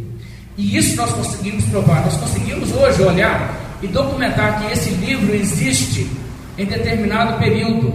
E 0.57 0.75
isso 0.75 0.97
nós 0.97 1.13
conseguimos 1.13 1.63
provar. 1.67 2.03
Nós 2.03 2.17
conseguimos 2.17 2.73
hoje 2.73 3.03
olhar 3.03 3.79
e 3.83 3.87
documentar 3.87 4.59
que 4.59 4.73
esse 4.73 4.89
livro 4.89 5.35
existe 5.35 6.09
em 6.57 6.65
determinado 6.65 7.39
período 7.39 7.93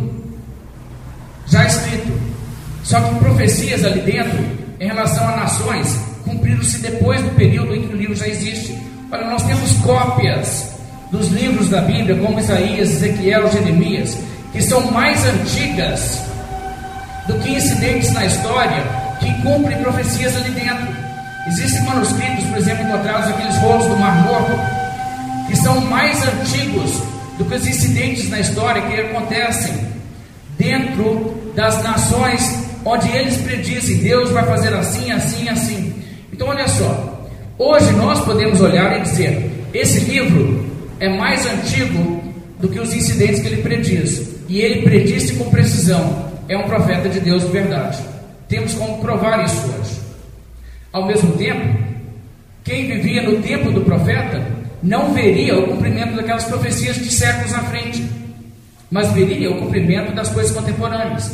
já 1.47 1.65
escrito. 1.65 2.11
Só 2.83 3.01
que 3.01 3.15
profecias 3.15 3.83
ali 3.83 4.01
dentro, 4.01 4.45
em 4.79 4.85
relação 4.85 5.27
a 5.27 5.37
nações, 5.37 5.97
cumpriram-se 6.23 6.77
depois 6.77 7.19
do 7.23 7.31
período 7.31 7.73
em 7.73 7.87
que 7.87 7.93
o 7.95 7.97
livro 7.97 8.15
já 8.15 8.27
existe. 8.27 8.77
Olha, 9.11 9.27
nós 9.27 9.41
temos 9.41 9.71
cópias 9.77 10.71
dos 11.11 11.29
livros 11.29 11.67
da 11.69 11.81
Bíblia, 11.81 12.15
como 12.17 12.39
Isaías, 12.39 12.91
Ezequiel, 12.91 13.51
Jeremias, 13.51 14.15
que 14.51 14.61
são 14.61 14.91
mais 14.91 15.25
antigas 15.25 16.28
do 17.29 17.37
que 17.39 17.51
incidentes 17.51 18.11
na 18.11 18.25
história 18.25 18.83
que 19.19 19.31
cumprem 19.43 19.77
profecias 19.77 20.35
ali 20.35 20.49
dentro. 20.49 20.87
Existem 21.47 21.83
manuscritos, 21.83 22.43
por 22.45 22.57
exemplo, 22.57 22.83
encontrados 22.85 23.29
aqueles 23.29 23.55
rolos 23.57 23.85
do 23.85 23.97
Mar 23.97 24.23
Morto, 24.25 25.47
que 25.47 25.55
são 25.55 25.79
mais 25.81 26.17
antigos 26.27 26.91
do 27.37 27.45
que 27.45 27.53
os 27.53 27.67
incidentes 27.67 28.29
na 28.29 28.39
história 28.39 28.81
que 28.81 28.99
acontecem 28.99 29.73
dentro 30.57 31.53
das 31.55 31.81
nações 31.83 32.67
onde 32.83 33.07
eles 33.09 33.37
predizem, 33.37 33.97
Deus 33.97 34.31
vai 34.31 34.45
fazer 34.45 34.73
assim, 34.73 35.11
assim, 35.11 35.47
assim. 35.49 35.93
Então, 36.33 36.47
olha 36.47 36.67
só, 36.67 37.27
hoje 37.59 37.91
nós 37.91 38.19
podemos 38.21 38.59
olhar 38.59 38.97
e 38.97 39.01
dizer: 39.03 39.67
esse 39.73 39.99
livro 39.99 40.65
é 40.99 41.07
mais 41.07 41.45
antigo 41.45 42.23
do 42.59 42.67
que 42.67 42.79
os 42.79 42.93
incidentes 42.93 43.39
que 43.39 43.47
ele 43.47 43.61
prediz, 43.61 44.27
e 44.47 44.61
ele 44.61 44.81
predisse 44.81 45.33
com 45.33 45.49
precisão. 45.49 46.28
É 46.49 46.57
um 46.57 46.63
profeta 46.63 47.07
de 47.07 47.19
Deus 47.19 47.43
de 47.43 47.49
verdade. 47.49 47.99
Temos 48.47 48.73
como 48.73 48.97
provar 48.97 49.45
isso 49.45 49.61
hoje. 49.67 49.99
Ao 50.91 51.05
mesmo 51.05 51.33
tempo, 51.33 51.77
quem 52.63 52.87
vivia 52.87 53.21
no 53.21 53.39
tempo 53.43 53.71
do 53.71 53.81
profeta 53.81 54.43
não 54.81 55.13
veria 55.13 55.59
o 55.59 55.67
cumprimento 55.67 56.15
daquelas 56.15 56.45
profecias 56.45 56.95
de 56.95 57.11
séculos 57.11 57.53
à 57.53 57.59
frente, 57.65 58.03
mas 58.89 59.11
veria 59.11 59.51
o 59.51 59.59
cumprimento 59.59 60.11
das 60.15 60.29
coisas 60.29 60.51
contemporâneas. 60.51 61.31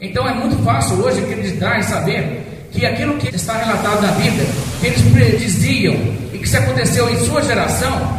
Então 0.00 0.28
é 0.28 0.34
muito 0.34 0.62
fácil 0.62 0.96
hoje 0.98 1.24
acreditar 1.24 1.80
e 1.80 1.82
saber 1.82 2.68
que 2.70 2.86
aquilo 2.86 3.14
que 3.14 3.34
está 3.34 3.54
relatado 3.54 4.02
na 4.02 4.12
Bíblia, 4.12 4.46
que 4.80 4.86
eles 4.86 5.02
prediziam 5.12 5.94
e 6.32 6.38
que 6.38 6.48
se 6.48 6.56
aconteceu 6.56 7.10
em 7.10 7.16
sua 7.24 7.42
geração, 7.42 8.16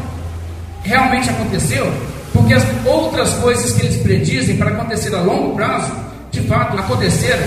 realmente 0.83 1.29
aconteceu, 1.29 1.89
porque 2.33 2.53
as 2.53 2.65
outras 2.85 3.31
coisas 3.35 3.71
que 3.71 3.85
eles 3.85 4.01
predizem 4.01 4.57
para 4.57 4.71
acontecer 4.71 5.15
a 5.15 5.21
longo 5.21 5.55
prazo, 5.55 6.06
de 6.39 6.47
fato 6.47 6.77
aconteceram. 6.77 7.45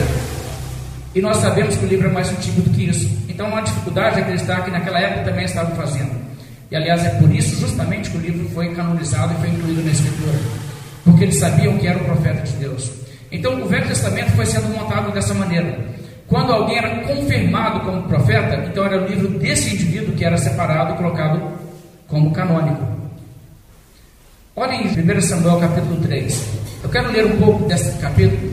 E 1.14 1.20
nós 1.20 1.38
sabemos 1.38 1.76
que 1.76 1.84
o 1.84 1.88
livro 1.88 2.08
é 2.08 2.12
mais 2.12 2.28
antigo 2.30 2.60
do 2.62 2.70
que 2.70 2.88
isso. 2.88 3.08
Então 3.28 3.48
não 3.48 3.56
há 3.56 3.60
dificuldade 3.60 4.16
de 4.16 4.22
acreditar 4.22 4.64
que 4.64 4.70
naquela 4.70 4.98
época 4.98 5.30
também 5.30 5.44
estavam 5.44 5.74
fazendo. 5.76 6.12
E 6.70 6.76
aliás 6.76 7.04
é 7.04 7.10
por 7.10 7.32
isso 7.34 7.56
justamente 7.60 8.10
que 8.10 8.16
o 8.16 8.20
livro 8.20 8.48
foi 8.50 8.74
canonizado 8.74 9.34
e 9.34 9.36
foi 9.38 9.48
incluído 9.50 9.82
na 9.82 9.90
escritura. 9.90 10.38
Porque 11.04 11.24
eles 11.24 11.36
sabiam 11.36 11.76
que 11.78 11.86
era 11.86 11.98
o 11.98 12.04
profeta 12.04 12.42
de 12.42 12.52
Deus. 12.54 12.90
Então 13.32 13.60
o 13.60 13.66
Velho 13.66 13.86
Testamento 13.86 14.30
foi 14.32 14.46
sendo 14.46 14.68
montado 14.68 15.12
dessa 15.12 15.34
maneira. 15.34 15.78
Quando 16.26 16.52
alguém 16.52 16.78
era 16.78 17.00
confirmado 17.00 17.80
como 17.80 18.02
profeta, 18.04 18.64
então 18.68 18.84
era 18.84 19.02
o 19.02 19.06
livro 19.06 19.28
desse 19.38 19.74
indivíduo 19.74 20.14
que 20.14 20.24
era 20.24 20.38
separado 20.38 20.94
e 20.94 20.96
colocado 20.96 21.42
como 22.06 22.30
canônico. 22.32 22.84
Olhem 24.54 24.86
em 24.86 25.16
1 25.16 25.20
Samuel 25.22 25.58
capítulo 25.58 25.96
3. 26.02 26.60
Eu 26.82 26.88
quero 26.88 27.12
ler 27.12 27.26
um 27.26 27.36
pouco 27.36 27.64
desse 27.68 27.98
capítulo, 27.98 28.49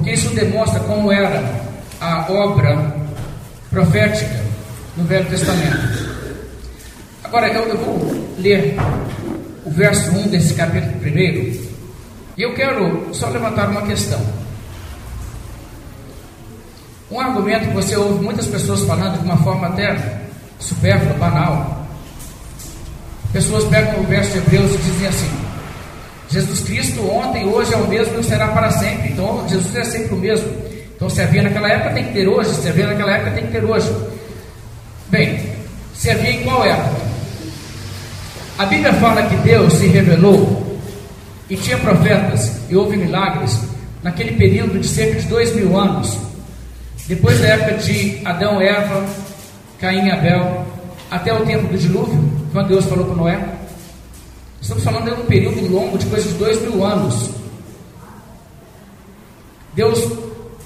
porque 0.00 0.12
isso 0.12 0.30
demonstra 0.30 0.80
como 0.80 1.12
era 1.12 1.44
a 2.00 2.32
obra 2.32 2.96
profética 3.68 4.40
no 4.96 5.04
Velho 5.04 5.28
Testamento. 5.28 6.10
Agora 7.22 7.48
eu, 7.48 7.68
eu 7.68 7.76
vou 7.76 8.34
ler 8.38 8.76
o 9.62 9.70
verso 9.70 10.10
1 10.12 10.28
desse 10.28 10.54
capítulo 10.54 10.98
primeiro, 11.00 11.68
e 12.34 12.42
eu 12.42 12.54
quero 12.54 13.10
só 13.12 13.28
levantar 13.28 13.68
uma 13.68 13.82
questão. 13.82 14.18
Um 17.10 17.20
argumento 17.20 17.68
que 17.68 17.74
você 17.74 17.94
ouve 17.94 18.24
muitas 18.24 18.46
pessoas 18.46 18.82
falando 18.84 19.18
de 19.18 19.24
uma 19.26 19.36
forma 19.36 19.66
até 19.66 20.22
supérflua, 20.58 21.12
banal. 21.14 21.86
Pessoas 23.34 23.64
pegam 23.64 24.00
o 24.00 24.04
verso 24.04 24.32
de 24.32 24.38
Hebreus 24.38 24.74
e 24.74 24.78
dizem 24.78 25.08
assim: 25.08 25.30
Jesus 26.30 26.60
Cristo 26.60 27.04
ontem, 27.10 27.44
hoje 27.46 27.74
é 27.74 27.76
o 27.76 27.88
mesmo 27.88 28.20
e 28.20 28.24
será 28.24 28.48
para 28.48 28.70
sempre. 28.70 29.10
Então 29.10 29.46
Jesus 29.48 29.74
é 29.74 29.84
sempre 29.84 30.14
o 30.14 30.18
mesmo. 30.18 30.48
Então 30.94 31.10
se 31.10 31.20
havia 31.20 31.42
naquela 31.42 31.68
época 31.68 31.94
tem 31.94 32.04
que 32.04 32.12
ter 32.12 32.28
hoje, 32.28 32.54
se 32.54 32.68
havia 32.68 32.86
naquela 32.86 33.12
época 33.16 33.32
tem 33.32 33.46
que 33.46 33.52
ter 33.52 33.64
hoje. 33.64 33.90
Bem, 35.08 35.40
se 35.94 36.10
havia 36.10 36.30
em 36.30 36.44
qual 36.44 36.64
época? 36.64 37.00
A 38.58 38.66
Bíblia 38.66 38.92
fala 38.94 39.22
que 39.22 39.36
Deus 39.36 39.72
se 39.72 39.86
revelou 39.86 40.78
e 41.48 41.56
tinha 41.56 41.78
profetas 41.78 42.60
e 42.68 42.76
houve 42.76 42.96
milagres 42.96 43.58
naquele 44.02 44.32
período 44.32 44.78
de 44.78 44.86
cerca 44.86 45.18
de 45.18 45.26
dois 45.26 45.54
mil 45.54 45.76
anos, 45.76 46.16
depois 47.08 47.40
da 47.40 47.48
época 47.48 47.78
de 47.78 48.20
Adão, 48.24 48.60
Eva, 48.60 49.04
Caim 49.78 50.06
e 50.06 50.10
Abel, 50.10 50.64
até 51.10 51.34
o 51.34 51.44
tempo 51.44 51.66
do 51.66 51.76
dilúvio, 51.76 52.22
quando 52.52 52.68
Deus 52.68 52.84
falou 52.84 53.06
com 53.06 53.14
Noé. 53.14 53.59
Estamos 54.60 54.84
falando 54.84 55.04
de 55.04 55.20
um 55.20 55.26
período 55.26 55.66
longo 55.68 55.96
de 55.96 56.06
coisa 56.06 56.28
de 56.28 56.34
dois 56.34 56.60
mil 56.62 56.84
anos. 56.84 57.30
Deus 59.74 60.12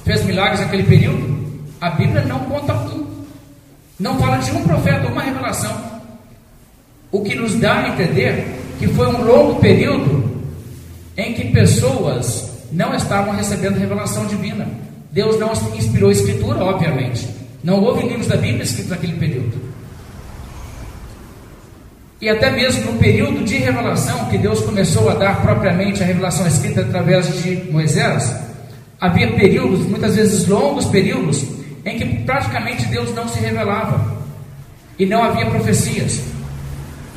fez 0.04 0.24
milagres 0.24 0.60
naquele 0.60 0.82
período? 0.82 1.34
A 1.80 1.90
Bíblia 1.90 2.22
não 2.24 2.40
conta 2.40 2.74
um. 2.74 3.06
Não 3.98 4.18
fala 4.18 4.38
de 4.38 4.50
um 4.50 4.64
profeta, 4.64 5.06
uma 5.06 5.22
revelação. 5.22 5.72
O 7.12 7.22
que 7.22 7.34
nos 7.34 7.54
dá 7.54 7.74
a 7.74 7.88
entender 7.90 8.60
que 8.78 8.88
foi 8.88 9.06
um 9.06 9.24
longo 9.24 9.60
período 9.60 10.24
em 11.16 11.32
que 11.32 11.52
pessoas 11.52 12.50
não 12.72 12.94
estavam 12.94 13.34
recebendo 13.34 13.78
revelação 13.78 14.26
divina. 14.26 14.66
Deus 15.12 15.38
não 15.38 15.52
inspirou 15.76 16.08
a 16.08 16.12
escritura, 16.12 16.64
obviamente. 16.64 17.28
Não 17.62 17.80
houve 17.80 18.08
livros 18.08 18.26
da 18.26 18.36
Bíblia 18.36 18.64
escritos 18.64 18.90
naquele 18.90 19.16
período. 19.16 19.63
E 22.24 22.28
até 22.30 22.50
mesmo 22.50 22.90
no 22.90 22.98
período 22.98 23.44
de 23.44 23.58
revelação, 23.58 24.24
que 24.30 24.38
Deus 24.38 24.62
começou 24.62 25.10
a 25.10 25.14
dar 25.14 25.42
propriamente 25.42 26.02
a 26.02 26.06
revelação 26.06 26.46
escrita 26.46 26.80
através 26.80 27.42
de 27.42 27.70
Moisés, 27.70 28.34
havia 28.98 29.30
períodos, 29.32 29.80
muitas 29.80 30.16
vezes 30.16 30.48
longos 30.48 30.86
períodos, 30.86 31.44
em 31.84 31.98
que 31.98 32.24
praticamente 32.24 32.86
Deus 32.86 33.14
não 33.14 33.28
se 33.28 33.38
revelava 33.40 34.24
e 34.98 35.04
não 35.04 35.22
havia 35.22 35.44
profecias. 35.50 36.18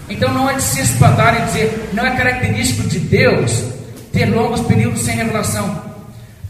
Então 0.10 0.34
não 0.34 0.49
é 0.49 0.55
de 0.55 0.64
se 0.64 0.82
espantar 0.82 1.41
e 1.41 1.45
dizer, 1.45 1.89
não 1.93 2.05
é 2.05 2.12
característico 2.14 2.86
de 2.89 2.99
Deus 2.99 3.64
ter 4.12 4.26
longos 4.26 4.60
períodos 4.60 5.03
sem 5.03 5.16
revelação. 5.16 5.84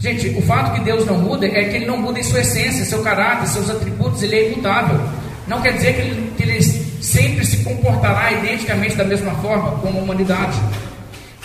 Gente, 0.00 0.30
o 0.30 0.42
fato 0.42 0.74
que 0.74 0.80
Deus 0.80 1.06
não 1.06 1.18
muda 1.18 1.46
é 1.46 1.62
que 1.62 1.76
Ele 1.76 1.86
não 1.86 1.96
muda 1.96 2.18
em 2.18 2.24
sua 2.24 2.40
essência, 2.40 2.84
seu 2.84 3.04
caráter, 3.04 3.46
seus 3.46 3.70
atributos, 3.70 4.20
Ele 4.20 4.34
é 4.34 4.50
imutável. 4.50 5.00
Não 5.46 5.62
quer 5.62 5.74
dizer 5.74 5.94
que 5.94 6.00
Ele, 6.00 6.32
que 6.36 6.42
ele 6.42 6.57
sempre 7.08 7.44
se 7.44 7.58
comportará 7.58 8.30
identicamente 8.32 8.94
da 8.94 9.04
mesma 9.04 9.32
forma 9.36 9.72
como 9.78 9.98
a 9.98 10.02
humanidade. 10.02 10.58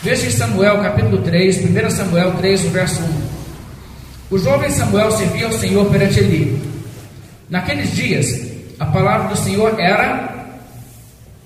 Veja 0.01 0.27
em 0.27 0.31
Samuel 0.31 0.81
capítulo 0.81 1.21
3, 1.21 1.63
1 1.63 1.89
Samuel 1.89 2.31
3, 2.33 2.61
verso 2.63 3.01
1. 3.01 4.35
O 4.35 4.37
jovem 4.37 4.69
Samuel 4.69 5.11
servia 5.11 5.45
ao 5.45 5.53
Senhor 5.53 5.89
perante 5.89 6.19
Eli. 6.19 6.61
Naqueles 7.49 7.91
dias, 7.95 8.41
a 8.79 8.85
palavra 8.85 9.29
do 9.29 9.37
Senhor 9.37 9.79
era 9.79 10.57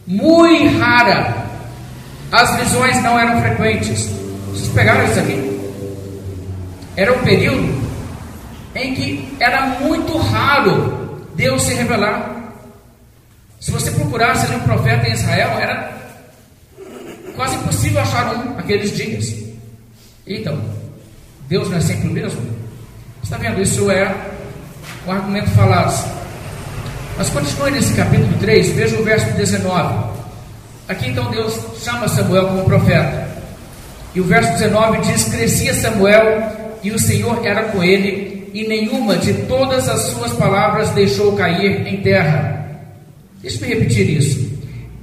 muito 0.08 0.80
rara. 0.80 1.46
As 2.32 2.56
visões 2.56 3.02
não 3.04 3.20
eram 3.20 3.40
frequentes. 3.42 4.10
Vocês 4.50 4.70
pegaram 4.70 5.06
isso 5.06 5.20
aqui? 5.20 5.60
Era 6.96 7.14
um 7.14 7.20
período 7.20 7.88
em 8.74 8.96
que 8.96 9.36
era 9.40 9.66
muito 9.82 10.18
raro 10.18 11.20
Deus 11.36 11.62
se 11.62 11.76
revelar. 11.76 12.37
Se 13.60 13.72
você 13.72 13.92
procurasse 13.92 14.54
um 14.54 14.60
profeta 14.60 15.08
em 15.08 15.14
Israel, 15.14 15.50
era 15.60 15.98
quase 17.36 17.56
impossível 17.56 18.02
achar 18.02 18.36
um 18.36 18.56
naqueles 18.56 18.96
dias. 18.96 19.34
Então, 20.26 20.62
Deus 21.48 21.70
não 21.70 21.78
é 21.78 21.82
sempre 21.82 22.08
o 22.08 22.12
mesmo? 22.12 22.42
Está 23.24 23.38
vendo? 23.38 23.62
Isso 23.62 23.90
é 23.90 24.14
um 25.06 25.12
argumento 25.12 25.50
falaz. 25.52 26.06
Mas 27.18 27.30
continue 27.30 27.72
nesse 27.72 27.94
capítulo 27.94 28.38
3, 28.40 28.70
veja 28.70 29.00
o 29.00 29.04
verso 29.04 29.32
19. 29.36 30.18
Aqui 30.88 31.10
então 31.10 31.30
Deus 31.32 31.60
chama 31.84 32.08
Samuel 32.08 32.48
como 32.48 32.66
profeta. 32.66 33.28
E 34.14 34.22
o 34.22 34.24
verso 34.24 34.54
19 34.54 35.02
diz: 35.02 35.26
Crescia 35.26 35.74
Samuel 35.74 36.78
e 36.84 36.92
o 36.92 37.00
Senhor 37.00 37.46
era 37.46 37.64
com 37.64 37.84
ele, 37.84 38.50
e 38.54 38.68
nenhuma 38.68 39.18
de 39.18 39.34
todas 39.46 39.90
as 39.90 40.02
suas 40.02 40.32
palavras 40.34 40.92
deixou 40.92 41.36
cair 41.36 41.88
em 41.88 42.02
terra. 42.02 42.67
Deixe-me 43.42 43.68
repetir 43.68 44.10
isso. 44.10 44.58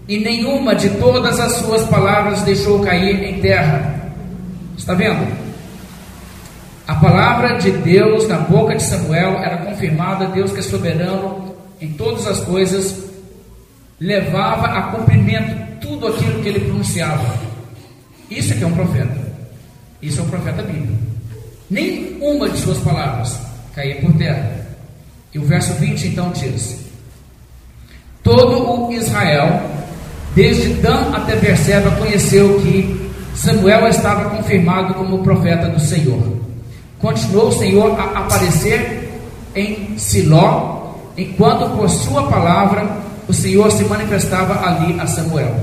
E 0.06 0.18
nenhuma 0.18 0.74
de 0.74 0.90
todas 0.90 1.40
as 1.40 1.52
suas 1.56 1.82
palavras 1.88 2.42
deixou 2.42 2.80
cair 2.80 3.22
em 3.22 3.40
terra. 3.40 4.12
Está 4.76 4.94
vendo? 4.94 5.26
A 6.86 6.94
palavra 6.96 7.56
de 7.58 7.70
Deus 7.70 8.28
na 8.28 8.38
boca 8.38 8.74
de 8.74 8.82
Samuel 8.82 9.38
era 9.38 9.58
confirmada, 9.58 10.26
Deus 10.26 10.52
que 10.52 10.58
é 10.58 10.62
soberano 10.62 11.54
em 11.80 11.92
todas 11.92 12.26
as 12.26 12.40
coisas, 12.40 13.04
levava 13.98 14.66
a 14.66 14.82
cumprimento 14.92 15.80
tudo 15.80 16.08
aquilo 16.08 16.42
que 16.42 16.48
ele 16.48 16.60
pronunciava. 16.60 17.38
Isso 18.30 18.52
é 18.52 18.56
que 18.56 18.64
é 18.64 18.66
um 18.66 18.74
profeta. 18.74 19.16
Isso 20.02 20.20
é 20.20 20.22
um 20.24 20.28
profeta 20.28 20.62
bíblico. 20.62 20.92
Nem 21.70 22.18
uma 22.20 22.48
de 22.48 22.58
suas 22.58 22.78
palavras 22.78 23.38
caía 23.74 24.00
por 24.00 24.12
terra. 24.14 24.66
E 25.32 25.38
o 25.38 25.44
verso 25.44 25.72
20 25.74 26.08
então 26.08 26.30
diz: 26.32 26.83
Todo 28.24 28.86
o 28.86 28.92
Israel, 28.92 29.60
desde 30.34 30.74
Dan 30.80 31.14
até 31.14 31.36
Berseba, 31.36 31.90
conheceu 31.92 32.58
que 32.60 33.12
Samuel 33.34 33.86
estava 33.88 34.30
confirmado 34.30 34.94
como 34.94 35.22
profeta 35.22 35.68
do 35.68 35.78
Senhor. 35.78 36.22
Continuou 36.98 37.48
o 37.48 37.52
Senhor 37.52 38.00
a 38.00 38.20
aparecer 38.20 39.12
em 39.54 39.98
Siló, 39.98 40.94
enquanto 41.18 41.76
por 41.76 41.88
sua 41.90 42.22
palavra 42.28 42.88
o 43.28 43.32
Senhor 43.32 43.70
se 43.70 43.84
manifestava 43.84 44.66
ali 44.66 44.98
a 44.98 45.06
Samuel. 45.06 45.54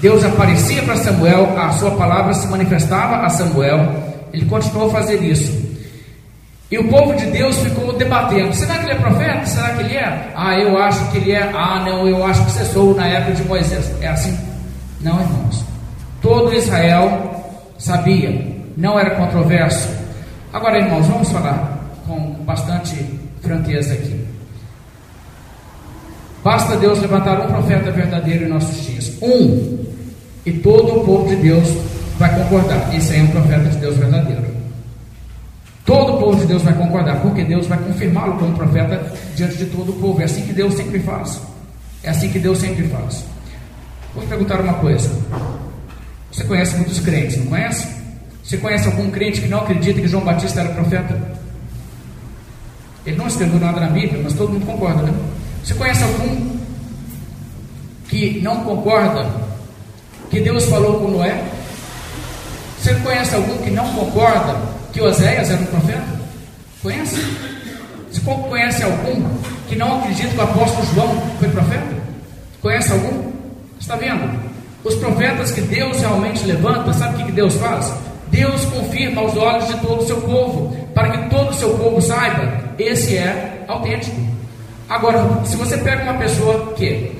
Deus 0.00 0.24
aparecia 0.24 0.82
para 0.82 0.96
Samuel, 0.96 1.56
a 1.56 1.70
sua 1.74 1.92
palavra 1.92 2.34
se 2.34 2.48
manifestava 2.48 3.24
a 3.24 3.28
Samuel. 3.28 3.88
Ele 4.32 4.44
continuou 4.46 4.88
a 4.88 4.94
fazer 4.94 5.22
isso. 5.22 5.71
E 6.72 6.78
o 6.78 6.88
povo 6.88 7.14
de 7.14 7.26
Deus 7.26 7.58
ficou 7.58 7.92
debatendo: 7.92 8.54
será 8.54 8.78
que 8.78 8.84
ele 8.84 8.92
é 8.92 8.94
profeta? 8.94 9.44
Será 9.44 9.74
que 9.74 9.82
ele 9.82 9.94
é? 9.94 10.32
Ah, 10.34 10.58
eu 10.58 10.78
acho 10.78 11.06
que 11.10 11.18
ele 11.18 11.32
é. 11.32 11.42
Ah, 11.54 11.82
não, 11.84 12.08
eu 12.08 12.24
acho 12.24 12.42
que 12.46 12.52
cessou 12.52 12.94
na 12.94 13.06
época 13.06 13.34
de 13.34 13.44
Moisés. 13.44 13.92
É 14.00 14.08
assim? 14.08 14.34
Não, 15.02 15.20
irmãos. 15.20 15.62
Todo 16.22 16.54
Israel 16.54 17.52
sabia, 17.76 18.42
não 18.74 18.98
era 18.98 19.10
controverso. 19.16 19.86
Agora, 20.50 20.78
irmãos, 20.78 21.06
vamos 21.08 21.30
falar 21.30 21.78
com 22.06 22.42
bastante 22.42 22.96
franqueza 23.42 23.92
aqui. 23.92 24.26
Basta 26.42 26.76
Deus 26.76 27.02
levantar 27.02 27.38
um 27.38 27.48
profeta 27.48 27.90
verdadeiro 27.90 28.46
em 28.46 28.48
nossos 28.48 28.82
dias. 28.86 29.12
Um. 29.20 29.84
E 30.46 30.52
todo 30.52 31.00
o 31.00 31.04
povo 31.04 31.28
de 31.28 31.36
Deus 31.36 31.68
vai 32.18 32.34
concordar. 32.34 32.94
Esse 32.94 33.12
aí 33.12 33.20
é 33.20 33.22
um 33.24 33.28
profeta 33.28 33.68
de 33.68 33.76
Deus 33.76 33.96
verdadeiro. 33.98 34.51
Todo 35.84 36.14
o 36.14 36.18
povo 36.18 36.38
de 36.38 36.46
Deus 36.46 36.62
vai 36.62 36.74
concordar, 36.74 37.20
porque 37.20 37.42
Deus 37.42 37.66
vai 37.66 37.78
confirmá-lo 37.78 38.38
como 38.38 38.54
profeta 38.54 39.12
diante 39.34 39.56
de 39.56 39.66
todo 39.66 39.90
o 39.90 39.94
povo. 39.94 40.20
É 40.20 40.24
assim 40.24 40.42
que 40.42 40.52
Deus 40.52 40.74
sempre 40.74 41.00
faz. 41.00 41.40
É 42.02 42.10
assim 42.10 42.30
que 42.30 42.38
Deus 42.38 42.58
sempre 42.58 42.88
faz. 42.88 43.24
Vou 44.14 44.22
te 44.22 44.28
perguntar 44.28 44.60
uma 44.60 44.74
coisa. 44.74 45.10
Você 46.30 46.44
conhece 46.44 46.76
muitos 46.76 47.00
crentes, 47.00 47.36
não 47.38 47.46
conhece? 47.46 47.88
Você 48.44 48.56
conhece 48.58 48.86
algum 48.86 49.10
crente 49.10 49.40
que 49.40 49.48
não 49.48 49.60
acredita 49.60 50.00
que 50.00 50.08
João 50.08 50.24
Batista 50.24 50.60
era 50.60 50.70
profeta? 50.70 51.20
Ele 53.04 53.16
não 53.16 53.26
escreveu 53.26 53.58
nada 53.58 53.80
na 53.80 53.88
Bíblia, 53.88 54.20
mas 54.22 54.32
todo 54.34 54.52
mundo 54.52 54.66
concorda, 54.66 55.02
né? 55.02 55.12
Você 55.64 55.74
conhece 55.74 56.02
algum 56.04 56.58
que 58.08 58.40
não 58.40 58.64
concorda 58.64 59.28
que 60.30 60.40
Deus 60.40 60.64
falou 60.66 61.00
com 61.00 61.08
Noé? 61.08 61.42
Você 62.78 62.94
conhece 62.96 63.34
algum 63.34 63.58
que 63.58 63.70
não 63.70 63.92
concorda 63.94 64.71
que 64.92 65.00
Oséias 65.00 65.50
era 65.50 65.60
um 65.60 65.66
profeta? 65.66 66.20
Conhece? 66.82 67.20
Você 68.10 68.20
conhece 68.20 68.82
algum 68.82 69.24
que 69.68 69.76
não 69.76 69.98
acredita 69.98 70.28
que 70.28 70.38
o 70.38 70.42
apóstolo 70.42 70.86
João 70.94 71.22
foi 71.38 71.48
profeta? 71.48 71.96
Conhece 72.60 72.92
algum? 72.92 73.32
Está 73.80 73.96
vendo? 73.96 74.38
Os 74.84 74.94
profetas 74.96 75.50
que 75.52 75.60
Deus 75.62 75.98
realmente 76.00 76.44
levanta, 76.44 76.92
sabe 76.92 77.22
o 77.22 77.26
que 77.26 77.32
Deus 77.32 77.54
faz? 77.54 77.92
Deus 78.28 78.64
confirma 78.66 79.22
aos 79.22 79.36
olhos 79.36 79.66
de 79.68 79.76
todo 79.78 80.02
o 80.02 80.06
seu 80.06 80.20
povo, 80.20 80.76
para 80.94 81.10
que 81.10 81.30
todo 81.30 81.50
o 81.50 81.54
seu 81.54 81.76
povo 81.76 82.00
saiba, 82.00 82.74
esse 82.78 83.16
é 83.16 83.64
autêntico. 83.68 84.16
Agora, 84.88 85.44
se 85.44 85.56
você 85.56 85.78
pega 85.78 86.02
uma 86.02 86.14
pessoa 86.14 86.72
que 86.74 87.12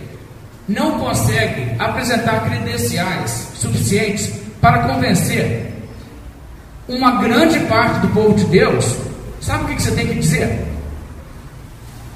não 0.69 0.99
consegue 0.99 1.75
apresentar 1.79 2.45
credenciais 2.45 3.49
suficientes 3.55 4.33
para 4.61 4.89
convencer 4.89 5.72
uma 6.95 7.23
grande 7.23 7.59
parte 7.61 8.01
do 8.01 8.09
povo 8.09 8.35
de 8.35 8.45
Deus, 8.45 8.97
sabe 9.41 9.65
o 9.65 9.67
que 9.69 9.83
você 9.83 9.93
tem 9.93 10.07
que 10.07 10.15
dizer? 10.15 10.67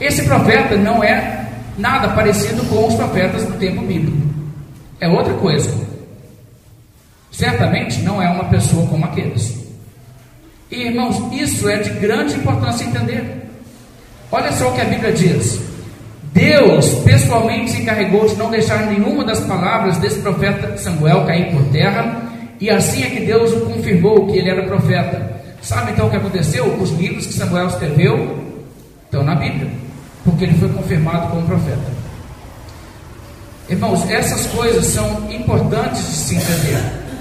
Esse 0.00 0.22
profeta 0.24 0.76
não 0.76 1.02
é 1.02 1.48
nada 1.78 2.08
parecido 2.08 2.64
com 2.66 2.86
os 2.86 2.94
profetas 2.94 3.44
do 3.44 3.54
tempo 3.54 3.82
bíblico, 3.82 4.16
é 5.00 5.08
outra 5.08 5.34
coisa. 5.34 5.70
Certamente 7.30 8.00
não 8.00 8.20
é 8.20 8.28
uma 8.28 8.44
pessoa 8.44 8.86
como 8.86 9.04
aqueles. 9.04 9.66
E 10.70 10.86
irmãos, 10.86 11.16
isso 11.32 11.68
é 11.68 11.78
de 11.78 11.90
grande 11.90 12.34
importância 12.34 12.84
entender. 12.84 13.46
Olha 14.32 14.50
só 14.52 14.70
o 14.70 14.74
que 14.74 14.80
a 14.80 14.86
Bíblia 14.86 15.12
diz. 15.12 15.60
Deus 16.32 16.88
pessoalmente 17.04 17.70
se 17.70 17.82
encarregou 17.82 18.26
de 18.26 18.36
não 18.36 18.50
deixar 18.50 18.86
nenhuma 18.86 19.24
das 19.24 19.40
palavras 19.40 19.96
desse 19.98 20.20
profeta 20.20 20.76
Samuel 20.76 21.24
cair 21.24 21.50
por 21.52 21.62
terra, 21.72 22.25
e 22.60 22.70
assim 22.70 23.02
é 23.02 23.10
que 23.10 23.20
Deus 23.20 23.52
o 23.52 23.60
confirmou 23.60 24.26
que 24.26 24.38
ele 24.38 24.50
era 24.50 24.62
profeta. 24.64 25.36
Sabe 25.60 25.92
então 25.92 26.06
o 26.06 26.10
que 26.10 26.16
aconteceu? 26.16 26.64
Os 26.76 26.90
livros 26.92 27.26
que 27.26 27.34
Samuel 27.34 27.66
escreveu 27.66 28.38
estão 29.04 29.22
na 29.22 29.34
Bíblia, 29.34 29.70
porque 30.24 30.44
ele 30.44 30.58
foi 30.58 30.68
confirmado 30.68 31.28
como 31.28 31.46
profeta. 31.46 31.96
Irmãos, 33.68 34.08
essas 34.08 34.46
coisas 34.46 34.86
são 34.86 35.30
importantes 35.30 36.00
de 36.00 36.16
se 36.16 36.36
entender. 36.36 36.78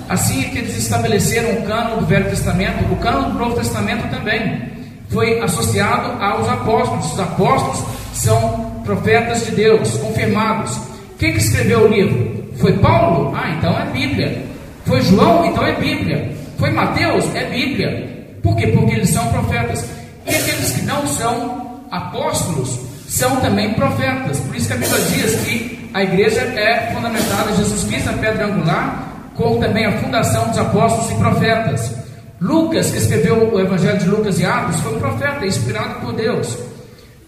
Assim 0.07 0.45
é 0.45 0.49
que 0.49 0.59
eles 0.59 0.77
estabeleceram 0.77 1.53
o 1.53 1.63
cano 1.63 1.99
do 1.99 2.05
Velho 2.05 2.29
Testamento, 2.29 2.93
o 2.93 2.97
cano 2.97 3.31
do 3.31 3.39
Novo 3.39 3.55
Testamento 3.55 4.07
também 4.11 4.75
foi 5.09 5.39
associado 5.39 6.21
aos 6.23 6.47
apóstolos. 6.47 7.13
Os 7.13 7.19
apóstolos 7.19 7.83
são 8.13 8.81
profetas 8.83 9.45
de 9.45 9.51
Deus, 9.51 9.97
confirmados. 9.97 10.79
Quem 11.17 11.31
que 11.31 11.39
escreveu 11.39 11.85
o 11.85 11.87
livro? 11.87 12.45
Foi 12.57 12.73
Paulo? 12.73 13.33
Ah, 13.35 13.55
então 13.57 13.77
é 13.79 13.85
Bíblia. 13.85 14.45
Foi 14.85 15.01
João? 15.01 15.45
Então 15.45 15.65
é 15.65 15.73
Bíblia. 15.73 16.31
Foi 16.57 16.69
Mateus? 16.71 17.25
É 17.35 17.45
Bíblia. 17.45 18.27
Por 18.41 18.55
quê? 18.55 18.67
Porque 18.67 18.93
eles 18.93 19.09
são 19.09 19.25
profetas. 19.31 19.85
E 20.25 20.29
aqueles 20.29 20.71
que 20.71 20.81
não 20.83 21.05
são 21.07 21.81
apóstolos 21.91 22.79
são 23.07 23.35
também 23.37 23.73
profetas. 23.73 24.39
Por 24.39 24.55
isso 24.55 24.67
que 24.67 24.73
a 24.73 24.77
Bíblia 24.77 25.01
diz 25.01 25.35
que 25.41 25.89
a 25.93 26.03
igreja 26.03 26.41
é 26.41 26.91
fundamentada, 26.93 27.55
Jesus 27.55 27.83
Cristo, 27.85 28.09
a 28.09 28.13
pedra 28.13 28.47
angular, 28.47 29.31
como 29.35 29.59
também 29.59 29.85
a 29.85 29.97
fundação 29.99 30.47
dos 30.49 30.57
apóstolos 30.57 31.11
e 31.11 31.15
profetas. 31.15 31.95
Lucas, 32.39 32.91
que 32.91 32.97
escreveu 32.97 33.53
o 33.53 33.59
Evangelho 33.59 33.97
de 33.97 34.09
Lucas 34.09 34.39
e 34.39 34.45
Atos, 34.45 34.79
foi 34.81 34.95
um 34.95 34.99
profeta 34.99 35.45
inspirado 35.45 36.01
por 36.01 36.13
Deus. 36.13 36.57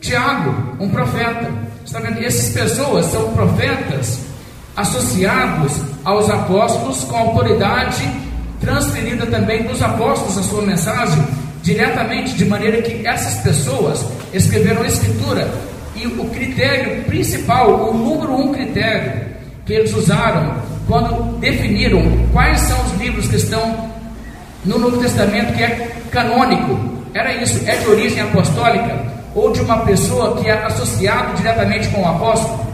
Tiago, 0.02 0.54
um 0.80 0.90
profeta. 0.90 1.50
Está 1.86 2.00
vendo? 2.00 2.24
Essas 2.24 2.54
pessoas 2.54 3.06
são 3.06 3.32
profetas 3.34 4.27
associados 4.78 5.82
aos 6.06 6.30
apóstolos 6.30 7.04
com 7.06 7.18
autoridade 7.18 8.08
transferida 8.62 9.26
também 9.26 9.64
dos 9.64 9.82
apóstolos 9.82 10.38
a 10.38 10.44
sua 10.44 10.62
mensagem 10.62 11.24
diretamente, 11.64 12.36
de 12.36 12.46
maneira 12.46 12.82
que 12.82 13.06
essas 13.06 13.42
pessoas 13.42 14.06
escreveram 14.32 14.84
a 14.84 14.88
escritura 14.88 15.52
e 15.96 16.06
o 16.06 16.30
critério 16.30 17.04
principal, 17.06 17.90
o 17.90 17.94
número 17.94 18.36
um 18.36 18.54
critério 18.54 19.26
que 19.66 19.74
eles 19.74 19.94
usaram 19.94 20.62
quando 20.88 21.40
definiram 21.40 22.02
quais 22.32 22.60
são 22.62 22.80
os 22.86 22.94
livros 23.02 23.28
que 23.28 23.36
estão 23.36 23.90
no 24.64 24.78
Novo 24.78 24.98
Testamento 24.98 25.54
que 25.54 25.64
é 25.64 25.92
canônico. 26.12 26.80
Era 27.14 27.34
isso, 27.42 27.60
é 27.68 27.76
de 27.76 27.88
origem 27.88 28.22
apostólica 28.22 28.96
ou 29.34 29.52
de 29.52 29.60
uma 29.62 29.80
pessoa 29.80 30.38
que 30.38 30.48
é 30.48 30.66
associado 30.66 31.36
diretamente 31.36 31.88
com 31.90 32.02
o 32.02 32.08
apóstolo 32.08 32.67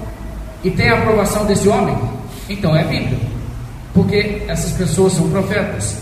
e 0.63 0.71
tem 0.71 0.89
a 0.89 0.97
aprovação 0.97 1.45
desse 1.45 1.67
homem? 1.67 1.97
Então 2.49 2.75
é 2.75 2.81
a 2.81 2.87
Bíblia, 2.87 3.19
porque 3.93 4.43
essas 4.47 4.71
pessoas 4.73 5.13
são 5.13 5.29
profetas. 5.29 5.97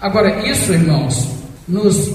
Agora, 0.00 0.46
isso, 0.48 0.72
irmãos, 0.72 1.28
nos 1.66 2.12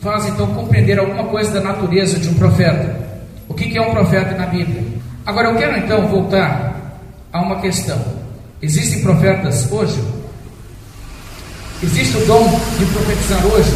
faz 0.00 0.26
então 0.26 0.46
compreender 0.54 0.98
alguma 0.98 1.24
coisa 1.24 1.52
da 1.52 1.60
natureza 1.60 2.18
de 2.18 2.28
um 2.28 2.34
profeta. 2.34 3.06
O 3.48 3.54
que 3.54 3.76
é 3.76 3.80
um 3.80 3.90
profeta 3.90 4.36
na 4.36 4.46
Bíblia? 4.46 4.82
Agora, 5.24 5.50
eu 5.50 5.56
quero 5.56 5.78
então 5.78 6.08
voltar 6.08 7.00
há 7.32 7.40
uma 7.40 7.60
questão: 7.60 7.98
existem 8.60 9.02
profetas 9.02 9.70
hoje? 9.70 10.02
Existe 11.82 12.16
o 12.16 12.26
dom 12.26 12.60
de 12.78 12.86
profetizar 12.86 13.46
hoje? 13.46 13.72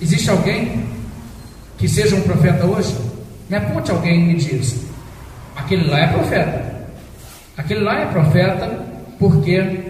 Existe 0.00 0.30
alguém 0.30 0.86
que 1.80 1.88
seja 1.88 2.14
um 2.14 2.20
profeta 2.20 2.66
hoje? 2.66 2.94
Me 3.48 3.56
aponte 3.56 3.90
alguém 3.90 4.20
e 4.20 4.26
me 4.26 4.34
diz: 4.34 4.76
aquele 5.56 5.88
lá 5.90 5.98
é 5.98 6.06
profeta. 6.08 6.80
Aquele 7.56 7.80
lá 7.80 8.00
é 8.00 8.06
profeta 8.06 8.86
porque 9.18 9.80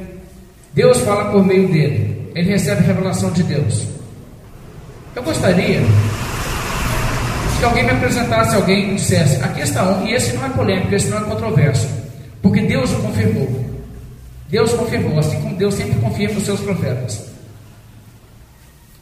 Deus 0.72 0.99
fala 1.01 1.32
por 1.32 1.45
meio 1.45 1.68
dele. 1.68 2.30
Ele 2.34 2.51
recebe 2.51 2.82
a 2.82 2.86
revelação 2.86 3.32
de 3.32 3.43
Deus. 3.43 3.86
Eu 5.16 5.22
gostaria 5.24 5.80
que 7.59 7.64
alguém 7.64 7.82
me 7.82 7.91
apresentasse 7.91 8.55
alguém 8.55 8.93
e 8.93 8.95
dissesse: 8.95 9.43
aqui 9.43 9.61
está 9.61 9.82
um, 9.84 10.07
e 10.07 10.14
esse 10.14 10.32
não 10.36 10.47
é 10.47 10.49
polêmico, 10.49 10.95
esse 10.95 11.09
não 11.09 11.18
é 11.18 11.22
controverso, 11.22 11.88
porque 12.41 12.61
Deus 12.61 12.93
o 12.93 13.03
confirmou. 13.03 13.68
Deus 14.49 14.72
confirmou, 14.74 15.18
assim 15.18 15.41
como 15.41 15.57
Deus 15.57 15.74
sempre 15.74 15.99
confirma 15.99 16.38
os 16.38 16.45
seus 16.45 16.61
profetas. 16.61 17.30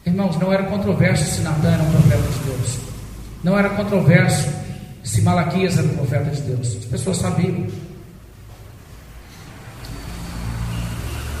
Irmãos, 0.05 0.37
não 0.37 0.51
era 0.51 0.63
controverso 0.63 1.23
se 1.25 1.41
Natan 1.41 1.71
era 1.71 1.83
um 1.83 1.91
profeta 1.91 2.21
de 2.21 2.39
Deus, 2.39 2.77
não 3.43 3.57
era 3.57 3.69
controverso 3.69 4.49
se 5.03 5.21
Malaquias 5.21 5.77
era 5.77 5.87
um 5.87 5.95
profeta 5.95 6.29
de 6.31 6.41
Deus, 6.41 6.77
as 6.77 6.85
pessoas 6.85 7.17
sabiam. 7.17 7.67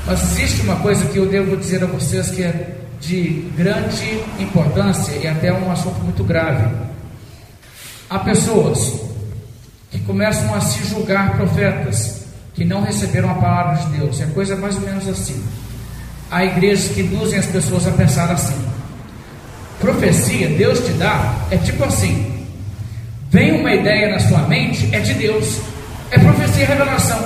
Mas 0.05 0.23
existe 0.23 0.61
uma 0.61 0.77
coisa 0.77 1.05
que 1.05 1.17
eu 1.17 1.29
devo 1.29 1.55
dizer 1.55 1.83
a 1.83 1.87
vocês 1.87 2.31
que 2.31 2.43
é 2.43 2.77
de 2.99 3.51
grande 3.55 4.21
importância 4.39 5.13
e 5.13 5.27
até 5.27 5.53
um 5.53 5.71
assunto 5.71 5.99
muito 6.01 6.23
grave. 6.23 6.75
Há 8.09 8.19
pessoas 8.19 8.99
que 9.91 9.99
começam 9.99 10.53
a 10.53 10.61
se 10.61 10.83
julgar 10.85 11.37
profetas 11.37 12.25
que 12.53 12.65
não 12.65 12.81
receberam 12.81 13.29
a 13.29 13.35
palavra 13.35 13.83
de 13.83 13.97
Deus. 13.97 14.19
É 14.19 14.25
coisa 14.27 14.55
mais 14.55 14.75
ou 14.75 14.81
menos 14.81 15.07
assim. 15.07 15.43
Há 16.31 16.45
igrejas 16.45 16.93
que 16.93 17.01
induzem 17.01 17.39
as 17.39 17.47
pessoas 17.47 17.87
a 17.87 17.91
pensar 17.91 18.31
assim. 18.31 18.55
Profecia, 19.79 20.47
Deus 20.49 20.79
te 20.79 20.91
dá, 20.93 21.33
é 21.49 21.57
tipo 21.57 21.83
assim: 21.83 22.45
vem 23.31 23.59
uma 23.59 23.73
ideia 23.73 24.11
na 24.11 24.19
sua 24.19 24.39
mente, 24.39 24.89
é 24.93 24.99
de 24.99 25.13
Deus. 25.15 25.59
É 26.11 26.19
profecia 26.19 26.63
e 26.63 26.67
revelação. 26.67 27.19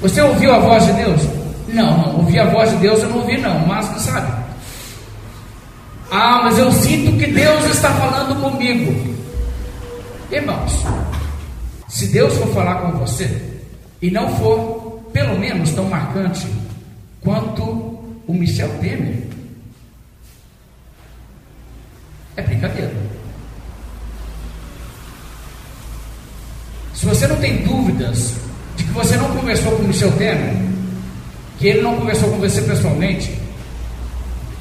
Você 0.00 0.20
ouviu 0.20 0.54
a 0.54 0.58
voz 0.58 0.86
de 0.86 0.92
Deus? 0.92 1.22
Não, 1.68 1.98
não, 1.98 2.16
ouvi 2.18 2.38
a 2.38 2.46
voz 2.46 2.70
de 2.70 2.76
Deus, 2.76 3.02
eu 3.02 3.08
não 3.08 3.18
ouvi, 3.18 3.36
não, 3.36 3.66
mas 3.66 3.86
sabe. 4.00 4.32
Ah, 6.10 6.40
mas 6.44 6.58
eu 6.58 6.70
sinto 6.72 7.16
que 7.18 7.26
Deus 7.30 7.64
está 7.66 7.90
falando 7.90 8.40
comigo. 8.40 9.16
Irmãos, 10.30 10.72
se 11.88 12.08
Deus 12.08 12.34
for 12.34 12.48
falar 12.48 12.76
com 12.76 12.98
você 12.98 13.42
e 14.02 14.10
não 14.10 14.36
for 14.36 15.00
pelo 15.12 15.38
menos 15.38 15.70
tão 15.70 15.84
marcante 15.84 16.46
quanto 17.22 17.62
o 18.26 18.34
Michel 18.34 18.68
Temer, 18.80 19.24
é 22.36 22.42
brincadeira. 22.42 22.92
Se 26.94 27.06
você 27.06 27.26
não 27.26 27.36
tem 27.36 27.62
dúvidas 27.62 28.34
de 28.76 28.84
que 28.84 28.92
você 28.92 29.16
não 29.16 29.34
conversou 29.34 29.72
com 29.72 29.82
o 29.82 29.86
Michel 29.86 30.12
Temer, 30.12 30.54
que 31.58 31.68
ele 31.68 31.82
não 31.82 31.96
conversou 31.96 32.30
com 32.30 32.38
você 32.38 32.62
pessoalmente, 32.62 33.34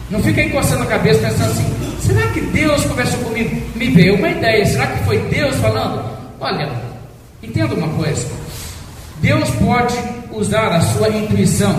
não 0.10 0.22
fica 0.24 0.42
encostando 0.42 0.84
a 0.84 0.88
cabeça 0.88 1.20
pensando 1.20 1.52
assim: 1.52 1.98
será 2.02 2.28
que 2.32 2.42
Deus 2.42 2.84
conversou 2.86 3.20
comigo? 3.20 3.62
Me 3.76 3.90
veio 3.90 4.16
uma 4.16 4.30
ideia, 4.30 4.66
será 4.66 4.88
que 4.88 5.04
foi 5.06 5.20
Deus 5.30 5.56
falando? 5.58 6.04
Olha, 6.40 6.72
entenda 7.44 7.76
uma 7.76 7.90
coisa: 7.90 8.26
Deus 9.22 9.50
pode 9.52 9.96
usar 10.32 10.72
a 10.72 10.82
sua 10.82 11.10
intuição, 11.10 11.74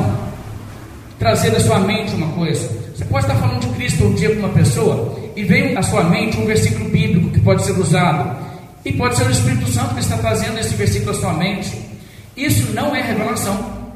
trazer 1.21 1.55
à 1.55 1.61
sua 1.61 1.79
mente 1.81 2.14
uma 2.14 2.29
coisa. 2.33 2.66
Você 2.97 3.05
pode 3.05 3.27
estar 3.27 3.39
falando 3.39 3.61
de 3.61 3.68
Cristo 3.77 4.05
um 4.05 4.14
dia 4.14 4.31
com 4.31 4.39
uma 4.39 4.49
pessoa 4.49 5.21
e 5.37 5.45
vem 5.45 5.77
à 5.77 5.83
sua 5.83 6.03
mente 6.03 6.39
um 6.39 6.47
versículo 6.47 6.89
bíblico 6.89 7.31
que 7.31 7.41
pode 7.41 7.62
ser 7.62 7.73
usado, 7.73 8.49
e 8.83 8.93
pode 8.95 9.16
ser 9.16 9.27
o 9.27 9.31
Espírito 9.31 9.71
Santo 9.71 9.95
que 9.95 10.01
está 10.01 10.16
trazendo 10.16 10.59
esse 10.59 10.75
versículo 10.75 11.11
à 11.11 11.14
sua 11.14 11.35
mente. 11.35 11.71
Isso 12.35 12.73
não 12.73 12.97
é 12.97 13.03
revelação, 13.03 13.93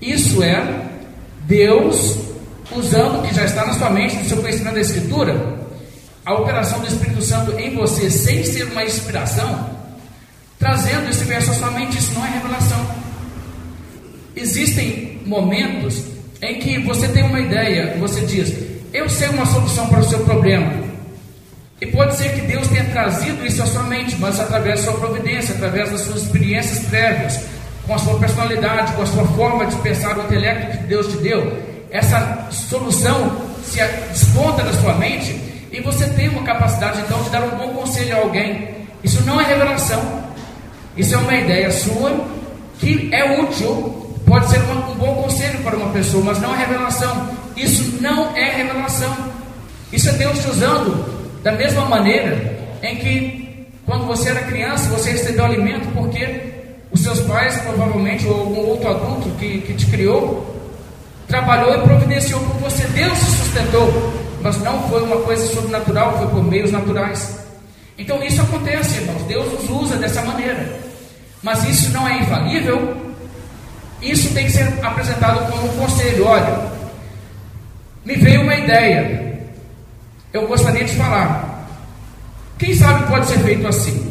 isso 0.00 0.42
é 0.42 0.88
Deus 1.46 2.16
usando 2.74 3.18
o 3.18 3.22
que 3.22 3.34
já 3.34 3.44
está 3.44 3.66
na 3.66 3.74
sua 3.74 3.90
mente, 3.90 4.16
no 4.16 4.24
seu 4.24 4.38
conhecimento 4.38 4.74
da 4.74 4.80
Escritura, 4.80 5.58
a 6.24 6.32
operação 6.32 6.80
do 6.80 6.86
Espírito 6.86 7.20
Santo 7.20 7.52
em 7.58 7.74
você, 7.74 8.10
sem 8.10 8.42
ser 8.42 8.64
uma 8.64 8.82
inspiração, 8.82 9.68
trazendo 10.58 11.10
esse 11.10 11.24
verso 11.24 11.50
à 11.50 11.54
sua 11.54 11.70
mente, 11.72 11.98
isso 11.98 12.14
não 12.14 12.24
é 12.24 12.30
revelação. 12.30 12.86
Existem 14.34 15.20
momentos 15.26 16.11
em 16.42 16.58
que 16.58 16.78
você 16.80 17.06
tem 17.08 17.22
uma 17.22 17.38
ideia, 17.38 17.96
você 17.98 18.20
diz, 18.22 18.52
eu 18.92 19.08
sei 19.08 19.28
uma 19.28 19.46
solução 19.46 19.86
para 19.86 20.00
o 20.00 20.04
seu 20.04 20.18
problema. 20.20 20.72
E 21.80 21.86
pode 21.86 22.16
ser 22.16 22.32
que 22.34 22.40
Deus 22.42 22.66
tenha 22.66 22.84
trazido 22.86 23.46
isso 23.46 23.62
à 23.62 23.66
sua 23.66 23.84
mente, 23.84 24.16
mas 24.18 24.38
através 24.40 24.84
da 24.84 24.90
sua 24.90 25.00
providência, 25.00 25.54
através 25.54 25.90
das 25.90 26.00
suas 26.02 26.22
experiências 26.22 26.84
prévias, 26.86 27.40
com 27.86 27.94
a 27.94 27.98
sua 27.98 28.18
personalidade, 28.18 28.92
com 28.92 29.02
a 29.02 29.06
sua 29.06 29.24
forma 29.28 29.66
de 29.66 29.76
pensar, 29.76 30.18
o 30.18 30.24
intelecto 30.24 30.78
que 30.78 30.84
Deus 30.84 31.08
te 31.08 31.16
deu, 31.18 31.60
essa 31.90 32.48
solução 32.50 33.40
se 33.64 33.82
desponta 34.12 34.62
da 34.62 34.72
sua 34.74 34.94
mente 34.94 35.36
e 35.70 35.80
você 35.80 36.06
tem 36.10 36.28
uma 36.28 36.42
capacidade 36.42 37.00
então 37.00 37.22
de 37.22 37.30
dar 37.30 37.42
um 37.42 37.56
bom 37.56 37.68
conselho 37.74 38.16
a 38.16 38.20
alguém. 38.20 38.68
Isso 39.02 39.22
não 39.24 39.40
é 39.40 39.44
revelação, 39.44 40.24
isso 40.96 41.14
é 41.14 41.18
uma 41.18 41.34
ideia 41.34 41.70
sua 41.70 42.24
que 42.78 43.08
é 43.12 43.40
útil, 43.40 44.01
pode 44.42 44.50
ser 44.50 44.60
um 44.60 44.94
bom 44.94 45.22
conselho 45.22 45.58
para 45.62 45.76
uma 45.76 45.90
pessoa, 45.90 46.24
mas 46.24 46.40
não 46.40 46.54
é 46.54 46.58
revelação. 46.58 47.28
Isso 47.56 48.02
não 48.02 48.36
é 48.36 48.50
revelação. 48.50 49.14
Isso 49.92 50.08
é 50.08 50.12
Deus 50.12 50.38
te 50.40 50.50
usando 50.50 51.22
da 51.42 51.52
mesma 51.52 51.84
maneira 51.84 52.58
em 52.82 52.96
que 52.96 53.66
quando 53.86 54.04
você 54.06 54.30
era 54.30 54.42
criança 54.42 54.88
você 54.88 55.12
recebeu 55.12 55.44
alimento 55.44 55.86
porque 55.94 56.52
os 56.90 57.00
seus 57.00 57.20
pais, 57.20 57.56
provavelmente, 57.62 58.26
ou 58.26 58.40
algum 58.40 58.66
outro 58.68 58.90
adulto 58.90 59.30
que, 59.38 59.60
que 59.60 59.74
te 59.74 59.86
criou, 59.86 60.44
trabalhou 61.26 61.74
e 61.74 61.80
providenciou 61.82 62.40
por 62.40 62.70
você. 62.70 62.84
Deus 62.88 63.16
se 63.18 63.30
sustentou, 63.38 64.12
mas 64.42 64.58
não 64.58 64.88
foi 64.88 65.02
uma 65.02 65.16
coisa 65.18 65.46
sobrenatural, 65.46 66.18
foi 66.18 66.26
por 66.26 66.44
meios 66.44 66.72
naturais. 66.72 67.38
Então 67.96 68.22
isso 68.22 68.42
acontece, 68.42 68.98
irmãos. 68.98 69.22
Deus 69.22 69.52
nos 69.52 69.70
usa 69.70 69.96
dessa 69.96 70.22
maneira. 70.22 70.80
Mas 71.42 71.64
isso 71.64 71.92
não 71.92 72.06
é 72.08 72.18
infalível. 72.18 73.11
Isso 74.02 74.34
tem 74.34 74.46
que 74.46 74.52
ser 74.52 74.66
apresentado 74.82 75.50
como 75.50 75.68
conselho. 75.74 76.26
Olha, 76.26 76.72
me 78.04 78.16
veio 78.16 78.42
uma 78.42 78.56
ideia. 78.56 79.40
Eu 80.32 80.46
gostaria 80.48 80.84
de 80.84 80.94
falar. 80.94 81.68
Quem 82.58 82.74
sabe 82.74 83.06
pode 83.06 83.26
ser 83.26 83.38
feito 83.38 83.66
assim. 83.66 84.10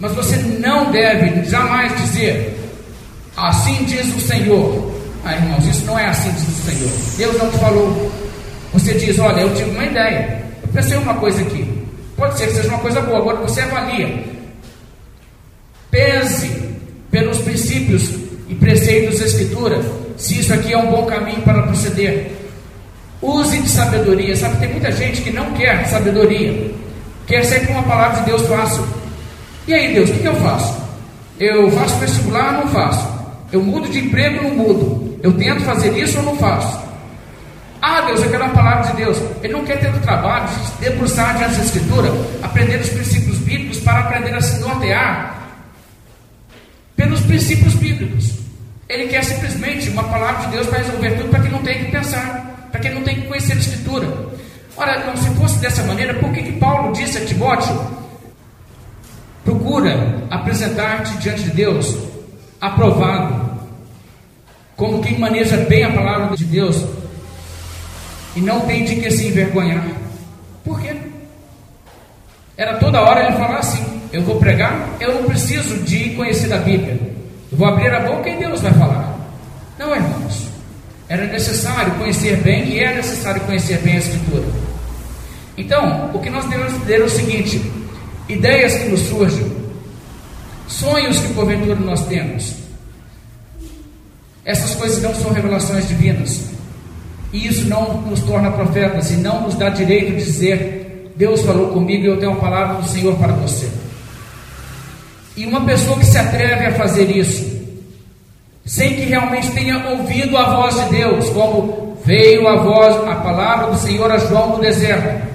Mas 0.00 0.14
você 0.14 0.36
não 0.36 0.90
deve 0.90 1.44
jamais 1.48 1.94
dizer, 2.00 2.58
assim 3.36 3.84
diz 3.84 4.14
o 4.16 4.20
Senhor. 4.20 4.92
Ah, 5.24 5.34
irmãos, 5.34 5.64
isso 5.66 5.84
não 5.84 5.96
é 5.96 6.06
assim, 6.06 6.32
diz 6.32 6.48
o 6.48 6.70
Senhor. 6.70 6.90
Deus 7.18 7.42
não 7.42 7.50
te 7.50 7.58
falou. 7.58 8.12
Você 8.72 8.94
diz: 8.94 9.18
Olha, 9.18 9.42
eu 9.42 9.54
tive 9.54 9.70
uma 9.70 9.84
ideia. 9.84 10.42
Eu 10.62 10.68
pensei 10.68 10.96
uma 10.96 11.14
coisa 11.14 11.42
aqui. 11.42 11.86
Pode 12.16 12.38
ser 12.38 12.46
que 12.46 12.54
seja 12.54 12.68
uma 12.68 12.78
coisa 12.78 13.00
boa. 13.02 13.18
Agora 13.18 13.36
você 13.38 13.60
avalia. 13.60 14.24
Pense 15.90 16.48
pelos 17.10 17.38
princípios 17.38 18.21
e 18.52 18.54
preceitos 18.54 19.18
da 19.18 19.26
Escritura. 19.26 19.80
Se 20.16 20.38
isso 20.38 20.52
aqui 20.52 20.72
é 20.72 20.78
um 20.78 20.90
bom 20.90 21.06
caminho 21.06 21.40
para 21.40 21.62
proceder. 21.62 22.32
Use 23.20 23.58
de 23.58 23.68
sabedoria. 23.68 24.36
Sabe, 24.36 24.58
tem 24.58 24.70
muita 24.70 24.92
gente 24.92 25.22
que 25.22 25.30
não 25.30 25.52
quer 25.52 25.86
sabedoria. 25.86 26.70
Quer 27.26 27.44
sempre 27.44 27.72
uma 27.72 27.82
palavra 27.82 28.20
de 28.20 28.26
Deus 28.26 28.42
fácil. 28.46 28.86
E 29.66 29.72
aí, 29.72 29.94
Deus, 29.94 30.10
o 30.10 30.12
que, 30.12 30.24
eu 30.24 30.34
faço? 30.36 30.82
Eu 31.38 31.70
faço 31.70 31.96
vestibular 31.96 32.58
ou 32.58 32.64
não 32.64 32.72
faço? 32.72 33.08
Eu 33.50 33.62
mudo 33.62 33.88
de 33.88 34.00
emprego 34.00 34.44
ou 34.44 34.50
não 34.50 34.56
mudo? 34.56 35.18
Eu 35.22 35.32
tento 35.32 35.62
fazer 35.62 35.96
isso 35.96 36.18
ou 36.18 36.24
não 36.24 36.36
faço? 36.36 36.82
Ah, 37.80 38.02
Deus, 38.02 38.22
eu 38.22 38.30
quero 38.30 38.44
a 38.44 38.48
palavra 38.48 38.90
de 38.90 38.96
Deus. 38.96 39.18
Ele 39.42 39.52
não 39.52 39.64
quer 39.64 39.80
ter 39.80 39.88
o 39.88 40.00
trabalho 40.00 40.48
de 40.48 40.54
se 40.54 40.72
debruçar 40.80 41.38
diante 41.38 41.56
da 41.56 41.64
Escritura, 41.64 42.12
aprender 42.42 42.80
os 42.80 42.88
princípios 42.90 43.38
bíblicos 43.38 43.80
para 43.80 44.00
aprender 44.00 44.34
a 44.34 44.40
se 44.40 44.60
nortear 44.60 45.42
pelos 46.96 47.20
princípios 47.20 47.74
bíblicos. 47.74 48.41
Ele 48.92 49.08
quer 49.08 49.24
simplesmente 49.24 49.88
uma 49.88 50.04
palavra 50.04 50.44
de 50.44 50.52
Deus 50.52 50.66
para 50.66 50.80
resolver 50.80 51.12
tudo, 51.12 51.30
para 51.30 51.40
que 51.40 51.48
não 51.48 51.62
tenha 51.62 51.82
que 51.82 51.90
pensar, 51.90 52.68
para 52.70 52.78
que 52.78 52.90
não 52.90 53.02
tenha 53.02 53.22
que 53.22 53.26
conhecer 53.26 53.54
a 53.54 53.56
Escritura. 53.56 54.06
Ora, 54.76 55.06
não, 55.06 55.16
se 55.16 55.30
fosse 55.30 55.58
dessa 55.60 55.82
maneira, 55.84 56.12
por 56.12 56.30
que, 56.30 56.42
que 56.42 56.52
Paulo 56.52 56.92
disse 56.92 57.16
a 57.16 57.24
Timóteo: 57.24 57.74
procura 59.46 60.22
apresentar-te 60.30 61.16
diante 61.16 61.44
de 61.44 61.50
Deus 61.52 61.96
aprovado, 62.60 63.58
como 64.76 65.02
quem 65.02 65.18
maneja 65.18 65.56
bem 65.56 65.84
a 65.84 65.92
palavra 65.92 66.36
de 66.36 66.44
Deus 66.44 66.84
e 68.36 68.42
não 68.42 68.60
tem 68.60 68.84
de 68.84 68.96
que 68.96 69.10
se 69.10 69.28
envergonhar. 69.28 69.86
Por 70.62 70.78
quê? 70.82 70.94
Era 72.58 72.76
toda 72.76 73.00
hora 73.00 73.24
ele 73.24 73.38
falar 73.38 73.56
assim: 73.56 74.02
eu 74.12 74.20
vou 74.20 74.38
pregar, 74.38 74.96
eu 75.00 75.14
não 75.14 75.24
preciso 75.24 75.78
de 75.78 76.10
conhecer 76.10 76.48
da 76.48 76.58
Bíblia. 76.58 77.11
Eu 77.52 77.58
vou 77.58 77.68
abrir 77.68 77.92
a 77.92 78.00
boca 78.00 78.30
e 78.30 78.36
Deus 78.38 78.62
vai 78.62 78.72
falar. 78.72 79.14
Não, 79.78 79.94
irmãos. 79.94 80.48
Era 81.06 81.26
necessário 81.26 81.92
conhecer 81.96 82.36
bem 82.38 82.70
e 82.70 82.78
é 82.78 82.94
necessário 82.94 83.42
conhecer 83.42 83.78
bem 83.80 83.96
a 83.96 83.98
Escritura. 83.98 84.46
Então, 85.58 86.10
o 86.14 86.18
que 86.18 86.30
nós 86.30 86.46
devemos 86.46 86.72
entender 86.72 87.02
é 87.02 87.04
o 87.04 87.10
seguinte: 87.10 87.72
ideias 88.26 88.74
que 88.76 88.88
nos 88.88 89.00
surgem, 89.00 89.52
sonhos 90.66 91.18
que 91.18 91.34
porventura 91.34 91.74
nós 91.74 92.06
temos, 92.06 92.54
essas 94.42 94.74
coisas 94.74 95.02
não 95.02 95.14
são 95.14 95.32
revelações 95.32 95.86
divinas. 95.86 96.50
E 97.34 97.46
isso 97.46 97.68
não 97.68 98.00
nos 98.00 98.20
torna 98.20 98.50
profetas 98.50 99.10
e 99.10 99.16
não 99.16 99.42
nos 99.42 99.54
dá 99.56 99.68
direito 99.68 100.16
de 100.16 100.24
dizer: 100.24 101.12
Deus 101.16 101.42
falou 101.42 101.68
comigo 101.68 102.04
e 102.04 102.06
eu 102.06 102.16
tenho 102.18 102.32
a 102.32 102.36
palavra 102.36 102.80
do 102.80 102.88
Senhor 102.88 103.14
para 103.18 103.34
você. 103.34 103.81
E 105.36 105.46
uma 105.46 105.62
pessoa 105.62 105.98
que 105.98 106.06
se 106.06 106.18
atreve 106.18 106.66
a 106.66 106.72
fazer 106.72 107.10
isso, 107.10 107.60
sem 108.64 108.96
que 108.96 109.02
realmente 109.02 109.50
tenha 109.52 109.88
ouvido 109.90 110.36
a 110.36 110.56
voz 110.56 110.74
de 110.74 110.96
Deus, 110.96 111.28
como 111.30 111.98
veio 112.04 112.46
a 112.48 112.56
voz, 112.56 112.96
a 113.08 113.16
palavra 113.16 113.70
do 113.70 113.78
Senhor 113.78 114.10
a 114.10 114.18
João 114.18 114.50
no 114.50 114.60
deserto, 114.60 115.26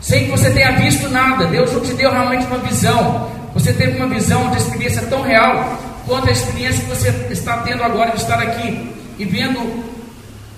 sem 0.00 0.24
que 0.24 0.30
você 0.30 0.50
tenha 0.50 0.72
visto 0.72 1.08
nada, 1.08 1.46
Deus 1.46 1.72
não 1.72 1.80
te 1.80 1.92
deu 1.94 2.10
realmente 2.10 2.46
uma 2.46 2.58
visão, 2.58 3.30
você 3.52 3.72
teve 3.72 3.96
uma 3.96 4.08
visão 4.08 4.50
de 4.50 4.58
experiência 4.58 5.02
tão 5.02 5.22
real 5.22 5.78
quanto 6.06 6.28
a 6.28 6.32
experiência 6.32 6.82
que 6.84 6.90
você 6.90 7.08
está 7.30 7.58
tendo 7.58 7.82
agora 7.82 8.10
de 8.12 8.18
estar 8.18 8.40
aqui 8.40 8.90
e 9.18 9.24
vendo 9.24 9.84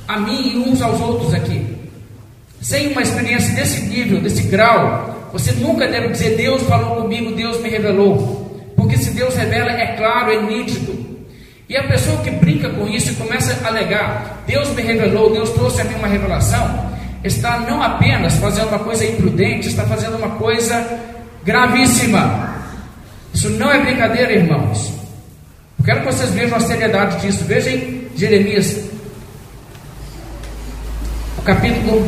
a 0.06 0.18
mim 0.18 0.52
e 0.52 0.56
uns 0.58 0.80
aos 0.80 1.00
outros 1.00 1.34
aqui. 1.34 1.76
Sem 2.60 2.92
uma 2.92 3.02
experiência 3.02 3.54
desse 3.54 3.82
nível, 3.82 4.20
desse 4.20 4.42
grau, 4.44 5.28
você 5.32 5.50
nunca 5.52 5.88
deve 5.88 6.08
dizer 6.08 6.36
Deus 6.36 6.62
falou 6.62 7.02
comigo, 7.02 7.34
Deus 7.34 7.60
me 7.60 7.68
revelou. 7.68 8.41
Porque 8.92 9.04
se 9.04 9.10
Deus 9.12 9.34
revela, 9.34 9.72
é 9.72 9.96
claro, 9.96 10.30
é 10.30 10.42
nítido. 10.42 11.16
E 11.66 11.74
a 11.74 11.82
pessoa 11.84 12.22
que 12.22 12.30
brinca 12.30 12.68
com 12.68 12.86
isso 12.86 13.12
e 13.12 13.14
começa 13.14 13.58
a 13.64 13.68
alegar, 13.68 14.42
Deus 14.46 14.68
me 14.74 14.82
revelou, 14.82 15.32
Deus 15.32 15.48
trouxe 15.48 15.80
a 15.80 15.84
mim 15.84 15.94
uma 15.94 16.08
revelação, 16.08 16.92
está 17.24 17.60
não 17.60 17.82
apenas 17.82 18.34
fazendo 18.34 18.68
uma 18.68 18.80
coisa 18.80 19.06
imprudente, 19.06 19.68
está 19.68 19.84
fazendo 19.84 20.18
uma 20.18 20.36
coisa 20.36 20.86
gravíssima. 21.42 22.54
Isso 23.32 23.48
não 23.48 23.72
é 23.72 23.78
brincadeira, 23.80 24.30
irmãos. 24.30 24.92
Quero 25.82 26.00
que 26.00 26.12
vocês 26.12 26.28
vejam 26.28 26.58
a 26.58 26.60
seriedade 26.60 27.18
disso. 27.22 27.44
Vejam 27.44 27.72
Jeremias, 28.14 28.78
o 31.38 31.42
capítulo 31.42 32.06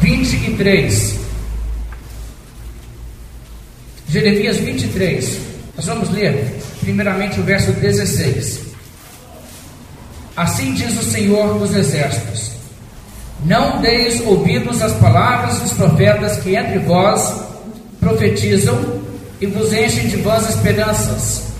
23. 0.00 1.21
Jeremias 4.12 4.58
23. 4.58 5.38
Nós 5.74 5.86
vamos 5.86 6.10
ler, 6.10 6.58
primeiramente, 6.80 7.40
o 7.40 7.42
verso 7.42 7.72
16. 7.72 8.60
Assim 10.36 10.74
diz 10.74 10.98
o 11.00 11.02
Senhor 11.02 11.58
dos 11.58 11.74
Exércitos: 11.74 12.52
Não 13.44 13.80
deis 13.80 14.20
ouvidos 14.20 14.82
às 14.82 14.92
palavras 14.94 15.58
dos 15.60 15.72
profetas 15.72 16.38
que 16.40 16.54
entre 16.54 16.78
vós 16.80 17.42
profetizam 17.98 19.00
e 19.40 19.46
vos 19.46 19.72
enchem 19.72 20.08
de 20.08 20.16
vãs 20.16 20.48
esperanças 20.48 21.52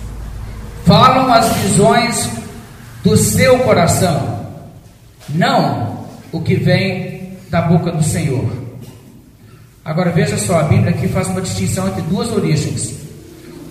falam 0.85 1.31
as 1.33 1.51
visões 1.57 2.29
do 3.03 3.15
seu 3.17 3.59
coração, 3.59 4.47
não 5.29 6.05
o 6.31 6.41
que 6.41 6.55
vem 6.55 7.37
da 7.49 7.61
boca 7.61 7.91
do 7.91 8.03
Senhor. 8.03 8.62
Agora 9.85 10.11
veja 10.11 10.37
só, 10.37 10.61
a 10.61 10.63
Bíblia 10.63 10.91
aqui 10.91 11.09
faz 11.09 11.27
uma 11.27 11.41
distinção 11.41 11.87
entre 11.89 12.01
duas 12.03 12.31
origens. 12.31 12.93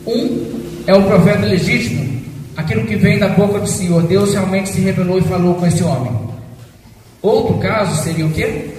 Um 0.07 0.61
é 0.87 0.95
o 0.95 1.05
profeta 1.05 1.47
legítimo, 1.47 2.21
aquilo 2.55 2.85
que 2.85 2.97
vem 2.97 3.19
da 3.19 3.29
boca 3.29 3.59
do 3.59 3.67
Senhor. 3.67 4.03
Deus 4.03 4.35
realmente 4.35 4.69
se 4.69 4.81
revelou 4.81 5.19
e 5.19 5.23
falou 5.23 5.55
com 5.55 5.67
esse 5.67 5.83
homem. 5.83 6.13
Outro 7.23 7.57
caso 7.59 8.03
seria 8.03 8.27
o 8.27 8.33
quê? 8.33 8.75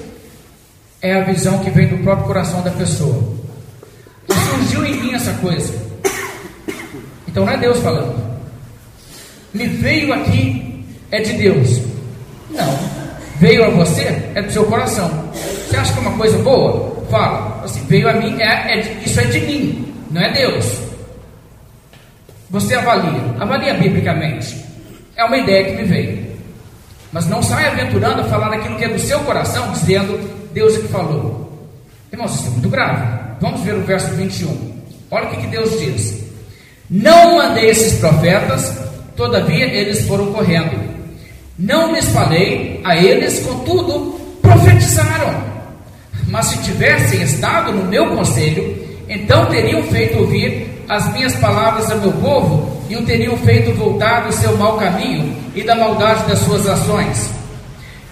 É 1.01 1.15
a 1.15 1.23
visão 1.23 1.57
que 1.59 1.71
vem 1.71 1.87
do 1.87 1.97
próprio 2.03 2.27
coração 2.27 2.61
da 2.61 2.71
pessoa. 2.71 3.23
E 4.29 4.33
surgiu 4.33 4.85
em 4.85 5.01
mim 5.01 5.13
essa 5.13 5.33
coisa. 5.33 5.73
Então 7.27 7.45
não 7.45 7.53
é 7.53 7.57
Deus 7.57 7.79
falando. 7.79 8.21
Me 9.51 9.65
veio 9.65 10.13
aqui, 10.13 10.85
é 11.09 11.19
de 11.21 11.33
Deus. 11.33 11.79
Não. 12.51 12.79
Veio 13.39 13.65
a 13.65 13.69
você, 13.69 14.29
é 14.35 14.41
do 14.41 14.51
seu 14.51 14.65
coração. 14.65 15.09
Você 15.33 15.75
acha 15.75 15.93
que 15.93 15.99
é 15.99 16.01
uma 16.01 16.17
coisa 16.17 16.37
boa? 16.37 16.92
Fala. 17.13 17.61
Assim, 17.63 17.85
veio 17.85 18.09
a 18.09 18.13
mim, 18.13 18.41
é, 18.41 18.73
é, 18.73 18.79
isso 19.05 19.19
é 19.19 19.25
de 19.25 19.39
mim, 19.41 19.93
não 20.09 20.19
é 20.19 20.31
Deus. 20.31 20.65
Você 22.49 22.73
avalia, 22.73 23.21
avalia 23.39 23.75
biblicamente. 23.75 24.57
É 25.15 25.23
uma 25.23 25.37
ideia 25.37 25.63
que 25.63 25.73
me 25.73 25.83
veio. 25.83 26.25
Mas 27.11 27.27
não 27.27 27.43
sai 27.43 27.67
aventurando 27.67 28.21
a 28.21 28.23
falar 28.23 28.51
aquilo 28.51 28.77
que 28.77 28.85
é 28.85 28.89
do 28.89 28.97
seu 28.97 29.19
coração, 29.19 29.71
dizendo 29.73 30.19
Deus 30.53 30.75
é 30.75 30.79
que 30.79 30.87
falou. 30.87 31.69
Irmãos, 32.11 32.33
isso 32.33 32.47
é 32.47 32.49
muito 32.49 32.69
grave. 32.69 33.05
Vamos 33.39 33.61
ver 33.61 33.75
o 33.75 33.83
verso 33.83 34.11
21. 34.15 34.73
Olha 35.11 35.27
o 35.27 35.29
que, 35.29 35.41
que 35.41 35.47
Deus 35.47 35.79
diz. 35.79 36.23
Não 36.89 37.37
mandei 37.37 37.69
esses 37.69 37.99
profetas, 37.99 38.75
todavia 39.15 39.65
eles 39.65 40.07
foram 40.07 40.33
correndo. 40.33 40.79
Não 41.59 41.91
me 41.91 41.99
espalhei 41.99 42.81
a 42.83 42.97
eles, 42.97 43.39
contudo, 43.41 44.19
profetizaram. 44.41 45.52
Mas 46.33 46.47
se 46.47 46.57
tivessem 46.63 47.21
estado 47.21 47.71
no 47.71 47.85
meu 47.85 48.07
conselho, 48.07 48.75
então 49.07 49.45
teriam 49.45 49.83
feito 49.83 50.17
ouvir 50.17 50.83
as 50.89 51.13
minhas 51.13 51.35
palavras 51.35 51.91
ao 51.91 51.99
meu 51.99 52.11
povo 52.13 52.81
e 52.89 52.95
o 52.95 53.05
teriam 53.05 53.37
feito 53.37 53.71
voltar 53.73 54.21
do 54.21 54.33
seu 54.33 54.57
mau 54.57 54.75
caminho 54.79 55.31
e 55.53 55.61
da 55.61 55.75
maldade 55.75 56.27
das 56.27 56.39
suas 56.39 56.67
ações. 56.67 57.29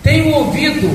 Tenho 0.04 0.36
ouvido 0.36 0.88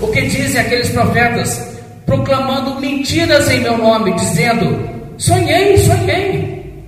o 0.00 0.06
que 0.06 0.22
dizem 0.22 0.58
aqueles 0.58 0.88
profetas, 0.88 1.76
proclamando 2.06 2.80
mentiras 2.80 3.50
em 3.50 3.60
meu 3.60 3.76
nome, 3.76 4.14
dizendo: 4.14 4.88
Sonhei, 5.18 5.76
sonhei. 5.76 6.82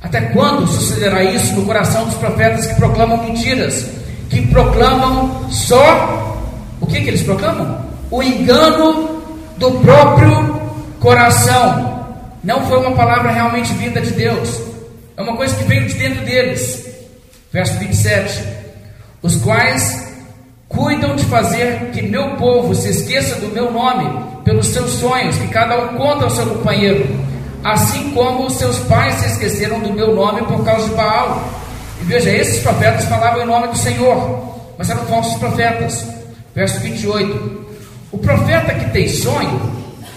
Até 0.00 0.20
quando 0.20 0.68
sucederá 0.68 1.24
isso 1.24 1.52
no 1.54 1.66
coração 1.66 2.04
dos 2.04 2.14
profetas 2.14 2.68
que 2.68 2.76
proclamam 2.76 3.24
mentiras, 3.24 3.90
que 4.30 4.40
proclamam 4.46 5.50
só 5.50 6.38
o 6.80 6.86
que, 6.86 7.00
que 7.00 7.08
eles 7.08 7.22
proclamam? 7.24 7.90
O 8.08 8.22
engano 8.22 9.11
do 9.62 9.70
próprio 9.78 10.60
coração. 10.98 12.04
Não 12.42 12.66
foi 12.66 12.78
uma 12.78 12.96
palavra 12.96 13.30
realmente 13.30 13.72
vinda 13.74 14.00
de 14.00 14.10
Deus. 14.10 14.60
É 15.16 15.22
uma 15.22 15.36
coisa 15.36 15.54
que 15.54 15.62
veio 15.62 15.86
de 15.86 15.94
dentro 15.94 16.24
deles. 16.24 16.84
Verso 17.52 17.78
27. 17.78 18.42
Os 19.22 19.36
quais 19.36 20.12
cuidam 20.68 21.14
de 21.14 21.24
fazer 21.26 21.90
que 21.92 22.02
meu 22.02 22.30
povo 22.30 22.74
se 22.74 22.88
esqueça 22.88 23.36
do 23.36 23.54
meu 23.54 23.70
nome 23.70 24.24
pelos 24.44 24.66
seus 24.66 24.90
sonhos, 24.94 25.36
que 25.36 25.46
cada 25.46 25.78
um 25.78 25.96
conta 25.96 26.24
ao 26.24 26.30
seu 26.30 26.46
companheiro, 26.46 27.06
assim 27.62 28.10
como 28.10 28.46
os 28.46 28.54
seus 28.54 28.80
pais 28.80 29.14
se 29.14 29.26
esqueceram 29.26 29.78
do 29.78 29.92
meu 29.92 30.12
nome 30.12 30.42
por 30.42 30.64
causa 30.64 30.88
de 30.88 30.94
Baal. 30.96 31.40
E 32.00 32.04
veja, 32.04 32.30
esses 32.30 32.60
profetas 32.60 33.04
falavam 33.04 33.44
em 33.44 33.46
nome 33.46 33.68
do 33.68 33.78
Senhor, 33.78 34.58
mas 34.76 34.90
eram 34.90 35.06
falsos 35.06 35.38
profetas. 35.38 36.04
Verso 36.52 36.80
28. 36.80 37.62
O 38.12 38.18
profeta 38.18 38.74
que 38.74 38.90
tem 38.90 39.08
sonho, 39.08 39.58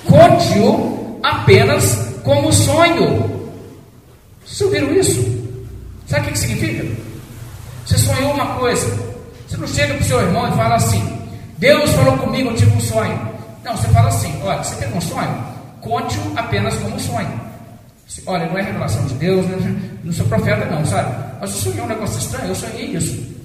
conte-o 0.06 1.20
apenas 1.24 2.14
como 2.24 2.52
sonho. 2.52 3.50
Vocês 4.46 4.62
ouviram 4.62 4.94
isso? 4.94 5.24
Sabe 6.06 6.28
o 6.28 6.32
que 6.32 6.40
significa? 6.40 6.86
Você 7.86 7.98
sonhou 7.98 8.34
uma 8.34 8.56
coisa. 8.58 8.86
Você 9.48 9.58
não 9.58 9.68
chega 9.68 9.94
para 9.94 10.04
o 10.04 10.06
seu 10.06 10.22
irmão 10.22 10.48
e 10.50 10.58
fala 10.58 10.76
assim: 10.76 11.20
Deus 11.58 11.90
falou 11.92 12.18
comigo, 12.18 12.50
eu 12.50 12.56
tive 12.56 12.76
um 12.76 12.82
sonho. 12.82 13.18
Não, 13.64 13.78
você 13.78 13.88
fala 13.88 14.10
assim: 14.10 14.42
olha, 14.44 14.64
você 14.64 14.76
tem 14.76 14.94
um 14.94 15.02
sonho? 15.02 15.46
Conte-o 15.82 16.38
apenas 16.38 16.76
como 16.76 17.00
sonho. 17.00 17.46
Olha, 18.28 18.46
não 18.48 18.58
é 18.58 18.62
revelação 18.62 19.06
de 19.06 19.14
Deus, 19.16 19.46
né? 19.46 19.82
não 20.04 20.14
sou 20.14 20.26
profeta, 20.28 20.66
não, 20.66 20.86
sabe? 20.86 21.16
Mas 21.40 21.50
eu 21.52 21.58
sonhei 21.58 21.82
um 21.82 21.88
negócio 21.88 22.20
estranho, 22.20 22.50
eu 22.50 22.56
sonhei 22.56 22.86
isso. 22.88 23.36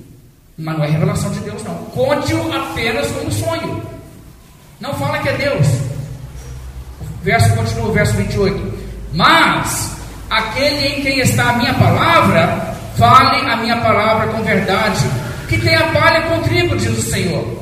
Mas 0.59 0.77
não 0.77 0.85
é 0.85 0.89
revelação 0.89 1.31
de 1.31 1.41
Deus, 1.41 1.63
não. 1.63 1.75
Conte-o 1.87 2.53
apenas 2.53 3.11
como 3.13 3.31
sonho. 3.31 4.00
Não 4.81 4.95
fala 4.95 5.19
que 5.19 5.29
é 5.29 5.33
Deus. 5.35 5.67
O 7.01 7.23
verso 7.25 7.55
continua, 7.55 7.89
o 7.89 7.93
verso 7.93 8.15
28. 8.15 8.81
Mas 9.13 9.97
aquele 10.31 10.87
em 10.87 11.03
quem 11.03 11.21
está 11.21 11.51
a 11.51 11.53
minha 11.55 11.75
palavra, 11.75 12.75
fale 12.97 13.51
a 13.51 13.57
minha 13.57 13.77
palavra 13.77 14.29
com 14.29 14.43
verdade. 14.43 15.05
Que 15.49 15.59
tem 15.59 15.75
a 15.75 15.89
palha 15.89 16.23
com 16.23 16.43
trigo, 16.43 16.77
diz 16.77 16.97
o 16.97 17.03
Senhor. 17.03 17.61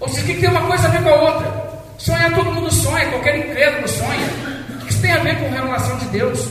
Ou 0.00 0.08
seja, 0.08 0.26
que 0.26 0.40
tem 0.40 0.50
uma 0.50 0.62
coisa 0.62 0.88
a 0.88 0.90
ver 0.90 1.02
com 1.02 1.08
a 1.08 1.14
outra. 1.14 1.62
Sonhar 1.96 2.34
todo 2.34 2.52
mundo 2.52 2.70
sonha, 2.72 3.06
qualquer 3.06 3.38
incrédulo 3.38 3.88
sonha. 3.88 4.28
O 4.70 4.78
que 4.84 4.92
isso 4.92 5.00
tem 5.00 5.12
a 5.12 5.18
ver 5.18 5.38
com 5.38 5.46
a 5.46 5.50
revelação 5.50 5.96
de 5.98 6.06
Deus? 6.06 6.48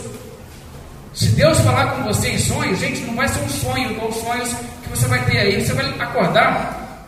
Se 1.14 1.28
Deus 1.30 1.60
falar 1.60 1.88
com 1.88 2.04
você 2.04 2.30
em 2.30 2.40
sonhos, 2.40 2.80
gente, 2.80 3.02
não 3.02 3.16
vai 3.16 3.28
ser 3.28 3.42
um 3.42 3.50
sonho 3.50 3.92
igual 3.92 4.08
os 4.08 4.16
sonhos 4.16 4.50
que 4.82 4.90
você 4.90 5.08
vai 5.08 5.20
ter 5.26 5.40
aí. 5.40 5.62
Você 5.62 5.74
vai 5.74 5.86
acordar 6.00 7.06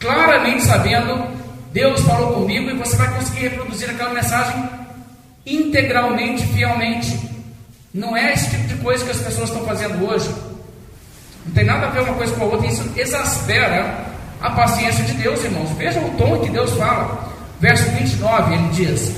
claramente 0.00 0.62
sabendo, 0.62 1.28
Deus 1.74 2.02
falou 2.02 2.34
comigo 2.34 2.70
e 2.70 2.74
você 2.74 2.94
vai 2.94 3.12
conseguir 3.14 3.48
reproduzir 3.48 3.90
aquela 3.90 4.14
mensagem 4.14 4.62
integralmente, 5.44 6.46
fielmente. 6.46 7.18
Não 7.92 8.16
é 8.16 8.32
esse 8.32 8.48
tipo 8.48 8.68
de 8.68 8.76
coisa 8.76 9.04
que 9.04 9.10
as 9.10 9.18
pessoas 9.18 9.48
estão 9.48 9.66
fazendo 9.66 10.08
hoje. 10.08 10.32
Não 11.44 11.52
tem 11.52 11.64
nada 11.64 11.88
a 11.88 11.90
ver 11.90 12.02
uma 12.02 12.14
coisa 12.14 12.32
com 12.36 12.44
a 12.44 12.46
outra. 12.46 12.68
Isso 12.68 12.88
exaspera 12.96 14.06
a 14.40 14.50
paciência 14.50 15.02
de 15.02 15.14
Deus, 15.14 15.42
irmãos. 15.42 15.68
Veja 15.76 15.98
o 15.98 16.10
tom 16.10 16.38
que 16.38 16.48
Deus 16.48 16.70
fala. 16.74 17.28
Verso 17.58 17.90
29, 17.90 18.54
ele 18.54 18.68
diz: 18.68 19.12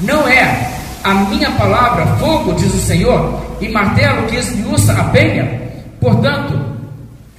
Não 0.00 0.28
é 0.28 0.72
a 1.02 1.14
minha 1.14 1.52
palavra 1.52 2.04
fogo, 2.18 2.52
diz 2.52 2.74
o 2.74 2.80
Senhor, 2.80 3.56
e 3.62 3.68
martelo 3.70 4.26
que 4.26 4.36
esmiuça 4.36 4.92
a 4.92 5.04
penha? 5.04 5.72
Portanto, 5.98 6.60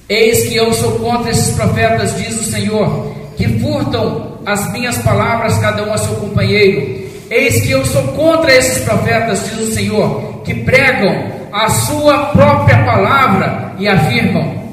eis 0.08 0.48
que 0.48 0.56
eu 0.56 0.72
sou 0.72 0.98
contra 0.98 1.30
esses 1.30 1.54
profetas, 1.54 2.16
diz 2.16 2.36
o 2.40 2.50
Senhor, 2.50 3.14
que 3.36 3.60
furtam 3.60 4.25
as 4.46 4.72
minhas 4.72 4.96
palavras, 4.98 5.58
cada 5.58 5.82
um 5.82 5.92
a 5.92 5.98
seu 5.98 6.14
companheiro. 6.14 7.04
Eis 7.28 7.62
que 7.62 7.72
eu 7.72 7.84
sou 7.84 8.02
contra 8.12 8.54
esses 8.54 8.84
profetas, 8.84 9.44
diz 9.44 9.58
o 9.58 9.72
Senhor, 9.74 10.42
que 10.44 10.54
pregam 10.54 11.32
a 11.52 11.68
sua 11.68 12.26
própria 12.26 12.84
palavra 12.84 13.74
e 13.76 13.88
afirmam. 13.88 14.72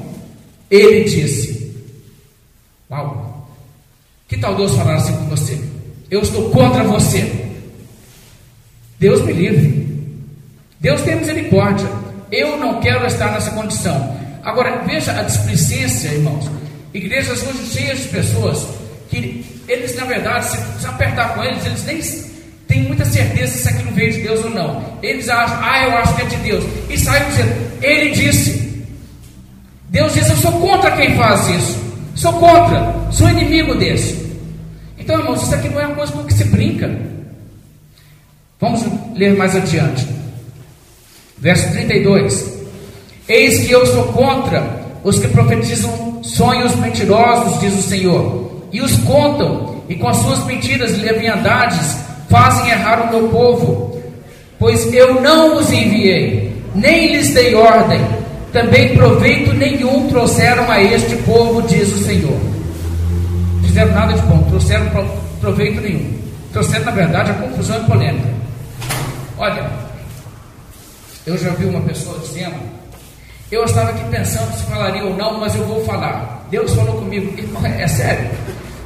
Ele 0.70 1.02
disse: 1.02 1.74
Uau! 2.88 3.48
Que 4.28 4.38
tal 4.38 4.54
Deus 4.54 4.74
falar 4.76 4.94
assim 4.94 5.16
com 5.16 5.26
você? 5.26 5.60
Eu 6.08 6.20
estou 6.20 6.50
contra 6.50 6.84
você. 6.84 7.50
Deus 9.00 9.22
me 9.22 9.32
livre. 9.32 9.84
Deus 10.78 11.02
tem 11.02 11.16
misericórdia. 11.16 11.88
Eu 12.30 12.56
não 12.56 12.80
quero 12.80 13.04
estar 13.06 13.32
nessa 13.32 13.50
condição. 13.50 14.16
Agora, 14.44 14.82
veja 14.86 15.18
a 15.18 15.22
displicência, 15.22 16.08
irmãos. 16.08 16.48
Igrejas 16.92 17.42
hoje 17.42 17.66
cheias 17.66 17.98
de 18.02 18.08
pessoas 18.08 18.68
que 19.10 19.53
eles, 19.68 19.94
na 19.96 20.04
verdade, 20.04 20.46
se 20.46 20.86
apertar 20.86 21.34
com 21.34 21.42
eles, 21.42 21.64
eles 21.64 21.84
nem 21.84 22.34
têm 22.66 22.82
muita 22.84 23.04
certeza 23.04 23.58
se 23.58 23.68
aquilo 23.68 23.92
veio 23.92 24.12
de 24.12 24.20
Deus 24.22 24.44
ou 24.44 24.50
não. 24.50 24.98
Eles 25.02 25.28
acham, 25.28 25.58
ah, 25.62 25.84
eu 25.84 25.96
acho 25.98 26.14
que 26.16 26.22
é 26.22 26.24
de 26.26 26.36
Deus. 26.36 26.64
E 26.90 26.98
saem 26.98 27.28
dizendo, 27.28 27.54
ele 27.82 28.10
disse. 28.10 28.84
Deus 29.88 30.12
disse, 30.12 30.30
eu 30.30 30.36
sou 30.36 30.52
contra 30.60 30.90
quem 30.92 31.16
faz 31.16 31.48
isso. 31.48 31.84
Sou 32.14 32.32
contra, 32.34 32.94
sou 33.10 33.28
inimigo 33.28 33.74
desse. 33.74 34.24
Então, 34.98 35.18
irmãos, 35.18 35.42
isso 35.42 35.54
aqui 35.54 35.68
não 35.68 35.80
é 35.80 35.86
uma 35.86 35.96
coisa 35.96 36.12
com 36.12 36.24
que 36.24 36.34
se 36.34 36.44
brinca. 36.44 36.90
Vamos 38.60 38.82
ler 39.14 39.36
mais 39.36 39.54
adiante. 39.54 40.06
Verso 41.38 41.70
32. 41.72 42.54
Eis 43.28 43.66
que 43.66 43.72
eu 43.72 43.84
sou 43.86 44.04
contra 44.12 44.84
os 45.02 45.18
que 45.18 45.28
profetizam 45.28 46.22
sonhos 46.22 46.74
mentirosos, 46.76 47.60
diz 47.60 47.74
o 47.74 47.82
Senhor, 47.82 48.53
e 48.74 48.82
os 48.82 48.96
contam, 48.98 49.82
e 49.88 49.94
com 49.94 50.08
as 50.08 50.18
suas 50.18 50.44
mentiras 50.44 50.90
e 50.92 51.00
leviandades 51.00 51.96
fazem 52.28 52.70
errar 52.70 53.06
o 53.06 53.10
meu 53.10 53.28
povo, 53.28 53.98
pois 54.58 54.92
eu 54.92 55.20
não 55.22 55.56
os 55.56 55.72
enviei, 55.72 56.52
nem 56.74 57.14
lhes 57.14 57.32
dei 57.32 57.54
ordem, 57.54 58.00
também 58.52 58.94
proveito 58.94 59.54
nenhum 59.54 60.08
trouxeram 60.08 60.70
a 60.70 60.82
este 60.82 61.16
povo, 61.16 61.62
diz 61.62 61.88
o 61.88 62.04
Senhor 62.04 62.54
fizeram 63.74 63.92
nada 63.92 64.12
de 64.12 64.22
bom, 64.22 64.40
trouxeram 64.44 64.88
proveito 65.40 65.80
nenhum. 65.80 66.16
Trouxeram, 66.52 66.84
na 66.84 66.92
verdade, 66.92 67.32
a 67.32 67.34
confusão 67.34 67.82
e 67.82 67.86
polêmica. 67.86 68.28
Olha, 69.36 69.68
eu 71.26 71.36
já 71.36 71.50
vi 71.50 71.64
uma 71.64 71.80
pessoa 71.80 72.20
dizendo: 72.20 72.54
Eu 73.50 73.64
estava 73.64 73.90
aqui 73.90 74.04
pensando 74.10 74.56
se 74.56 74.62
falaria 74.66 75.04
ou 75.04 75.16
não, 75.16 75.40
mas 75.40 75.56
eu 75.56 75.66
vou 75.66 75.84
falar. 75.84 76.46
Deus 76.50 76.72
falou 76.72 77.00
comigo. 77.00 77.34
É 77.76 77.88
sério. 77.88 78.30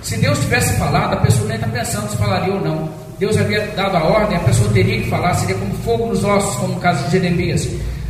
Se 0.09 0.17
Deus 0.17 0.39
tivesse 0.39 0.75
falado, 0.79 1.13
a 1.13 1.17
pessoa 1.19 1.47
nem 1.49 1.57
está 1.57 1.69
pensando 1.69 2.09
se 2.09 2.17
falaria 2.17 2.55
ou 2.55 2.63
não. 2.63 2.89
Deus 3.19 3.37
havia 3.37 3.67
dado 3.77 3.95
a 3.95 4.05
ordem, 4.05 4.39
a 4.39 4.41
pessoa 4.41 4.73
teria 4.73 5.03
que 5.03 5.11
falar, 5.11 5.35
seria 5.35 5.55
como 5.57 5.75
fogo 5.85 6.07
nos 6.07 6.25
ossos, 6.25 6.57
como 6.57 6.77
no 6.77 6.81
caso 6.81 7.05
de 7.05 7.11
Jeremias. 7.11 7.69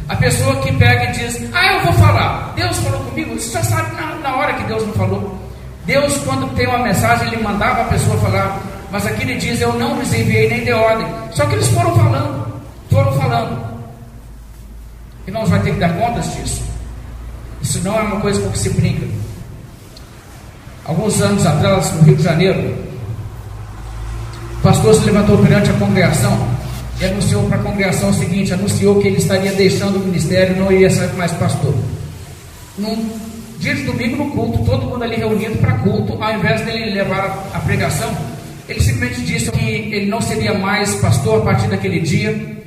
A 0.08 0.14
pessoa 0.14 0.54
que 0.60 0.72
pega 0.74 1.10
e 1.10 1.12
diz, 1.14 1.42
ah, 1.52 1.72
eu 1.74 1.80
vou 1.82 1.92
falar. 1.94 2.52
Deus 2.54 2.78
falou 2.78 3.00
comigo, 3.00 3.34
você 3.34 3.50
já 3.50 3.64
sabe 3.64 3.96
na, 3.96 4.14
na 4.14 4.36
hora 4.36 4.54
que 4.54 4.62
Deus 4.68 4.86
não 4.86 4.92
falou. 4.92 5.36
Deus, 5.86 6.16
quando 6.18 6.54
tem 6.54 6.68
uma 6.68 6.78
mensagem, 6.78 7.26
ele 7.32 7.42
mandava 7.42 7.80
a 7.80 7.86
pessoa 7.86 8.16
falar, 8.18 8.62
mas 8.92 9.04
aqui 9.04 9.22
ele 9.22 9.34
diz, 9.34 9.60
eu 9.60 9.72
não 9.72 9.98
lhes 9.98 10.14
enviei 10.14 10.48
nem 10.48 10.64
de 10.64 10.72
ordem. 10.72 11.08
Só 11.32 11.46
que 11.46 11.56
eles 11.56 11.66
foram 11.66 11.96
falando, 11.96 12.62
foram 12.92 13.12
falando. 13.14 13.60
E 15.26 15.32
nós 15.32 15.48
vamos 15.48 15.64
ter 15.64 15.72
que 15.72 15.80
dar 15.80 15.92
contas 15.94 16.32
disso. 16.36 16.62
Isso 17.60 17.80
não 17.82 17.98
é 17.98 18.02
uma 18.02 18.20
coisa 18.20 18.40
com 18.40 18.52
que 18.52 18.58
se 18.58 18.70
brinca. 18.70 19.04
Alguns 20.88 21.20
anos 21.20 21.44
atrás, 21.44 21.92
no 21.92 22.02
Rio 22.02 22.16
de 22.16 22.22
Janeiro, 22.22 22.74
o 24.58 24.62
pastor 24.62 24.94
se 24.94 25.04
levantou 25.04 25.36
perante 25.36 25.68
a 25.68 25.74
congregação 25.74 26.48
e 26.98 27.04
anunciou 27.04 27.42
para 27.42 27.58
a 27.58 27.62
congregação 27.62 28.08
o 28.08 28.14
seguinte: 28.14 28.54
anunciou 28.54 28.98
que 28.98 29.06
ele 29.06 29.18
estaria 29.18 29.52
deixando 29.52 29.96
o 29.96 29.98
ministério 29.98 30.56
e 30.56 30.58
não 30.58 30.72
iria 30.72 30.88
ser 30.88 31.12
mais 31.12 31.30
pastor. 31.32 31.74
Num 32.78 33.06
dia 33.58 33.74
de 33.74 33.82
domingo, 33.82 34.24
no 34.24 34.30
culto, 34.30 34.64
todo 34.64 34.86
mundo 34.86 35.04
ali 35.04 35.16
reunido 35.16 35.58
para 35.58 35.72
culto, 35.74 36.16
ao 36.24 36.32
invés 36.32 36.62
dele 36.62 36.94
levar 36.94 37.50
a 37.52 37.58
pregação, 37.58 38.10
ele 38.66 38.80
simplesmente 38.80 39.20
disse 39.26 39.50
que 39.50 39.66
ele 39.94 40.06
não 40.06 40.22
seria 40.22 40.54
mais 40.54 40.94
pastor 40.94 41.42
a 41.42 41.44
partir 41.44 41.68
daquele 41.68 42.00
dia, 42.00 42.64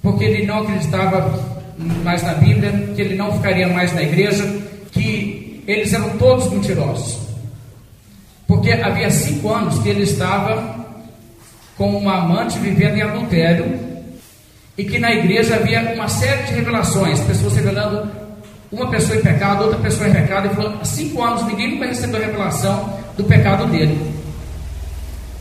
porque 0.00 0.22
ele 0.22 0.46
não 0.46 0.60
acreditava 0.60 1.36
mais 2.04 2.22
na 2.22 2.34
Bíblia, 2.34 2.70
que 2.94 3.02
ele 3.02 3.16
não 3.16 3.32
ficaria 3.32 3.66
mais 3.66 3.92
na 3.92 4.02
igreja, 4.02 4.44
que 4.92 5.64
eles 5.66 5.92
eram 5.92 6.10
todos 6.10 6.48
mentirosos. 6.48 7.25
Porque 8.46 8.72
havia 8.72 9.10
cinco 9.10 9.52
anos 9.52 9.78
que 9.78 9.88
ele 9.88 10.02
estava 10.02 10.86
com 11.76 11.96
uma 11.96 12.18
amante 12.18 12.58
vivendo 12.58 12.96
em 12.96 13.02
adultério 13.02 13.78
e 14.78 14.84
que 14.84 14.98
na 14.98 15.12
igreja 15.12 15.56
havia 15.56 15.94
uma 15.94 16.08
série 16.08 16.44
de 16.44 16.54
revelações, 16.54 17.20
pessoas 17.20 17.56
revelando 17.56 18.10
uma 18.70 18.88
pessoa 18.88 19.18
em 19.18 19.22
pecado, 19.22 19.64
outra 19.64 19.78
pessoa 19.78 20.08
em 20.08 20.12
pecado, 20.12 20.46
e 20.46 20.54
falou: 20.54 20.78
há 20.80 20.84
cinco 20.84 21.22
anos 21.22 21.44
ninguém 21.46 21.72
nunca 21.72 21.86
recebeu 21.86 22.22
a 22.22 22.26
revelação 22.26 22.98
do 23.16 23.24
pecado 23.24 23.66
dele. 23.66 24.14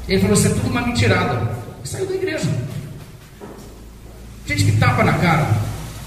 Ele 0.08 0.22
falou: 0.22 0.36
Isso 0.36 0.48
é 0.48 0.50
tudo 0.52 0.70
uma 0.70 0.82
mentirada. 0.82 1.52
E 1.84 1.88
saiu 1.88 2.06
da 2.06 2.16
igreja. 2.16 2.50
Gente 4.46 4.64
que 4.64 4.72
tapa 4.74 5.04
na 5.04 5.14
cara, 5.14 5.48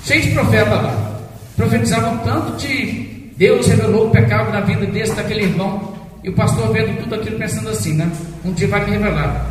cheio 0.05 0.23
de 0.23 0.31
profeta 0.31 0.75
lá, 0.75 1.21
profetizavam 1.57 2.19
tanto 2.19 2.57
de 2.57 3.33
Deus 3.37 3.67
revelou 3.67 4.09
o 4.09 4.11
pecado 4.11 4.51
na 4.53 4.61
vida 4.61 4.87
desse, 4.87 5.15
daquele 5.15 5.45
irmão, 5.45 5.98
e 6.29 6.31
o 6.31 6.35
pastor 6.35 6.71
vendo 6.75 7.03
tudo 7.03 7.15
aquilo 7.15 7.39
pensando 7.39 7.71
assim, 7.71 7.95
né? 7.95 8.07
Um 8.45 8.53
dia 8.53 8.69
vai 8.69 8.85
me 8.85 8.91
revelar. 8.91 9.47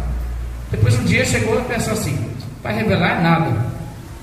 Depois 0.70 0.94
um 1.00 1.04
dia 1.06 1.26
chegou 1.26 1.60
e 1.60 1.64
pensou 1.64 1.94
assim: 1.94 2.16
vai 2.62 2.76
revelar 2.76 3.20
nada. 3.20 3.52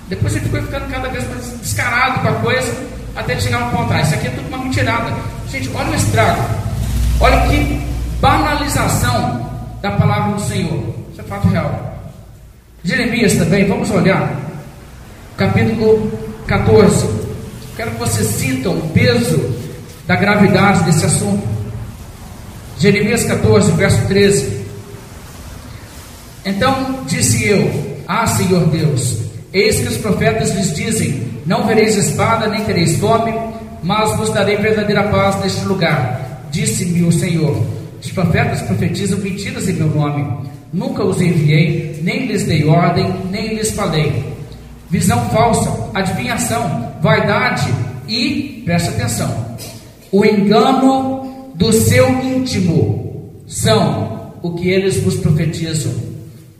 Depois 0.09 0.37
ele 0.37 0.49
foi 0.49 0.63
ficando 0.63 0.89
cada 0.89 1.09
vez 1.09 1.29
mais 1.29 1.61
descarado 1.61 2.21
com 2.21 2.29
a 2.29 2.33
coisa, 2.35 2.73
até 3.17 3.41
chegar 3.41 3.61
a 3.61 3.67
um 3.67 3.71
ponto: 3.71 3.93
ah, 3.93 4.01
isso 4.01 4.15
aqui 4.15 4.29
é 4.29 4.31
tudo 4.31 4.47
uma 4.47 4.59
mentirada. 4.59 5.13
Gente, 5.51 5.69
olha 5.75 5.91
o 5.91 5.95
estrago. 5.97 6.43
Olha 7.19 7.41
que 7.49 7.89
banalização 8.21 9.51
da 9.83 9.91
palavra 9.91 10.37
do 10.37 10.41
Senhor. 10.43 10.95
Isso 11.11 11.23
é 11.23 11.25
fato 11.25 11.49
real. 11.49 12.09
Jeremias 12.85 13.35
também, 13.35 13.67
vamos 13.67 13.91
olhar. 13.91 14.33
Capítulo 15.37 16.09
14. 16.47 17.09
Quero 17.77 17.91
que 17.91 17.99
vocês 17.99 18.29
sintam 18.29 18.79
o 18.79 18.91
peso 18.91 19.43
da 20.07 20.15
gravidade 20.15 20.85
desse 20.85 21.05
assunto. 21.05 21.54
Jeremias 22.85 23.25
14, 23.25 23.73
verso 23.73 24.07
13. 24.09 24.61
Então 26.45 27.03
disse 27.07 27.49
eu: 27.49 28.03
Ah, 28.07 28.27
Senhor 28.27 28.67
Deus, 28.67 29.21
eis 29.55 29.81
que 29.81 29.89
os 29.89 29.97
profetas 29.97 30.55
lhes 30.55 30.75
dizem: 30.75 31.33
Não 31.47 31.67
vereis 31.67 31.97
espada, 31.97 32.47
nem 32.47 32.63
tereis 32.63 32.99
fome, 32.99 33.33
mas 33.83 34.15
vos 34.19 34.29
darei 34.29 34.59
verdadeira 34.59 35.05
paz 35.05 35.41
neste 35.41 35.65
lugar. 35.65 36.47
Disse-me 36.51 37.05
o 37.05 37.11
Senhor: 37.11 37.57
Os 38.03 38.11
profetas 38.11 38.61
profetizam 38.61 39.19
mentiras 39.21 39.67
em 39.67 39.73
meu 39.73 39.89
nome. 39.89 40.51
Nunca 40.71 41.03
os 41.03 41.23
enviei, 41.23 41.99
nem 42.03 42.27
lhes 42.27 42.45
dei 42.45 42.67
ordem, 42.67 43.11
nem 43.31 43.55
lhes 43.55 43.71
falei. 43.71 44.23
Visão 44.91 45.25
falsa, 45.31 45.73
adivinhação, 45.95 46.93
vaidade 47.01 47.65
e, 48.07 48.61
preste 48.67 48.91
atenção, 48.91 49.57
o 50.13 50.23
engano 50.23 51.14
do 51.55 51.73
seu 51.73 52.09
íntimo 52.23 53.33
são 53.47 54.33
o 54.43 54.55
que 54.55 54.69
eles 54.69 54.99
vos 54.99 55.17
profetizam. 55.17 55.93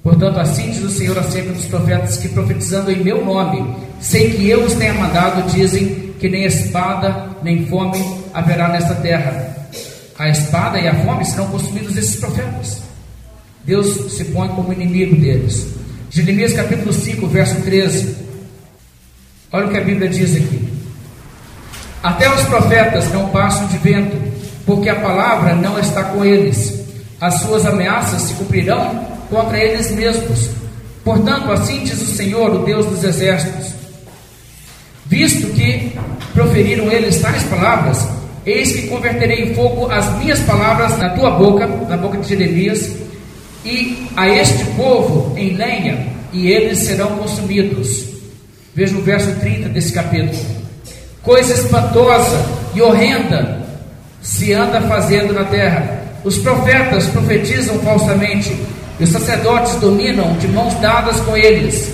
Portanto, 0.03 0.39
assim 0.39 0.71
diz 0.71 0.83
o 0.83 0.91
Senhor 0.91 1.19
acerca 1.19 1.53
dos 1.53 1.65
profetas 1.65 2.17
que 2.19 2.29
profetizando 2.29 2.91
em 2.91 3.03
meu 3.03 3.25
nome, 3.25 3.75
sei 4.01 4.31
que 4.31 4.49
eu 4.49 4.65
os 4.65 4.75
tenha 4.75 4.95
mandado, 4.95 5.51
dizem 5.51 6.13
que 6.19 6.29
nem 6.29 6.45
espada 6.45 7.31
nem 7.43 7.67
fome 7.67 8.03
haverá 8.33 8.69
nesta 8.69 8.95
terra. 8.97 9.69
A 10.19 10.29
espada 10.29 10.79
e 10.79 10.87
a 10.87 10.95
fome 11.05 11.25
serão 11.25 11.49
consumidos 11.49 11.97
esses 11.97 12.17
profetas. 12.17 12.83
Deus 13.65 14.13
se 14.13 14.25
põe 14.27 14.49
como 14.49 14.73
inimigo 14.73 15.17
deles. 15.17 15.67
Jeremias 16.11 16.53
capítulo 16.53 16.93
5, 16.93 17.27
verso 17.27 17.61
13. 17.63 18.17
Olha 19.53 19.67
o 19.67 19.71
que 19.71 19.79
a 19.79 19.85
Bíblia 19.85 20.09
diz 20.09 20.37
aqui. 20.37 20.69
Até 22.03 22.33
os 22.33 22.43
profetas 22.43 23.13
não 23.13 23.31
passam 23.31 23.67
de 23.67 23.79
vento, 23.79 24.17
porque 24.67 24.89
a 24.89 24.97
palavra 24.97 25.55
não 25.55 25.79
está 25.79 26.05
com 26.05 26.25
eles. 26.25 26.85
As 27.21 27.41
suas 27.41 27.65
ameaças 27.65 28.23
se 28.23 28.35
cumprirão 28.35 29.07
contra 29.31 29.59
eles 29.59 29.91
mesmos. 29.93 30.51
Portanto, 31.05 31.51
assim 31.53 31.85
diz 31.85 32.01
o 32.01 32.15
Senhor, 32.15 32.51
o 32.55 32.65
Deus 32.65 32.87
dos 32.87 33.05
exércitos: 33.05 33.73
Visto 35.07 35.49
que 35.55 35.93
proferiram 36.33 36.91
eles 36.91 37.21
tais 37.21 37.43
palavras, 37.45 38.09
eis 38.45 38.73
que 38.73 38.89
converterei 38.89 39.51
em 39.51 39.55
fogo 39.55 39.91
as 39.91 40.19
minhas 40.19 40.41
palavras 40.41 40.99
na 40.99 41.11
tua 41.11 41.31
boca, 41.33 41.67
na 41.67 41.97
boca 41.97 42.19
de 42.19 42.29
Jeremias, 42.29 42.91
e 43.65 44.09
a 44.17 44.29
este 44.29 44.65
povo 44.77 45.37
em 45.39 45.55
lenha, 45.55 46.09
e 46.33 46.49
eles 46.49 46.79
serão 46.79 47.19
consumidos. 47.19 48.07
Veja 48.75 48.97
o 48.97 49.03
verso 49.03 49.31
30 49.41 49.69
desse 49.69 49.93
capítulo. 49.93 50.45
Coisa 51.23 51.55
espantosa 51.55 52.45
e 52.75 52.83
horrenda 52.83 53.64
se 54.25 54.55
anda 54.55 54.81
fazendo 54.81 55.35
na 55.35 55.45
terra. 55.45 56.03
Os 56.25 56.39
profetas 56.39 57.07
profetizam 57.09 57.79
falsamente 57.81 58.57
e 58.99 59.05
os 59.05 59.11
sacerdotes 59.11 59.75
dominam 59.77 60.37
de 60.39 60.49
mãos 60.49 60.75
dadas 60.81 61.21
com 61.21 61.37
eles, 61.37 61.93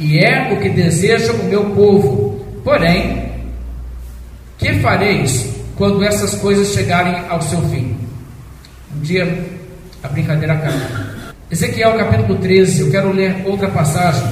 e 0.00 0.18
é 0.18 0.52
o 0.52 0.60
que 0.60 0.68
deseja 0.68 1.32
o 1.32 1.44
meu 1.44 1.70
povo. 1.70 2.44
Porém, 2.64 3.30
que 4.58 4.80
fareis 4.80 5.48
quando 5.76 6.02
essas 6.02 6.34
coisas 6.34 6.74
chegarem 6.74 7.14
ao 7.28 7.40
seu 7.40 7.62
fim? 7.68 7.96
Um 8.96 9.00
dia 9.00 9.46
a 10.02 10.08
brincadeira 10.08 10.54
acaba. 10.54 11.14
Ezequiel 11.50 11.96
capítulo 11.96 12.38
13, 12.38 12.80
eu 12.80 12.90
quero 12.90 13.12
ler 13.12 13.42
outra 13.44 13.68
passagem. 13.68 14.26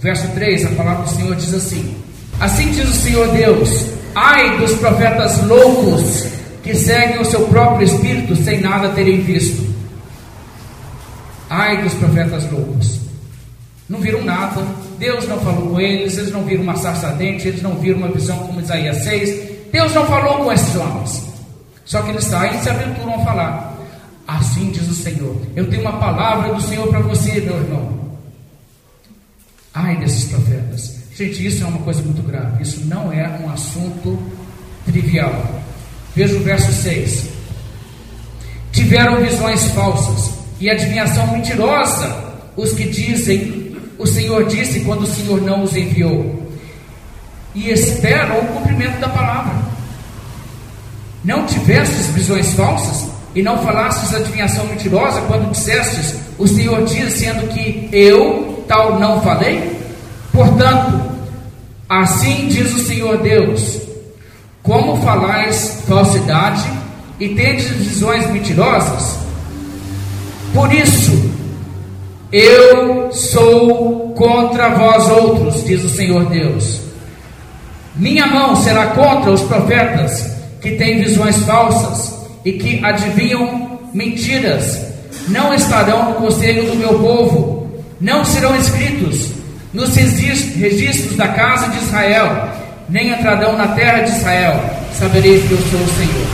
Verso 0.00 0.28
3, 0.28 0.66
a 0.66 0.70
palavra 0.70 1.04
do 1.04 1.10
Senhor 1.10 1.34
diz 1.34 1.52
assim: 1.52 1.96
Assim 2.38 2.70
diz 2.70 2.88
o 2.88 2.92
Senhor 2.92 3.28
Deus: 3.32 3.97
Ai 4.20 4.58
dos 4.58 4.72
profetas 4.74 5.44
loucos 5.44 6.26
que 6.64 6.74
seguem 6.74 7.20
o 7.20 7.24
seu 7.24 7.46
próprio 7.46 7.84
espírito 7.86 8.34
sem 8.34 8.60
nada 8.60 8.88
terem 8.88 9.20
visto 9.20 9.68
Ai 11.48 11.82
dos 11.82 11.94
profetas 11.94 12.50
loucos. 12.50 12.98
Não 13.88 14.00
viram 14.00 14.22
nada, 14.22 14.66
Deus 14.98 15.26
não 15.26 15.40
falou 15.40 15.70
com 15.70 15.80
eles, 15.80 16.18
eles 16.18 16.30
não 16.32 16.44
viram 16.44 16.62
uma 16.62 16.76
sarça 16.76 17.08
dente, 17.12 17.48
eles 17.48 17.62
não 17.62 17.76
viram 17.76 17.98
uma 17.98 18.08
visão 18.08 18.38
como 18.40 18.60
Isaías 18.60 18.98
6. 18.98 19.70
Deus 19.72 19.94
não 19.94 20.04
falou 20.06 20.44
com 20.44 20.52
esses 20.52 20.76
homens. 20.76 21.26
Só 21.86 22.02
que 22.02 22.10
eles 22.10 22.24
saem 22.24 22.58
e 22.58 22.62
se 22.62 22.68
aventuram 22.68 23.14
a 23.14 23.24
falar. 23.24 23.78
Assim 24.26 24.70
diz 24.70 24.86
o 24.90 24.94
Senhor: 24.94 25.40
Eu 25.56 25.70
tenho 25.70 25.82
uma 25.82 25.98
palavra 25.98 26.52
do 26.52 26.60
Senhor 26.60 26.86
para 26.88 27.00
você, 27.00 27.40
meu 27.40 27.56
irmão. 27.56 27.98
Ai 29.72 29.96
desses 29.96 30.24
profetas. 30.24 30.97
Gente, 31.18 31.44
isso 31.44 31.64
é 31.64 31.66
uma 31.66 31.80
coisa 31.80 32.00
muito 32.00 32.22
grave. 32.22 32.62
Isso 32.62 32.86
não 32.86 33.12
é 33.12 33.28
um 33.42 33.50
assunto 33.50 34.16
trivial. 34.84 35.34
Veja 36.14 36.36
o 36.36 36.44
verso 36.44 36.72
6. 36.72 37.24
Tiveram 38.70 39.20
visões 39.20 39.64
falsas 39.72 40.34
e 40.60 40.70
adivinhação 40.70 41.26
mentirosa 41.32 42.24
os 42.56 42.72
que 42.72 42.84
dizem, 42.84 43.76
o 43.98 44.06
Senhor 44.06 44.46
disse 44.46 44.78
quando 44.80 45.02
o 45.02 45.06
Senhor 45.08 45.42
não 45.42 45.64
os 45.64 45.74
enviou, 45.74 46.40
e 47.52 47.68
esperam 47.68 48.38
o 48.38 48.46
cumprimento 48.52 49.00
da 49.00 49.08
palavra. 49.08 49.56
Não 51.24 51.44
tivestes 51.46 52.06
visões 52.10 52.52
falsas 52.54 53.10
e 53.34 53.42
não 53.42 53.58
falastes 53.58 54.14
adivinhação 54.14 54.64
mentirosa 54.66 55.20
quando 55.22 55.50
dissestes, 55.50 56.14
o 56.38 56.46
Senhor 56.46 56.84
diz, 56.84 57.14
sendo 57.14 57.48
que 57.48 57.88
eu 57.90 58.64
tal 58.68 59.00
não 59.00 59.20
falei? 59.20 59.76
Portanto, 60.32 60.97
Assim 61.88 62.48
diz 62.48 62.74
o 62.74 62.80
Senhor 62.80 63.16
Deus: 63.18 63.80
Como 64.62 65.00
falais 65.00 65.82
falsidade 65.88 66.68
e 67.18 67.30
tendes 67.30 67.70
visões 67.70 68.30
mentirosas? 68.30 69.18
Por 70.52 70.70
isso, 70.72 71.32
eu 72.30 73.10
sou 73.10 74.12
contra 74.14 74.68
vós 74.68 75.08
outros, 75.08 75.64
diz 75.64 75.82
o 75.82 75.88
Senhor 75.88 76.26
Deus. 76.26 76.80
Minha 77.96 78.26
mão 78.26 78.54
será 78.54 78.88
contra 78.88 79.30
os 79.30 79.40
profetas 79.42 80.30
que 80.60 80.72
têm 80.72 81.02
visões 81.02 81.38
falsas 81.44 82.14
e 82.44 82.52
que 82.52 82.84
adivinham 82.84 83.80
mentiras. 83.94 84.78
Não 85.28 85.54
estarão 85.54 86.10
no 86.10 86.16
conselho 86.16 86.70
do 86.70 86.76
meu 86.76 86.98
povo, 86.98 87.66
não 87.98 88.24
serão 88.26 88.54
escritos 88.56 89.37
nos 89.72 89.94
registros 89.94 91.16
da 91.16 91.28
casa 91.28 91.68
de 91.68 91.78
Israel, 91.78 92.48
nem 92.88 93.10
entrarão 93.10 93.56
na 93.56 93.68
terra 93.68 94.02
de 94.02 94.10
Israel. 94.10 94.58
Sabereis 94.94 95.46
que 95.46 95.52
eu 95.52 95.58
sou 95.58 95.80
o 95.80 95.88
Senhor. 95.88 96.26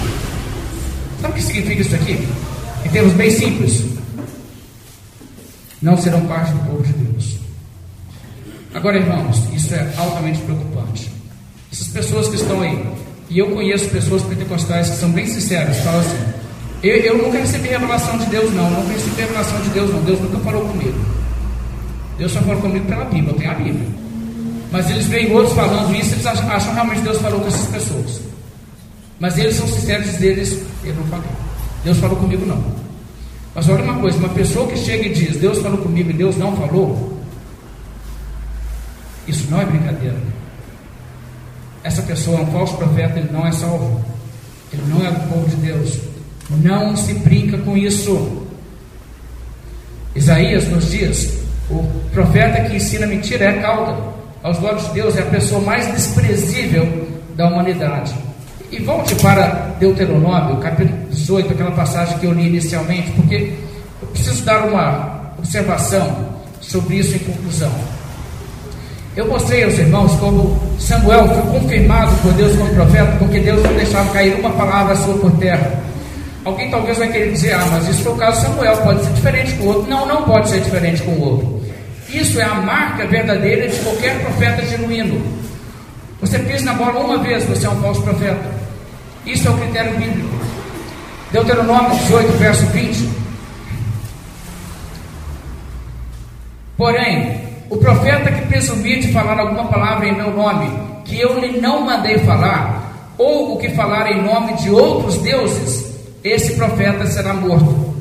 Sabe 1.20 1.32
o 1.32 1.36
que 1.36 1.42
significa 1.42 1.82
isso 1.82 1.94
aqui? 1.94 2.28
Em 2.84 2.88
termos 2.88 3.12
bem 3.14 3.30
simples, 3.30 3.84
não 5.82 5.96
serão 5.96 6.26
parte 6.26 6.52
do 6.52 6.58
povo 6.60 6.82
de 6.82 6.92
Deus. 6.92 7.38
Agora, 8.74 8.98
irmãos, 8.98 9.42
isso 9.54 9.74
é 9.74 9.92
altamente 9.96 10.40
preocupante. 10.40 11.10
Essas 11.72 11.88
pessoas 11.88 12.28
que 12.28 12.36
estão 12.36 12.60
aí, 12.60 12.86
e 13.28 13.38
eu 13.38 13.50
conheço 13.50 13.88
pessoas 13.88 14.22
pentecostais 14.22 14.90
que 14.90 14.96
são 14.96 15.10
bem 15.10 15.26
sinceras, 15.26 15.78
falam 15.78 16.00
assim: 16.00 16.18
eu, 16.82 16.96
eu 16.96 17.18
nunca 17.18 17.38
recebi 17.38 17.68
revelação 17.68 18.18
de 18.18 18.26
Deus, 18.26 18.52
não, 18.52 18.70
nunca 18.70 18.92
recebi 18.92 19.20
revelação 19.20 19.60
de 19.62 19.68
Deus, 19.70 19.90
não, 19.90 20.00
Deus 20.02 20.20
nunca 20.20 20.38
falou 20.38 20.68
comigo. 20.68 20.98
Deus 22.18 22.32
só 22.32 22.40
falou 22.40 22.60
comigo 22.60 22.86
pela 22.86 23.04
Bíblia, 23.04 23.32
eu 23.32 23.38
tenho 23.38 23.50
a 23.50 23.54
Bíblia. 23.54 23.88
Mas 24.70 24.90
eles 24.90 25.06
veem 25.06 25.32
outros 25.32 25.54
falando 25.54 25.94
isso, 25.94 26.14
eles 26.14 26.26
acham, 26.26 26.74
realmente 26.74 27.02
Deus 27.02 27.18
falou 27.18 27.40
com 27.40 27.48
essas 27.48 27.66
pessoas. 27.68 28.20
Mas 29.20 29.38
eles 29.38 29.54
são 29.54 29.66
sinceros 29.68 30.14
deles, 30.14 30.60
eu 30.84 30.94
não 30.94 31.04
falei. 31.04 31.30
Deus 31.84 31.98
falou 31.98 32.16
comigo 32.16 32.44
não. 32.46 32.62
Mas 33.54 33.68
olha 33.68 33.84
uma 33.84 34.00
coisa, 34.00 34.18
uma 34.18 34.28
pessoa 34.30 34.66
que 34.68 34.76
chega 34.76 35.06
e 35.06 35.12
diz, 35.12 35.36
Deus 35.36 35.58
falou 35.58 35.78
comigo 35.78 36.10
e 36.10 36.12
Deus 36.12 36.36
não 36.36 36.56
falou, 36.56 37.20
isso 39.26 39.46
não 39.50 39.60
é 39.60 39.64
brincadeira. 39.64 40.18
Essa 41.82 42.02
pessoa 42.02 42.38
é 42.38 42.42
um 42.42 42.46
falso 42.46 42.76
profeta, 42.76 43.18
ele 43.18 43.30
não 43.30 43.46
é 43.46 43.52
salvo. 43.52 44.04
Ele 44.72 44.82
não 44.88 45.06
é 45.06 45.10
do 45.10 45.28
povo 45.28 45.48
de 45.48 45.56
Deus. 45.56 45.98
Não 46.50 46.96
se 46.96 47.14
brinca 47.14 47.58
com 47.58 47.76
isso. 47.76 48.46
Isaías 50.14 50.66
nos 50.68 50.90
diz: 50.90 51.43
o 51.70 51.82
profeta 52.12 52.62
que 52.62 52.76
ensina 52.76 53.06
mentira 53.06 53.46
é 53.46 53.52
cauda. 53.60 53.96
Aos 54.42 54.62
olhos 54.62 54.86
de 54.88 54.94
Deus 54.94 55.16
é 55.16 55.20
a 55.20 55.26
pessoa 55.26 55.60
mais 55.62 55.86
desprezível 55.92 57.08
da 57.34 57.48
humanidade. 57.48 58.14
E 58.70 58.78
volte 58.80 59.14
para 59.16 59.74
Deuteronômio, 59.78 60.56
capítulo 60.56 60.98
18, 61.10 61.52
aquela 61.52 61.70
passagem 61.70 62.18
que 62.18 62.26
eu 62.26 62.32
li 62.32 62.48
inicialmente, 62.48 63.10
porque 63.12 63.52
eu 64.02 64.08
preciso 64.08 64.44
dar 64.44 64.66
uma 64.66 65.32
observação 65.38 66.34
sobre 66.60 66.96
isso 66.96 67.16
em 67.16 67.20
conclusão. 67.20 67.70
Eu 69.16 69.28
mostrei 69.28 69.62
aos 69.62 69.78
irmãos 69.78 70.12
como 70.16 70.58
Samuel 70.78 71.28
foi 71.28 71.60
confirmado 71.60 72.12
por 72.20 72.32
Deus 72.32 72.56
como 72.56 72.74
profeta, 72.74 73.16
porque 73.18 73.38
Deus 73.38 73.62
não 73.62 73.72
deixava 73.74 74.10
cair 74.12 74.34
uma 74.40 74.50
palavra 74.50 74.96
sua 74.96 75.14
por 75.14 75.30
terra. 75.38 75.80
Alguém 76.44 76.68
talvez 76.68 76.98
vai 76.98 77.08
querer 77.10 77.30
dizer, 77.30 77.54
ah, 77.54 77.66
mas 77.70 77.88
isso 77.88 78.02
foi 78.02 78.12
o 78.12 78.16
caso 78.16 78.40
de 78.40 78.46
Samuel, 78.46 78.76
pode 78.78 79.04
ser 79.04 79.12
diferente 79.12 79.52
com 79.54 79.64
o 79.64 79.68
outro. 79.68 79.88
Não, 79.88 80.06
não 80.06 80.22
pode 80.24 80.50
ser 80.50 80.60
diferente 80.60 81.02
com 81.02 81.12
o 81.12 81.20
outro. 81.22 81.53
Isso 82.14 82.40
é 82.40 82.44
a 82.44 82.54
marca 82.54 83.04
verdadeira 83.08 83.66
de 83.66 83.76
qualquer 83.80 84.20
profeta 84.20 84.64
genuíno. 84.64 85.20
Você 86.20 86.38
pisa 86.38 86.64
na 86.64 86.74
bola 86.74 87.00
uma 87.00 87.18
vez, 87.18 87.42
você 87.42 87.66
é 87.66 87.70
um 87.70 87.82
falso 87.82 88.02
profeta. 88.02 88.54
Isso 89.26 89.48
é 89.48 89.50
o 89.50 89.58
critério 89.58 89.96
bíblico. 89.98 90.36
Deuteronômio 91.32 91.90
18, 91.90 92.32
verso 92.38 92.66
20. 92.66 93.08
Porém, 96.76 97.40
o 97.68 97.78
profeta 97.78 98.30
que 98.30 98.46
presumir 98.46 99.00
de 99.00 99.12
falar 99.12 99.40
alguma 99.40 99.64
palavra 99.64 100.06
em 100.06 100.14
meu 100.14 100.30
nome, 100.30 100.70
que 101.04 101.20
eu 101.20 101.40
lhe 101.40 101.60
não 101.60 101.80
mandei 101.80 102.18
falar, 102.18 103.10
ou 103.18 103.54
o 103.54 103.58
que 103.58 103.70
falar 103.70 104.12
em 104.12 104.22
nome 104.22 104.54
de 104.54 104.70
outros 104.70 105.18
deuses, 105.18 105.92
esse 106.22 106.54
profeta 106.54 107.06
será 107.06 107.34
morto. 107.34 107.92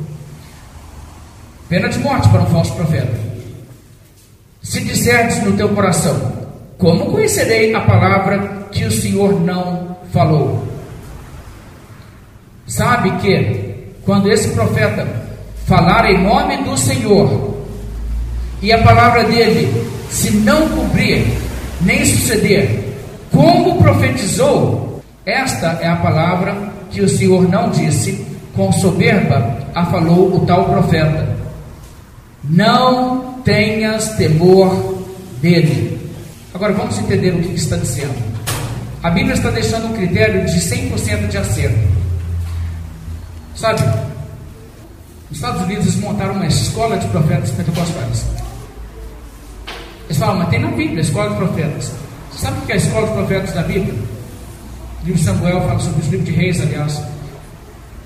Pena 1.68 1.90
de 1.90 1.98
morte 1.98 2.30
para 2.30 2.42
um 2.42 2.46
falso 2.46 2.76
profeta. 2.76 3.33
Se 4.64 4.80
disserdes 4.80 5.44
no 5.44 5.58
teu 5.58 5.70
coração, 5.70 6.32
como 6.78 7.12
conhecerei 7.12 7.76
a 7.76 7.82
palavra 7.82 8.68
que 8.72 8.86
o 8.86 8.92
Senhor 8.92 9.40
não 9.42 9.98
falou? 10.12 10.66
Sabe 12.66 13.12
que 13.18 13.94
quando 14.06 14.32
esse 14.32 14.50
profeta 14.50 15.06
falar 15.66 16.10
em 16.10 16.24
nome 16.24 16.58
do 16.64 16.78
Senhor 16.78 17.58
e 18.62 18.72
a 18.72 18.82
palavra 18.82 19.26
dele 19.26 19.86
se 20.10 20.32
não 20.32 20.70
cumprir, 20.70 21.26
nem 21.82 22.06
suceder, 22.06 22.98
como 23.32 23.82
profetizou, 23.82 25.04
esta 25.26 25.78
é 25.82 25.88
a 25.88 25.98
palavra 25.98 26.56
que 26.90 27.02
o 27.02 27.10
Senhor 27.10 27.50
não 27.50 27.70
disse, 27.70 28.26
com 28.56 28.72
soberba 28.72 29.58
a 29.76 29.86
falou 29.88 30.36
o 30.36 30.46
tal 30.46 30.66
profeta. 30.66 31.36
Não 32.44 33.33
tenhas 33.44 34.10
temor 34.16 35.04
dele. 35.42 36.00
Agora 36.54 36.74
vamos 36.74 36.98
entender 37.00 37.34
o 37.34 37.42
que 37.42 37.56
está 37.56 37.76
dizendo. 37.76 38.16
A 39.02 39.10
Bíblia 39.10 39.34
está 39.34 39.50
deixando 39.50 39.88
um 39.88 39.94
critério 39.94 40.46
de 40.46 40.60
100% 40.60 41.28
de 41.28 41.38
acerto. 41.38 41.94
Sabe, 43.56 43.82
nos 45.30 45.38
Estados 45.38 45.62
Unidos 45.64 45.96
montaram 45.96 46.34
uma 46.34 46.48
escola 46.48 46.98
de 46.98 47.08
profetas 47.08 47.52
pentecostais. 47.52 48.26
Eles 50.06 50.18
falam, 50.18 50.38
mas 50.38 50.50
tem 50.50 50.60
na 50.60 50.70
Bíblia, 50.70 51.02
escola 51.02 51.32
de 51.32 51.36
profetas. 51.36 51.92
Você 52.32 52.40
sabe 52.40 52.60
o 52.60 52.62
que 52.62 52.72
é 52.72 52.76
a 52.76 52.78
escola 52.78 53.08
de 53.08 53.14
profetas 53.14 53.54
da 53.54 53.64
Bíblia? 53.64 53.94
O 55.02 55.06
livro 55.06 55.22
Samuel 55.22 55.62
fala 55.62 55.80
sobre 55.80 56.02
os 56.02 56.08
livros 56.08 56.30
de 56.30 56.36
reis, 56.36 56.62
aliás. 56.62 57.02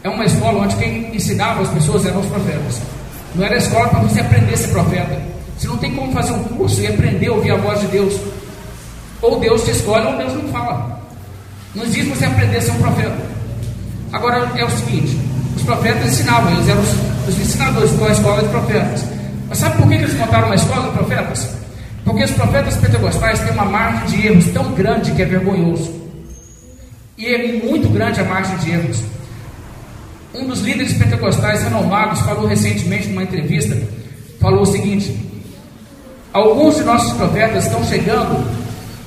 É 0.03 0.09
uma 0.09 0.25
escola 0.25 0.63
onde 0.63 0.75
quem 0.77 1.15
ensinava 1.15 1.61
as 1.61 1.69
pessoas 1.69 2.05
eram 2.05 2.21
os 2.21 2.27
profetas. 2.27 2.81
Não 3.35 3.45
era 3.45 3.57
escola 3.57 3.89
para 3.89 3.99
você 3.99 4.19
aprender 4.19 4.53
a 4.53 4.57
ser 4.57 4.69
profeta. 4.69 5.21
Você 5.57 5.67
não 5.67 5.77
tem 5.77 5.95
como 5.95 6.11
fazer 6.11 6.33
um 6.33 6.43
curso 6.43 6.81
e 6.81 6.87
aprender 6.87 7.27
a 7.27 7.33
ouvir 7.33 7.51
a 7.51 7.57
voz 7.57 7.79
de 7.81 7.87
Deus. 7.87 8.13
Ou 9.21 9.39
Deus 9.39 9.63
te 9.63 9.71
escolhe 9.71 10.05
ou 10.05 10.17
Deus 10.17 10.33
não 10.33 10.49
fala. 10.49 11.01
Não 11.73 11.83
existe 11.83 12.09
você 12.09 12.25
aprender 12.25 12.57
a 12.57 12.61
ser 12.61 12.71
um 12.71 12.77
profeta. 12.79 13.17
Agora 14.13 14.51
é 14.55 14.63
o 14.63 14.69
seguinte: 14.69 15.17
os 15.55 15.63
profetas 15.63 16.05
ensinavam, 16.05 16.51
eles 16.53 16.69
eram 16.69 16.81
os, 16.81 17.27
os 17.27 17.39
ensinadores 17.39 17.91
com 17.91 18.05
a 18.05 18.11
escola 18.11 18.41
de 18.41 18.49
profetas. 18.49 19.05
Mas 19.49 19.57
sabe 19.57 19.77
por 19.77 19.87
que 19.87 19.95
eles 19.95 20.13
montaram 20.15 20.47
uma 20.47 20.55
escola 20.55 20.87
de 20.87 20.97
profetas? 20.97 21.49
Porque 22.03 22.23
os 22.23 22.31
profetas 22.31 22.77
pentecostais 22.77 23.39
têm 23.39 23.51
uma 23.51 23.65
margem 23.65 24.07
de 24.07 24.27
erros 24.27 24.45
tão 24.47 24.71
grande 24.73 25.11
que 25.11 25.21
é 25.21 25.25
vergonhoso. 25.25 25.93
E 27.17 27.25
é 27.25 27.63
muito 27.63 27.89
grande 27.89 28.21
a 28.21 28.23
margem 28.23 28.55
de 28.57 28.71
erros. 28.71 29.03
Um 30.37 30.45
dos 30.45 30.61
líderes 30.61 30.93
pentecostais 30.93 31.63
renomados 31.63 32.19
falou 32.21 32.45
recentemente 32.45 33.07
numa 33.07 33.23
entrevista, 33.23 33.75
falou 34.39 34.61
o 34.61 34.65
seguinte: 34.65 35.17
alguns 36.31 36.75
de 36.75 36.83
nossos 36.83 37.11
profetas 37.13 37.65
estão 37.65 37.83
chegando 37.83 38.47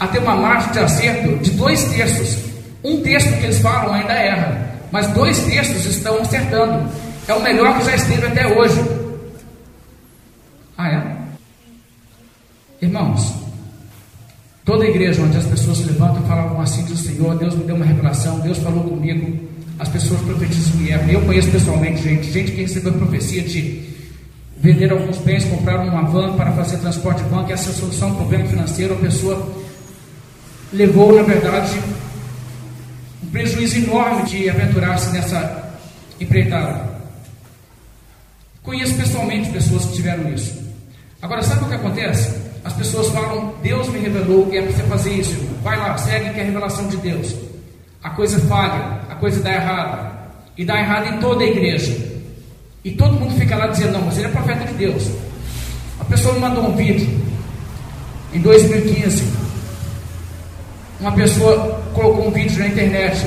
a 0.01 0.09
ter 0.09 0.19
uma 0.19 0.35
margem 0.35 0.73
de 0.73 0.81
acerto 0.81 1.37
de 1.39 1.53
dois 1.53 1.85
terços. 1.85 2.51
Um 2.83 3.01
terço 3.03 3.29
que 3.37 3.45
eles 3.45 3.59
falam 3.61 3.95
ainda 3.95 4.13
erra, 4.13 4.75
mas 4.91 5.07
dois 5.09 5.39
terços 5.45 5.85
estão 5.87 6.21
acertando. 6.21 6.91
É 7.29 7.35
o 7.35 7.43
melhor 7.43 7.79
que 7.79 7.85
já 7.85 7.95
esteve 7.95 8.27
até 8.27 8.47
hoje. 8.49 8.81
Ah, 10.77 10.91
é? 10.91 11.17
Irmãos, 12.83 13.35
toda 14.65 14.85
igreja 14.85 15.23
onde 15.23 15.37
as 15.37 15.47
pessoas 15.47 15.79
se 15.79 15.85
levantam 15.85 16.25
e 16.25 16.27
falam 16.27 16.61
assim: 16.61 16.85
diz 16.87 16.99
o 16.99 17.05
Senhor, 17.05 17.39
Deus 17.39 17.55
me 17.55 17.63
deu 17.63 17.77
uma 17.77 17.85
revelação, 17.85 18.41
Deus 18.41 18.59
falou 18.59 18.83
comigo 18.83 19.50
as 19.81 19.89
pessoas 19.89 20.21
profetizam 20.21 20.79
em 20.83 20.93
época. 20.93 21.11
Eu 21.11 21.23
conheço 21.23 21.51
pessoalmente 21.51 22.03
gente, 22.03 22.31
gente 22.31 22.53
que 22.53 22.61
recebeu 22.61 22.93
profecia 22.93 23.43
de 23.43 23.89
vender 24.59 24.93
alguns 24.93 25.17
bens, 25.19 25.45
comprar 25.47 25.81
uma 25.81 26.03
van 26.03 26.37
para 26.37 26.53
fazer 26.53 26.77
transporte 26.77 27.23
de 27.23 27.31
van, 27.31 27.45
que 27.45 27.55
essa 27.55 27.71
é 27.71 27.73
a 27.73 27.77
solução 27.77 28.11
ao 28.11 28.17
problema 28.17 28.45
financeiro, 28.47 28.93
a 28.93 28.99
pessoa 28.99 29.49
levou, 30.71 31.17
na 31.17 31.23
verdade, 31.23 31.81
um 33.25 33.27
prejuízo 33.29 33.79
enorme 33.79 34.25
de 34.25 34.51
aventurar-se 34.51 35.11
nessa 35.13 35.71
empreitada. 36.21 36.91
Conheço 38.63 38.95
pessoalmente 38.97 39.51
pessoas 39.51 39.87
que 39.87 39.95
tiveram 39.95 40.31
isso. 40.31 40.61
Agora, 41.23 41.43
sabe 41.43 41.65
o 41.65 41.69
que 41.69 41.75
acontece? 41.75 42.39
As 42.63 42.75
pessoas 42.75 43.09
falam, 43.09 43.55
Deus 43.63 43.89
me 43.89 43.99
revelou 43.99 44.47
que 44.47 44.59
é 44.59 44.63
para 44.63 44.73
você 44.73 44.83
fazer 44.83 45.13
isso. 45.15 45.35
Vai 45.63 45.79
lá, 45.79 45.97
segue 45.97 46.35
que 46.35 46.41
é 46.41 46.43
a 46.43 46.47
revelação 46.47 46.87
de 46.89 46.99
Deus 46.99 47.50
a 48.03 48.11
coisa 48.11 48.39
falha, 48.41 49.01
a 49.11 49.15
coisa 49.15 49.43
dá 49.43 49.53
errado. 49.53 50.11
E 50.57 50.65
dá 50.65 50.79
errado 50.79 51.15
em 51.15 51.19
toda 51.19 51.45
a 51.45 51.47
igreja. 51.47 51.97
E 52.85 52.93
todo 52.93 53.19
mundo 53.19 53.39
fica 53.39 53.57
lá 53.57 53.67
dizendo, 53.67 53.93
não, 53.93 54.03
mas 54.03 54.17
ele 54.17 54.27
é 54.27 54.31
profeta 54.31 54.65
de 54.65 54.75
Deus. 54.75 55.11
A 55.99 56.05
pessoa 56.05 56.35
me 56.35 56.41
mandou 56.41 56.67
um 56.67 56.77
vídeo 56.77 57.09
em 58.33 58.41
2015. 58.41 59.25
uma 61.01 61.13
pessoa 61.13 61.83
colocou 61.95 62.29
um 62.29 62.31
vídeo 62.31 62.59
na 62.59 62.69
internet 62.69 63.27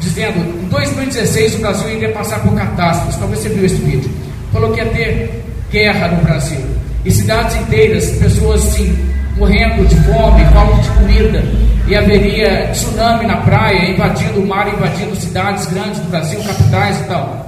dizendo 0.00 0.38
em 0.38 0.68
2016 0.68 1.54
o 1.54 1.58
Brasil 1.58 1.90
iria 1.90 2.12
passar 2.12 2.40
por 2.40 2.54
catástrofes. 2.54 3.16
Talvez 3.16 3.40
você 3.40 3.48
viu 3.48 3.64
esse 3.64 3.76
vídeo. 3.76 4.10
Falou 4.52 4.72
que 4.72 4.78
ia 4.78 4.86
ter 4.86 5.44
guerra 5.70 6.08
no 6.08 6.22
Brasil. 6.22 6.60
E 7.04 7.10
cidades 7.10 7.56
inteiras, 7.56 8.10
pessoas 8.12 8.66
assim, 8.66 8.96
morrendo 9.36 9.86
de 9.86 9.96
fome, 9.96 10.44
falta 10.52 10.82
de 10.82 10.88
comida. 10.90 11.42
E 11.86 11.94
haveria 11.94 12.68
tsunami 12.72 13.26
na 13.26 13.38
praia, 13.38 13.90
invadindo 13.90 14.40
o 14.40 14.46
mar, 14.46 14.66
invadindo 14.68 15.14
cidades 15.16 15.66
grandes 15.66 16.00
do 16.00 16.08
Brasil, 16.08 16.42
capitais 16.42 17.00
e 17.00 17.04
tal. 17.04 17.44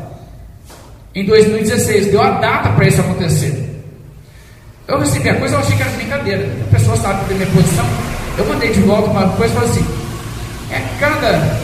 Em 1.14 1.24
2016, 1.24 2.08
deu 2.08 2.22
a 2.22 2.32
data 2.32 2.68
para 2.70 2.86
isso 2.86 3.00
acontecer. 3.00 3.66
Eu 4.86 4.98
recebi 4.98 5.30
a 5.30 5.34
coisa, 5.36 5.56
eu 5.56 5.60
achei 5.60 5.76
que 5.76 5.82
era 5.82 5.90
brincadeira. 5.92 6.48
A 6.68 6.74
pessoa 6.74 6.96
sabe 6.96 7.24
da 7.28 7.34
minha 7.34 7.50
posição. 7.50 7.86
Eu 8.36 8.46
mandei 8.46 8.70
de 8.70 8.80
volta 8.80 9.10
uma 9.10 9.28
coisa 9.30 9.52
e 9.52 9.56
falei 9.56 9.70
assim: 9.70 9.86
é 10.70 10.80
cada 11.00 11.58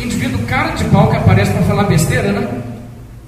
indivíduo 0.00 0.44
cara 0.46 0.72
de 0.72 0.84
pau 0.84 1.08
que 1.08 1.16
aparece 1.16 1.52
para 1.52 1.62
falar 1.62 1.84
besteira, 1.84 2.32
né? 2.32 2.62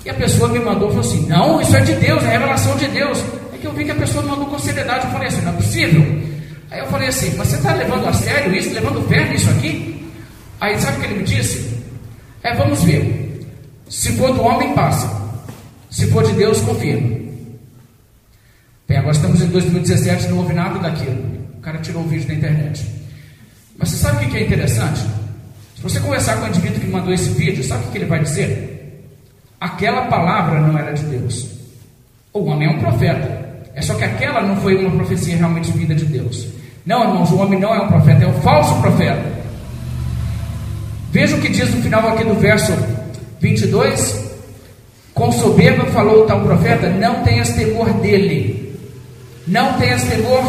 E 0.04 0.10
a 0.10 0.14
pessoa 0.14 0.48
me 0.48 0.58
mandou 0.58 0.88
e 0.88 0.92
falou 0.92 1.06
assim: 1.06 1.26
Não, 1.26 1.60
isso 1.60 1.76
é 1.76 1.80
de 1.80 1.94
Deus, 1.94 2.22
é 2.24 2.30
revelação 2.30 2.76
de 2.76 2.88
Deus. 2.88 3.22
É 3.60 3.62
que 3.62 3.66
eu 3.66 3.72
vi 3.74 3.84
que 3.84 3.90
a 3.90 3.94
pessoa 3.94 4.24
mandou 4.24 4.46
com 4.46 4.58
seriedade. 4.58 5.04
Eu 5.04 5.12
falei 5.12 5.28
assim: 5.28 5.42
Não 5.42 5.52
é 5.52 5.56
possível. 5.56 6.22
Aí 6.70 6.78
eu 6.78 6.86
falei 6.86 7.08
assim: 7.08 7.30
você 7.36 7.56
está 7.56 7.74
levando 7.74 8.06
a 8.06 8.12
sério 8.14 8.54
isso, 8.54 8.72
levando 8.72 9.06
fé 9.06 9.28
nisso 9.28 9.50
aqui? 9.50 10.10
Aí 10.60 10.80
sabe 10.80 10.96
o 10.96 11.00
que 11.00 11.06
ele 11.06 11.18
me 11.18 11.24
disse? 11.24 11.78
É, 12.42 12.54
vamos 12.54 12.82
ver. 12.84 13.46
Se 13.88 14.12
for 14.12 14.32
do 14.32 14.42
homem, 14.42 14.74
passa. 14.74 15.10
Se 15.90 16.06
for 16.06 16.24
de 16.24 16.32
Deus, 16.32 16.60
confirma. 16.62 17.18
Bem, 18.88 18.96
agora 18.96 19.12
estamos 19.12 19.42
em 19.42 19.48
2017 19.48 20.28
não 20.28 20.38
houve 20.38 20.54
nada 20.54 20.78
daquilo. 20.78 21.22
O 21.58 21.60
cara 21.60 21.78
tirou 21.78 22.02
o 22.02 22.08
vídeo 22.08 22.28
da 22.28 22.34
internet. 22.34 22.86
Mas 23.76 23.90
você 23.90 23.96
sabe 23.96 24.24
o 24.24 24.28
que 24.30 24.38
é 24.38 24.46
interessante? 24.46 25.00
Se 25.76 25.82
você 25.82 26.00
conversar 26.00 26.38
com 26.38 26.46
o 26.46 26.48
indivíduo 26.48 26.80
que 26.80 26.86
mandou 26.86 27.12
esse 27.12 27.30
vídeo, 27.30 27.62
sabe 27.62 27.84
o 27.84 27.90
que 27.90 27.98
ele 27.98 28.06
vai 28.06 28.22
dizer? 28.22 29.06
Aquela 29.60 30.06
palavra 30.06 30.60
não 30.60 30.78
era 30.78 30.92
de 30.92 31.04
Deus. 31.04 31.48
O 32.32 32.44
homem 32.44 32.68
é 32.68 32.70
um 32.70 32.78
profeta. 32.78 33.39
É 33.74 33.82
só 33.82 33.94
que 33.94 34.04
aquela 34.04 34.42
não 34.42 34.56
foi 34.56 34.76
uma 34.76 34.96
profecia 34.96 35.36
realmente 35.36 35.70
vinda 35.72 35.94
de 35.94 36.04
Deus. 36.04 36.46
Não, 36.84 37.02
irmãos, 37.02 37.30
o 37.30 37.38
homem 37.38 37.58
não 37.58 37.74
é 37.74 37.80
um 37.80 37.88
profeta, 37.88 38.24
é 38.24 38.26
um 38.26 38.40
falso 38.40 38.74
profeta. 38.80 39.24
Veja 41.12 41.36
o 41.36 41.40
que 41.40 41.48
diz 41.48 41.74
no 41.74 41.82
final 41.82 42.08
aqui 42.08 42.24
do 42.24 42.34
verso 42.34 42.72
22. 43.40 44.30
Com 45.14 45.32
soberba 45.32 45.84
falou 45.86 46.22
o 46.22 46.26
tal 46.26 46.40
profeta: 46.40 46.88
Não 46.88 47.22
tenhas 47.22 47.50
temor 47.50 47.92
dele. 47.94 48.78
Não 49.46 49.74
tenhas 49.74 50.04
temor 50.04 50.42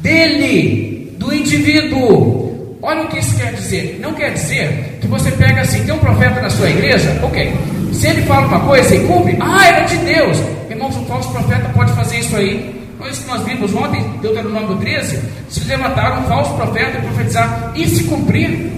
dele, 0.00 1.14
do 1.18 1.32
indivíduo. 1.32 2.78
Olha 2.82 3.02
o 3.02 3.08
que 3.08 3.18
isso 3.18 3.36
quer 3.36 3.54
dizer. 3.54 3.98
Não 4.00 4.12
quer 4.12 4.32
dizer 4.32 4.98
que 5.00 5.06
você 5.06 5.30
pega 5.30 5.62
assim, 5.62 5.84
tem 5.84 5.94
um 5.94 5.98
profeta 5.98 6.40
na 6.42 6.50
sua 6.50 6.68
igreja, 6.68 7.18
ok. 7.22 7.54
Se 7.92 8.08
ele 8.08 8.22
fala 8.22 8.46
uma 8.46 8.60
coisa 8.60 8.94
e 8.94 9.06
cumpre, 9.06 9.36
ah, 9.40 9.66
era 9.66 9.86
de 9.86 9.96
Deus. 9.98 10.38
Irmãos, 10.74 10.96
um 10.96 11.06
falso 11.06 11.30
profeta 11.30 11.68
pode 11.68 11.92
fazer 11.92 12.18
isso 12.18 12.34
aí. 12.34 12.84
Não 12.98 13.06
é 13.06 13.10
isso 13.10 13.22
que 13.22 13.28
nós 13.28 13.42
vimos 13.44 13.72
ontem, 13.74 14.02
Deuteronômio 14.20 14.76
13, 14.78 15.22
se 15.48 15.60
levantar 15.66 16.18
um 16.18 16.24
falso 16.24 16.52
profeta 16.54 16.98
e 16.98 17.00
profetizar 17.00 17.72
e 17.76 17.88
se 17.88 18.04
cumprir. 18.04 18.72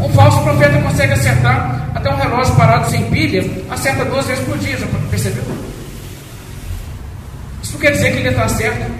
Um 0.00 0.08
falso 0.14 0.40
profeta 0.42 0.80
consegue 0.80 1.12
acertar 1.12 1.90
até 1.94 2.10
um 2.10 2.16
relógio 2.16 2.54
parado 2.56 2.90
sem 2.90 3.04
pilha, 3.10 3.44
acerta 3.70 4.02
duas 4.06 4.26
vezes 4.26 4.42
por 4.44 4.56
dia, 4.56 4.78
já 4.78 4.86
percebeu? 5.10 5.44
Isso 7.62 7.74
não 7.74 7.80
quer 7.80 7.92
dizer 7.92 8.12
que 8.12 8.18
ele 8.20 8.28
está 8.28 8.48
certo. 8.48 8.90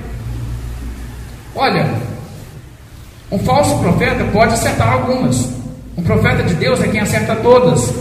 Olha, 1.54 1.88
um 3.30 3.38
falso 3.38 3.78
profeta 3.78 4.24
pode 4.30 4.52
acertar 4.52 4.92
algumas. 4.92 5.48
Um 5.96 6.02
profeta 6.02 6.42
de 6.42 6.52
Deus 6.54 6.82
é 6.82 6.88
quem 6.88 7.00
acerta 7.00 7.34
todas. 7.36 7.94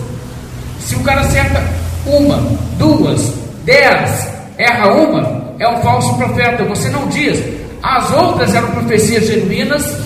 Se 0.81 0.95
o 0.95 0.99
cara 1.03 1.21
acerta 1.21 1.63
uma, 2.05 2.37
duas, 2.77 3.43
dez, 3.63 4.27
erra 4.57 4.93
uma, 4.93 5.55
é 5.59 5.67
um 5.67 5.81
falso 5.81 6.15
profeta. 6.15 6.63
Você 6.65 6.89
não 6.89 7.07
diz, 7.07 7.41
as 7.81 8.11
outras 8.11 8.53
eram 8.55 8.71
profecias 8.71 9.27
genuínas, 9.27 9.97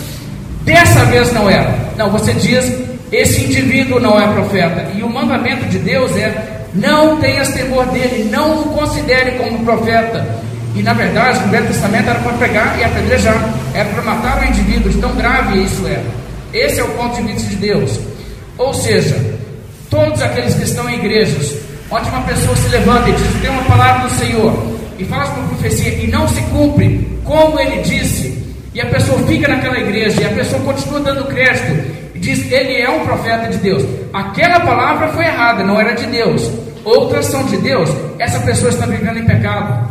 dessa 0.64 1.06
vez 1.06 1.32
não 1.34 1.50
era. 1.50 1.76
Não, 1.96 2.10
você 2.10 2.34
diz, 2.34 2.72
esse 3.12 3.46
indivíduo 3.46 4.00
não 4.00 4.20
é 4.20 4.28
profeta. 4.34 4.88
E 4.96 5.04
o 5.04 5.10
mandamento 5.10 5.66
de 5.66 5.80
Deus 5.80 6.16
é: 6.18 6.66
não 6.74 7.18
tenhas 7.18 7.50
temor 7.50 7.86
dele, 7.88 8.30
não 8.32 8.62
o 8.62 8.64
considere 8.70 9.32
como 9.32 9.64
profeta. 9.64 10.26
E 10.76 10.84
na 10.84 10.94
verdade, 10.94 11.40
no 11.40 11.48
Velho 11.48 11.68
Testamento 11.68 12.10
era 12.10 12.20
para 12.20 12.34
pegar 12.34 12.78
e 12.80 12.84
apedrejar, 12.84 13.54
era 13.74 13.90
para 13.90 14.04
matar 14.04 14.42
o 14.42 14.46
indivíduo, 14.46 14.94
tão 15.02 15.16
grave 15.16 15.64
isso 15.64 15.88
era. 15.88 16.06
Esse 16.54 16.80
é 16.80 16.84
o 16.84 16.90
ponto 16.90 17.16
de 17.16 17.34
vista 17.34 17.50
de 17.50 17.56
Deus. 17.56 18.00
Ou 18.58 18.74
seja, 18.74 19.16
todos 19.90 20.22
aqueles 20.22 20.54
que 20.56 20.64
estão 20.64 20.90
em 20.90 20.96
igrejas, 20.96 21.56
uma 21.90 22.22
pessoa 22.24 22.56
se 22.56 22.68
levanta 22.70 23.10
e 23.10 23.14
diz: 23.14 23.42
tem 23.42 23.50
uma 23.50 23.64
palavra 23.64 24.08
do 24.08 24.16
Senhor, 24.16 24.78
e 25.00 25.06
faz 25.06 25.30
uma 25.30 25.48
profecia 25.48 25.94
e 25.94 26.08
não 26.08 26.28
se 26.28 26.42
cumpre, 26.44 27.20
como 27.24 27.60
ele 27.60 27.82
disse, 27.82 28.56
e 28.74 28.82
a 28.82 28.86
pessoa 28.88 29.20
fica 29.20 29.48
naquela 29.48 29.80
igreja, 29.80 30.22
e 30.22 30.26
a 30.26 30.30
pessoa 30.30 30.62
continua 30.62 31.00
dando 31.00 31.26
crédito, 31.26 31.96
e 32.14 32.20
diz: 32.20 32.52
ele 32.52 32.82
é 32.82 32.90
um 32.90 33.06
profeta 33.06 33.48
de 33.48 33.58
Deus. 33.58 33.84
Aquela 34.14 34.60
palavra 34.60 35.10
foi 35.10 35.26
errada, 35.26 35.64
não 35.64 35.80
era 35.80 35.94
de 35.94 36.06
Deus. 36.08 36.50
Outras 36.84 37.26
são 37.26 37.44
de 37.44 37.58
Deus, 37.58 37.90
essa 38.18 38.40
pessoa 38.40 38.70
está 38.70 38.86
vivendo 38.86 39.20
em 39.20 39.26
pecado. 39.26 39.88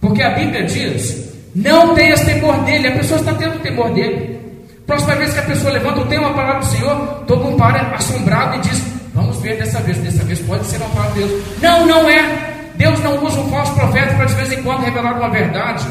Porque 0.00 0.22
a 0.22 0.30
Bíblia 0.30 0.64
diz: 0.64 1.32
não 1.54 1.94
tenhas 1.94 2.20
temor 2.20 2.58
dele, 2.64 2.88
a 2.88 2.92
pessoa 2.92 3.18
está 3.18 3.32
tendo 3.34 3.62
temor 3.62 3.90
dele. 3.92 4.38
Próxima 4.86 5.16
vez 5.16 5.32
que 5.32 5.40
a 5.40 5.42
pessoa 5.42 5.72
levanta 5.72 6.04
tem 6.04 6.18
uma 6.18 6.32
palavra 6.32 6.60
do 6.60 6.66
Senhor, 6.66 6.96
todo 7.26 7.42
mundo 7.42 7.56
para 7.56 7.80
assombrado 7.94 8.56
e 8.56 8.60
diz: 8.60 8.95
Vamos 9.16 9.38
ver 9.40 9.56
dessa 9.56 9.80
vez, 9.80 9.96
dessa 9.96 10.22
vez 10.24 10.38
pode 10.40 10.66
ser 10.66 10.76
uma 10.76 10.90
palavra 10.90 11.14
de 11.14 11.26
Deus. 11.26 11.42
Não, 11.62 11.86
não 11.86 12.08
é. 12.08 12.54
Deus 12.76 13.00
não 13.00 13.24
usa 13.24 13.40
um 13.40 13.50
falso 13.50 13.74
profeta 13.74 14.14
para 14.14 14.26
de 14.26 14.34
vez 14.34 14.52
em 14.52 14.62
quando 14.62 14.84
revelar 14.84 15.16
uma 15.16 15.30
verdade. 15.30 15.86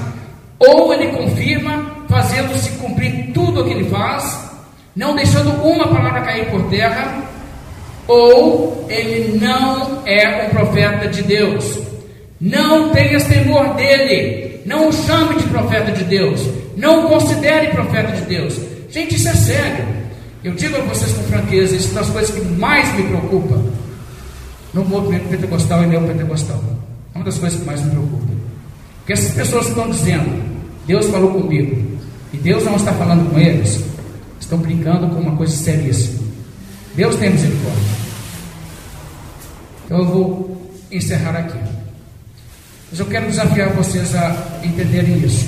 Ou 0.59 0.93
ele 0.93 1.07
confirma, 1.07 2.05
fazendo-se 2.07 2.69
cumprir 2.73 3.31
tudo 3.33 3.61
o 3.61 3.63
que 3.65 3.71
ele 3.71 3.89
faz, 3.89 4.47
não 4.95 5.15
deixando 5.15 5.49
uma 5.63 5.87
palavra 5.87 6.21
cair 6.21 6.45
por 6.51 6.69
terra, 6.69 7.23
ou 8.07 8.85
ele 8.87 9.39
não 9.39 10.03
é 10.05 10.45
um 10.45 10.49
profeta 10.51 11.07
de 11.07 11.23
Deus. 11.23 11.79
Não 12.39 12.91
tenhas 12.91 13.23
temor 13.23 13.73
dele. 13.73 14.61
Não 14.67 14.89
o 14.89 14.93
chame 14.93 15.35
de 15.35 15.43
profeta 15.45 15.91
de 15.91 16.03
Deus. 16.03 16.47
Não 16.77 17.05
o 17.05 17.09
considere 17.09 17.69
profeta 17.69 18.11
de 18.11 18.21
Deus. 18.21 18.59
Gente, 18.91 19.15
isso 19.15 19.29
é 19.29 19.33
sério. 19.33 20.04
Eu 20.45 20.53
digo 20.53 20.77
a 20.77 20.81
vocês 20.81 21.11
com 21.11 21.23
franqueza, 21.23 21.75
isso 21.75 21.87
é 21.87 21.91
uma 21.93 22.01
das 22.01 22.09
coisas 22.11 22.35
que 22.35 22.41
mais 22.59 22.93
me 22.93 23.01
preocupa 23.01 23.59
no 24.75 24.85
movimento 24.85 25.27
pentecostal 25.27 25.83
e 25.83 25.87
neopentecostal. 25.87 26.63
É 27.15 27.17
uma 27.17 27.25
das 27.25 27.39
coisas 27.39 27.59
que 27.59 27.65
mais 27.65 27.81
me 27.81 27.89
preocupa. 27.89 28.31
Porque 28.99 29.13
essas 29.13 29.33
pessoas 29.33 29.69
estão 29.69 29.89
dizendo, 29.89 30.45
Deus 30.85 31.07
falou 31.07 31.31
comigo, 31.31 31.97
e 32.31 32.37
Deus 32.37 32.63
não 32.63 32.75
está 32.75 32.93
falando 32.93 33.27
com 33.31 33.39
eles, 33.39 33.83
estão 34.39 34.59
brincando 34.59 35.07
com 35.07 35.19
uma 35.19 35.35
coisa 35.35 35.55
seríssima. 35.55 36.19
Deus 36.95 37.15
tem 37.15 37.31
misericórdia. 37.31 37.95
Então 39.83 39.97
eu 39.97 40.05
vou 40.05 40.71
encerrar 40.91 41.39
aqui. 41.39 41.57
Mas 42.91 42.99
eu 42.99 43.07
quero 43.07 43.25
desafiar 43.25 43.73
vocês 43.73 44.13
a 44.13 44.59
entenderem 44.63 45.17
isso. 45.25 45.47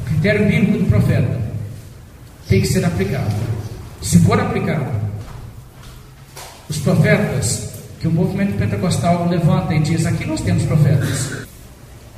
O 0.00 0.08
critério 0.08 0.46
bíblico 0.46 0.78
do 0.78 0.88
profeta 0.88 1.38
tem 2.48 2.62
que 2.62 2.68
ser 2.68 2.82
aplicado. 2.82 3.55
Se 4.06 4.20
for 4.20 4.38
aplicado, 4.38 4.86
os 6.70 6.78
profetas 6.78 7.70
que 8.00 8.06
o 8.06 8.12
movimento 8.12 8.56
pentecostal 8.56 9.28
levanta 9.28 9.74
e 9.74 9.80
diz: 9.80 10.06
aqui 10.06 10.24
nós 10.24 10.40
temos 10.42 10.62
profetas, 10.62 11.44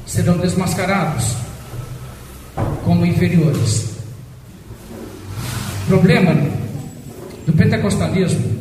serão 0.07 0.37
desmascarados 0.37 1.35
como 2.85 3.07
inferiores. 3.07 3.87
O 5.85 5.87
problema 5.89 6.35
do 7.47 7.55
pentecostalismo 7.55 8.59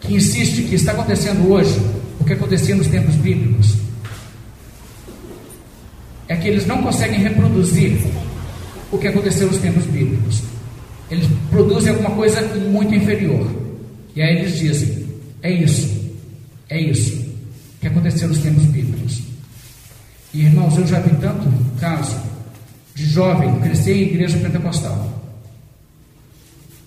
que 0.00 0.14
insiste 0.14 0.62
que 0.62 0.76
está 0.76 0.92
acontecendo 0.92 1.52
hoje 1.52 1.78
o 2.18 2.24
que 2.24 2.32
acontecia 2.32 2.74
nos 2.74 2.86
tempos 2.86 3.14
bíblicos 3.16 3.74
é 6.28 6.36
que 6.36 6.48
eles 6.48 6.66
não 6.66 6.82
conseguem 6.82 7.20
reproduzir 7.20 8.00
o 8.90 8.96
que 8.96 9.08
aconteceu 9.08 9.48
nos 9.48 9.58
tempos 9.58 9.84
bíblicos. 9.84 10.42
Eles 11.10 11.26
produzem 11.50 11.90
alguma 11.90 12.10
coisa 12.10 12.40
muito 12.70 12.94
inferior. 12.94 13.48
E 14.14 14.22
aí 14.22 14.38
eles 14.38 14.58
dizem: 14.58 15.06
é 15.42 15.50
isso, 15.50 16.12
é 16.68 16.80
isso 16.80 17.26
que 17.80 17.86
aconteceu 17.86 18.28
nos 18.28 18.38
tempos 18.38 18.64
bíblicos. 18.64 19.22
E 20.34 20.42
irmãos, 20.42 20.76
eu 20.76 20.86
já 20.86 21.00
vi 21.00 21.14
tanto 21.16 21.48
caso 21.80 22.16
de 22.94 23.06
jovem 23.06 23.60
crescer 23.60 23.94
em 23.94 24.02
igreja 24.02 24.38
pentecostal. 24.38 25.22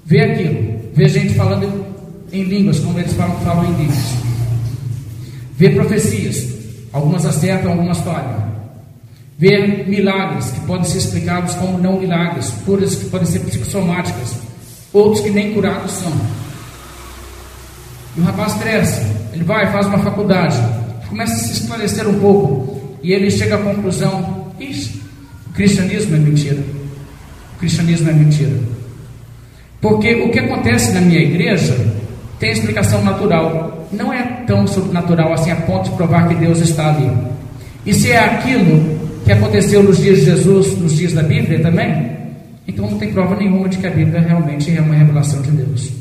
Ver 0.06 0.32
aquilo, 0.32 0.92
ver 0.94 1.10
gente 1.10 1.34
falando 1.34 1.86
em 2.32 2.44
línguas, 2.44 2.80
como 2.80 3.00
eles 3.00 3.14
falam, 3.14 3.40
falam 3.42 3.66
em 3.66 3.78
línguas 3.78 4.22
Vê 5.62 5.70
profecias, 5.70 6.56
algumas 6.92 7.24
acertam, 7.24 7.74
algumas 7.74 8.00
falham. 8.00 8.51
Ver 9.42 9.90
milagres 9.90 10.52
que 10.52 10.60
podem 10.68 10.84
ser 10.84 11.00
explicados 11.00 11.56
como 11.56 11.80
não 11.80 12.00
milagres, 12.00 12.54
curas 12.64 12.96
que 12.96 13.06
podem 13.06 13.26
ser 13.26 13.40
psicossomáticas, 13.40 14.36
outros 14.94 15.22
que 15.22 15.32
nem 15.32 15.52
curados 15.52 15.94
são. 15.94 16.14
E 18.16 18.22
o 18.22 18.24
rapaz 18.24 18.54
cresce, 18.54 19.02
ele 19.34 19.44
vai, 19.44 19.72
faz 19.72 19.88
uma 19.88 19.98
faculdade, 19.98 20.60
começa 21.10 21.34
a 21.34 21.38
se 21.40 21.54
esclarecer 21.54 22.08
um 22.08 22.20
pouco, 22.20 23.00
e 23.02 23.14
ele 23.14 23.32
chega 23.32 23.56
à 23.56 23.58
conclusão: 23.58 24.54
isso, 24.60 25.02
o 25.50 25.54
cristianismo 25.54 26.16
é 26.16 26.20
mentira. 26.20 26.62
O 27.56 27.60
cristianismo 27.60 28.12
é 28.12 28.14
mentira. 28.14 28.60
Porque 29.82 30.14
o 30.14 30.30
que 30.30 30.38
acontece 30.38 30.92
na 30.92 31.02
minha 31.02 31.20
igreja 31.20 31.76
tem 32.40 32.52
explicação 32.52 33.04
natural. 33.04 33.88
Não 33.92 34.14
é 34.14 34.22
tão 34.46 34.68
sobrenatural 34.68 35.34
assim 35.34 35.50
a 35.50 35.56
ponto 35.56 35.90
de 35.90 35.96
provar 35.96 36.28
que 36.28 36.36
Deus 36.36 36.60
está 36.60 36.90
ali. 36.90 37.12
E 37.84 37.92
se 37.92 38.12
é 38.12 38.20
aquilo 38.20 39.01
que 39.26 39.32
aconteceu 39.32 39.84
nos 39.84 39.98
dias 39.98 40.20
de 40.20 40.26
Jesus, 40.26 40.78
nos 40.78 40.96
dias 40.96 41.14
da 41.14 41.24
Bíblia 41.24 41.62
também, 41.62 42.12
então 42.68 42.90
não 42.90 42.98
tem 42.98 43.12
prova 43.12 43.36
nenhuma 43.36 43.68
de 43.70 43.78
que 43.78 43.88
a 43.88 43.92
Bíblia 43.92 44.22
realmente 44.22 44.76
é 44.76 44.82
uma 44.82 44.96
revelação 44.96 45.42
de 45.42 45.52
Deus. 45.52 45.92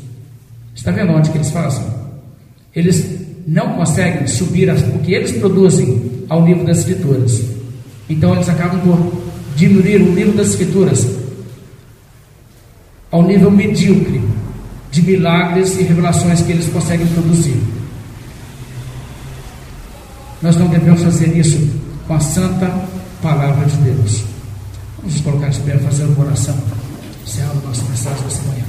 Está 0.75 0.91
vendo 0.91 1.11
onde 1.13 1.29
que 1.29 1.37
eles 1.37 1.51
fazem? 1.51 1.85
Eles 2.75 3.21
não 3.47 3.73
conseguem 3.75 4.25
subir 4.27 4.69
o 4.69 4.99
que 4.99 5.13
eles 5.13 5.31
produzem 5.33 6.23
ao 6.29 6.43
nível 6.43 6.63
das 6.65 6.79
Escrituras. 6.79 7.41
Então 8.09 8.33
eles 8.33 8.47
acabam 8.49 8.79
por 8.81 9.21
diminuir 9.55 10.01
o 10.01 10.11
nível 10.11 10.33
das 10.33 10.49
Escrituras 10.49 11.21
ao 13.11 13.23
nível 13.23 13.51
medíocre 13.51 14.21
de 14.89 15.01
milagres 15.01 15.77
e 15.77 15.83
revelações 15.83 16.41
que 16.41 16.51
eles 16.51 16.67
conseguem 16.67 17.07
produzir. 17.07 17.61
Nós 20.41 20.55
não 20.55 20.67
devemos 20.67 21.03
fazer 21.03 21.37
isso 21.37 21.59
com 22.07 22.13
a 22.13 22.19
santa 22.19 22.67
palavra 23.21 23.65
de 23.65 23.77
Deus. 23.77 24.23
Vamos 24.97 25.21
colocar 25.21 25.49
de 25.49 25.59
pé, 25.61 25.77
fazer 25.77 26.03
uma 26.05 26.25
oração. 26.25 26.57
Encerrar 27.25 27.51
a 27.51 27.67
nossa 27.67 27.83
mensagem 27.83 28.23
dessa 28.23 28.41
manhã. 28.43 28.63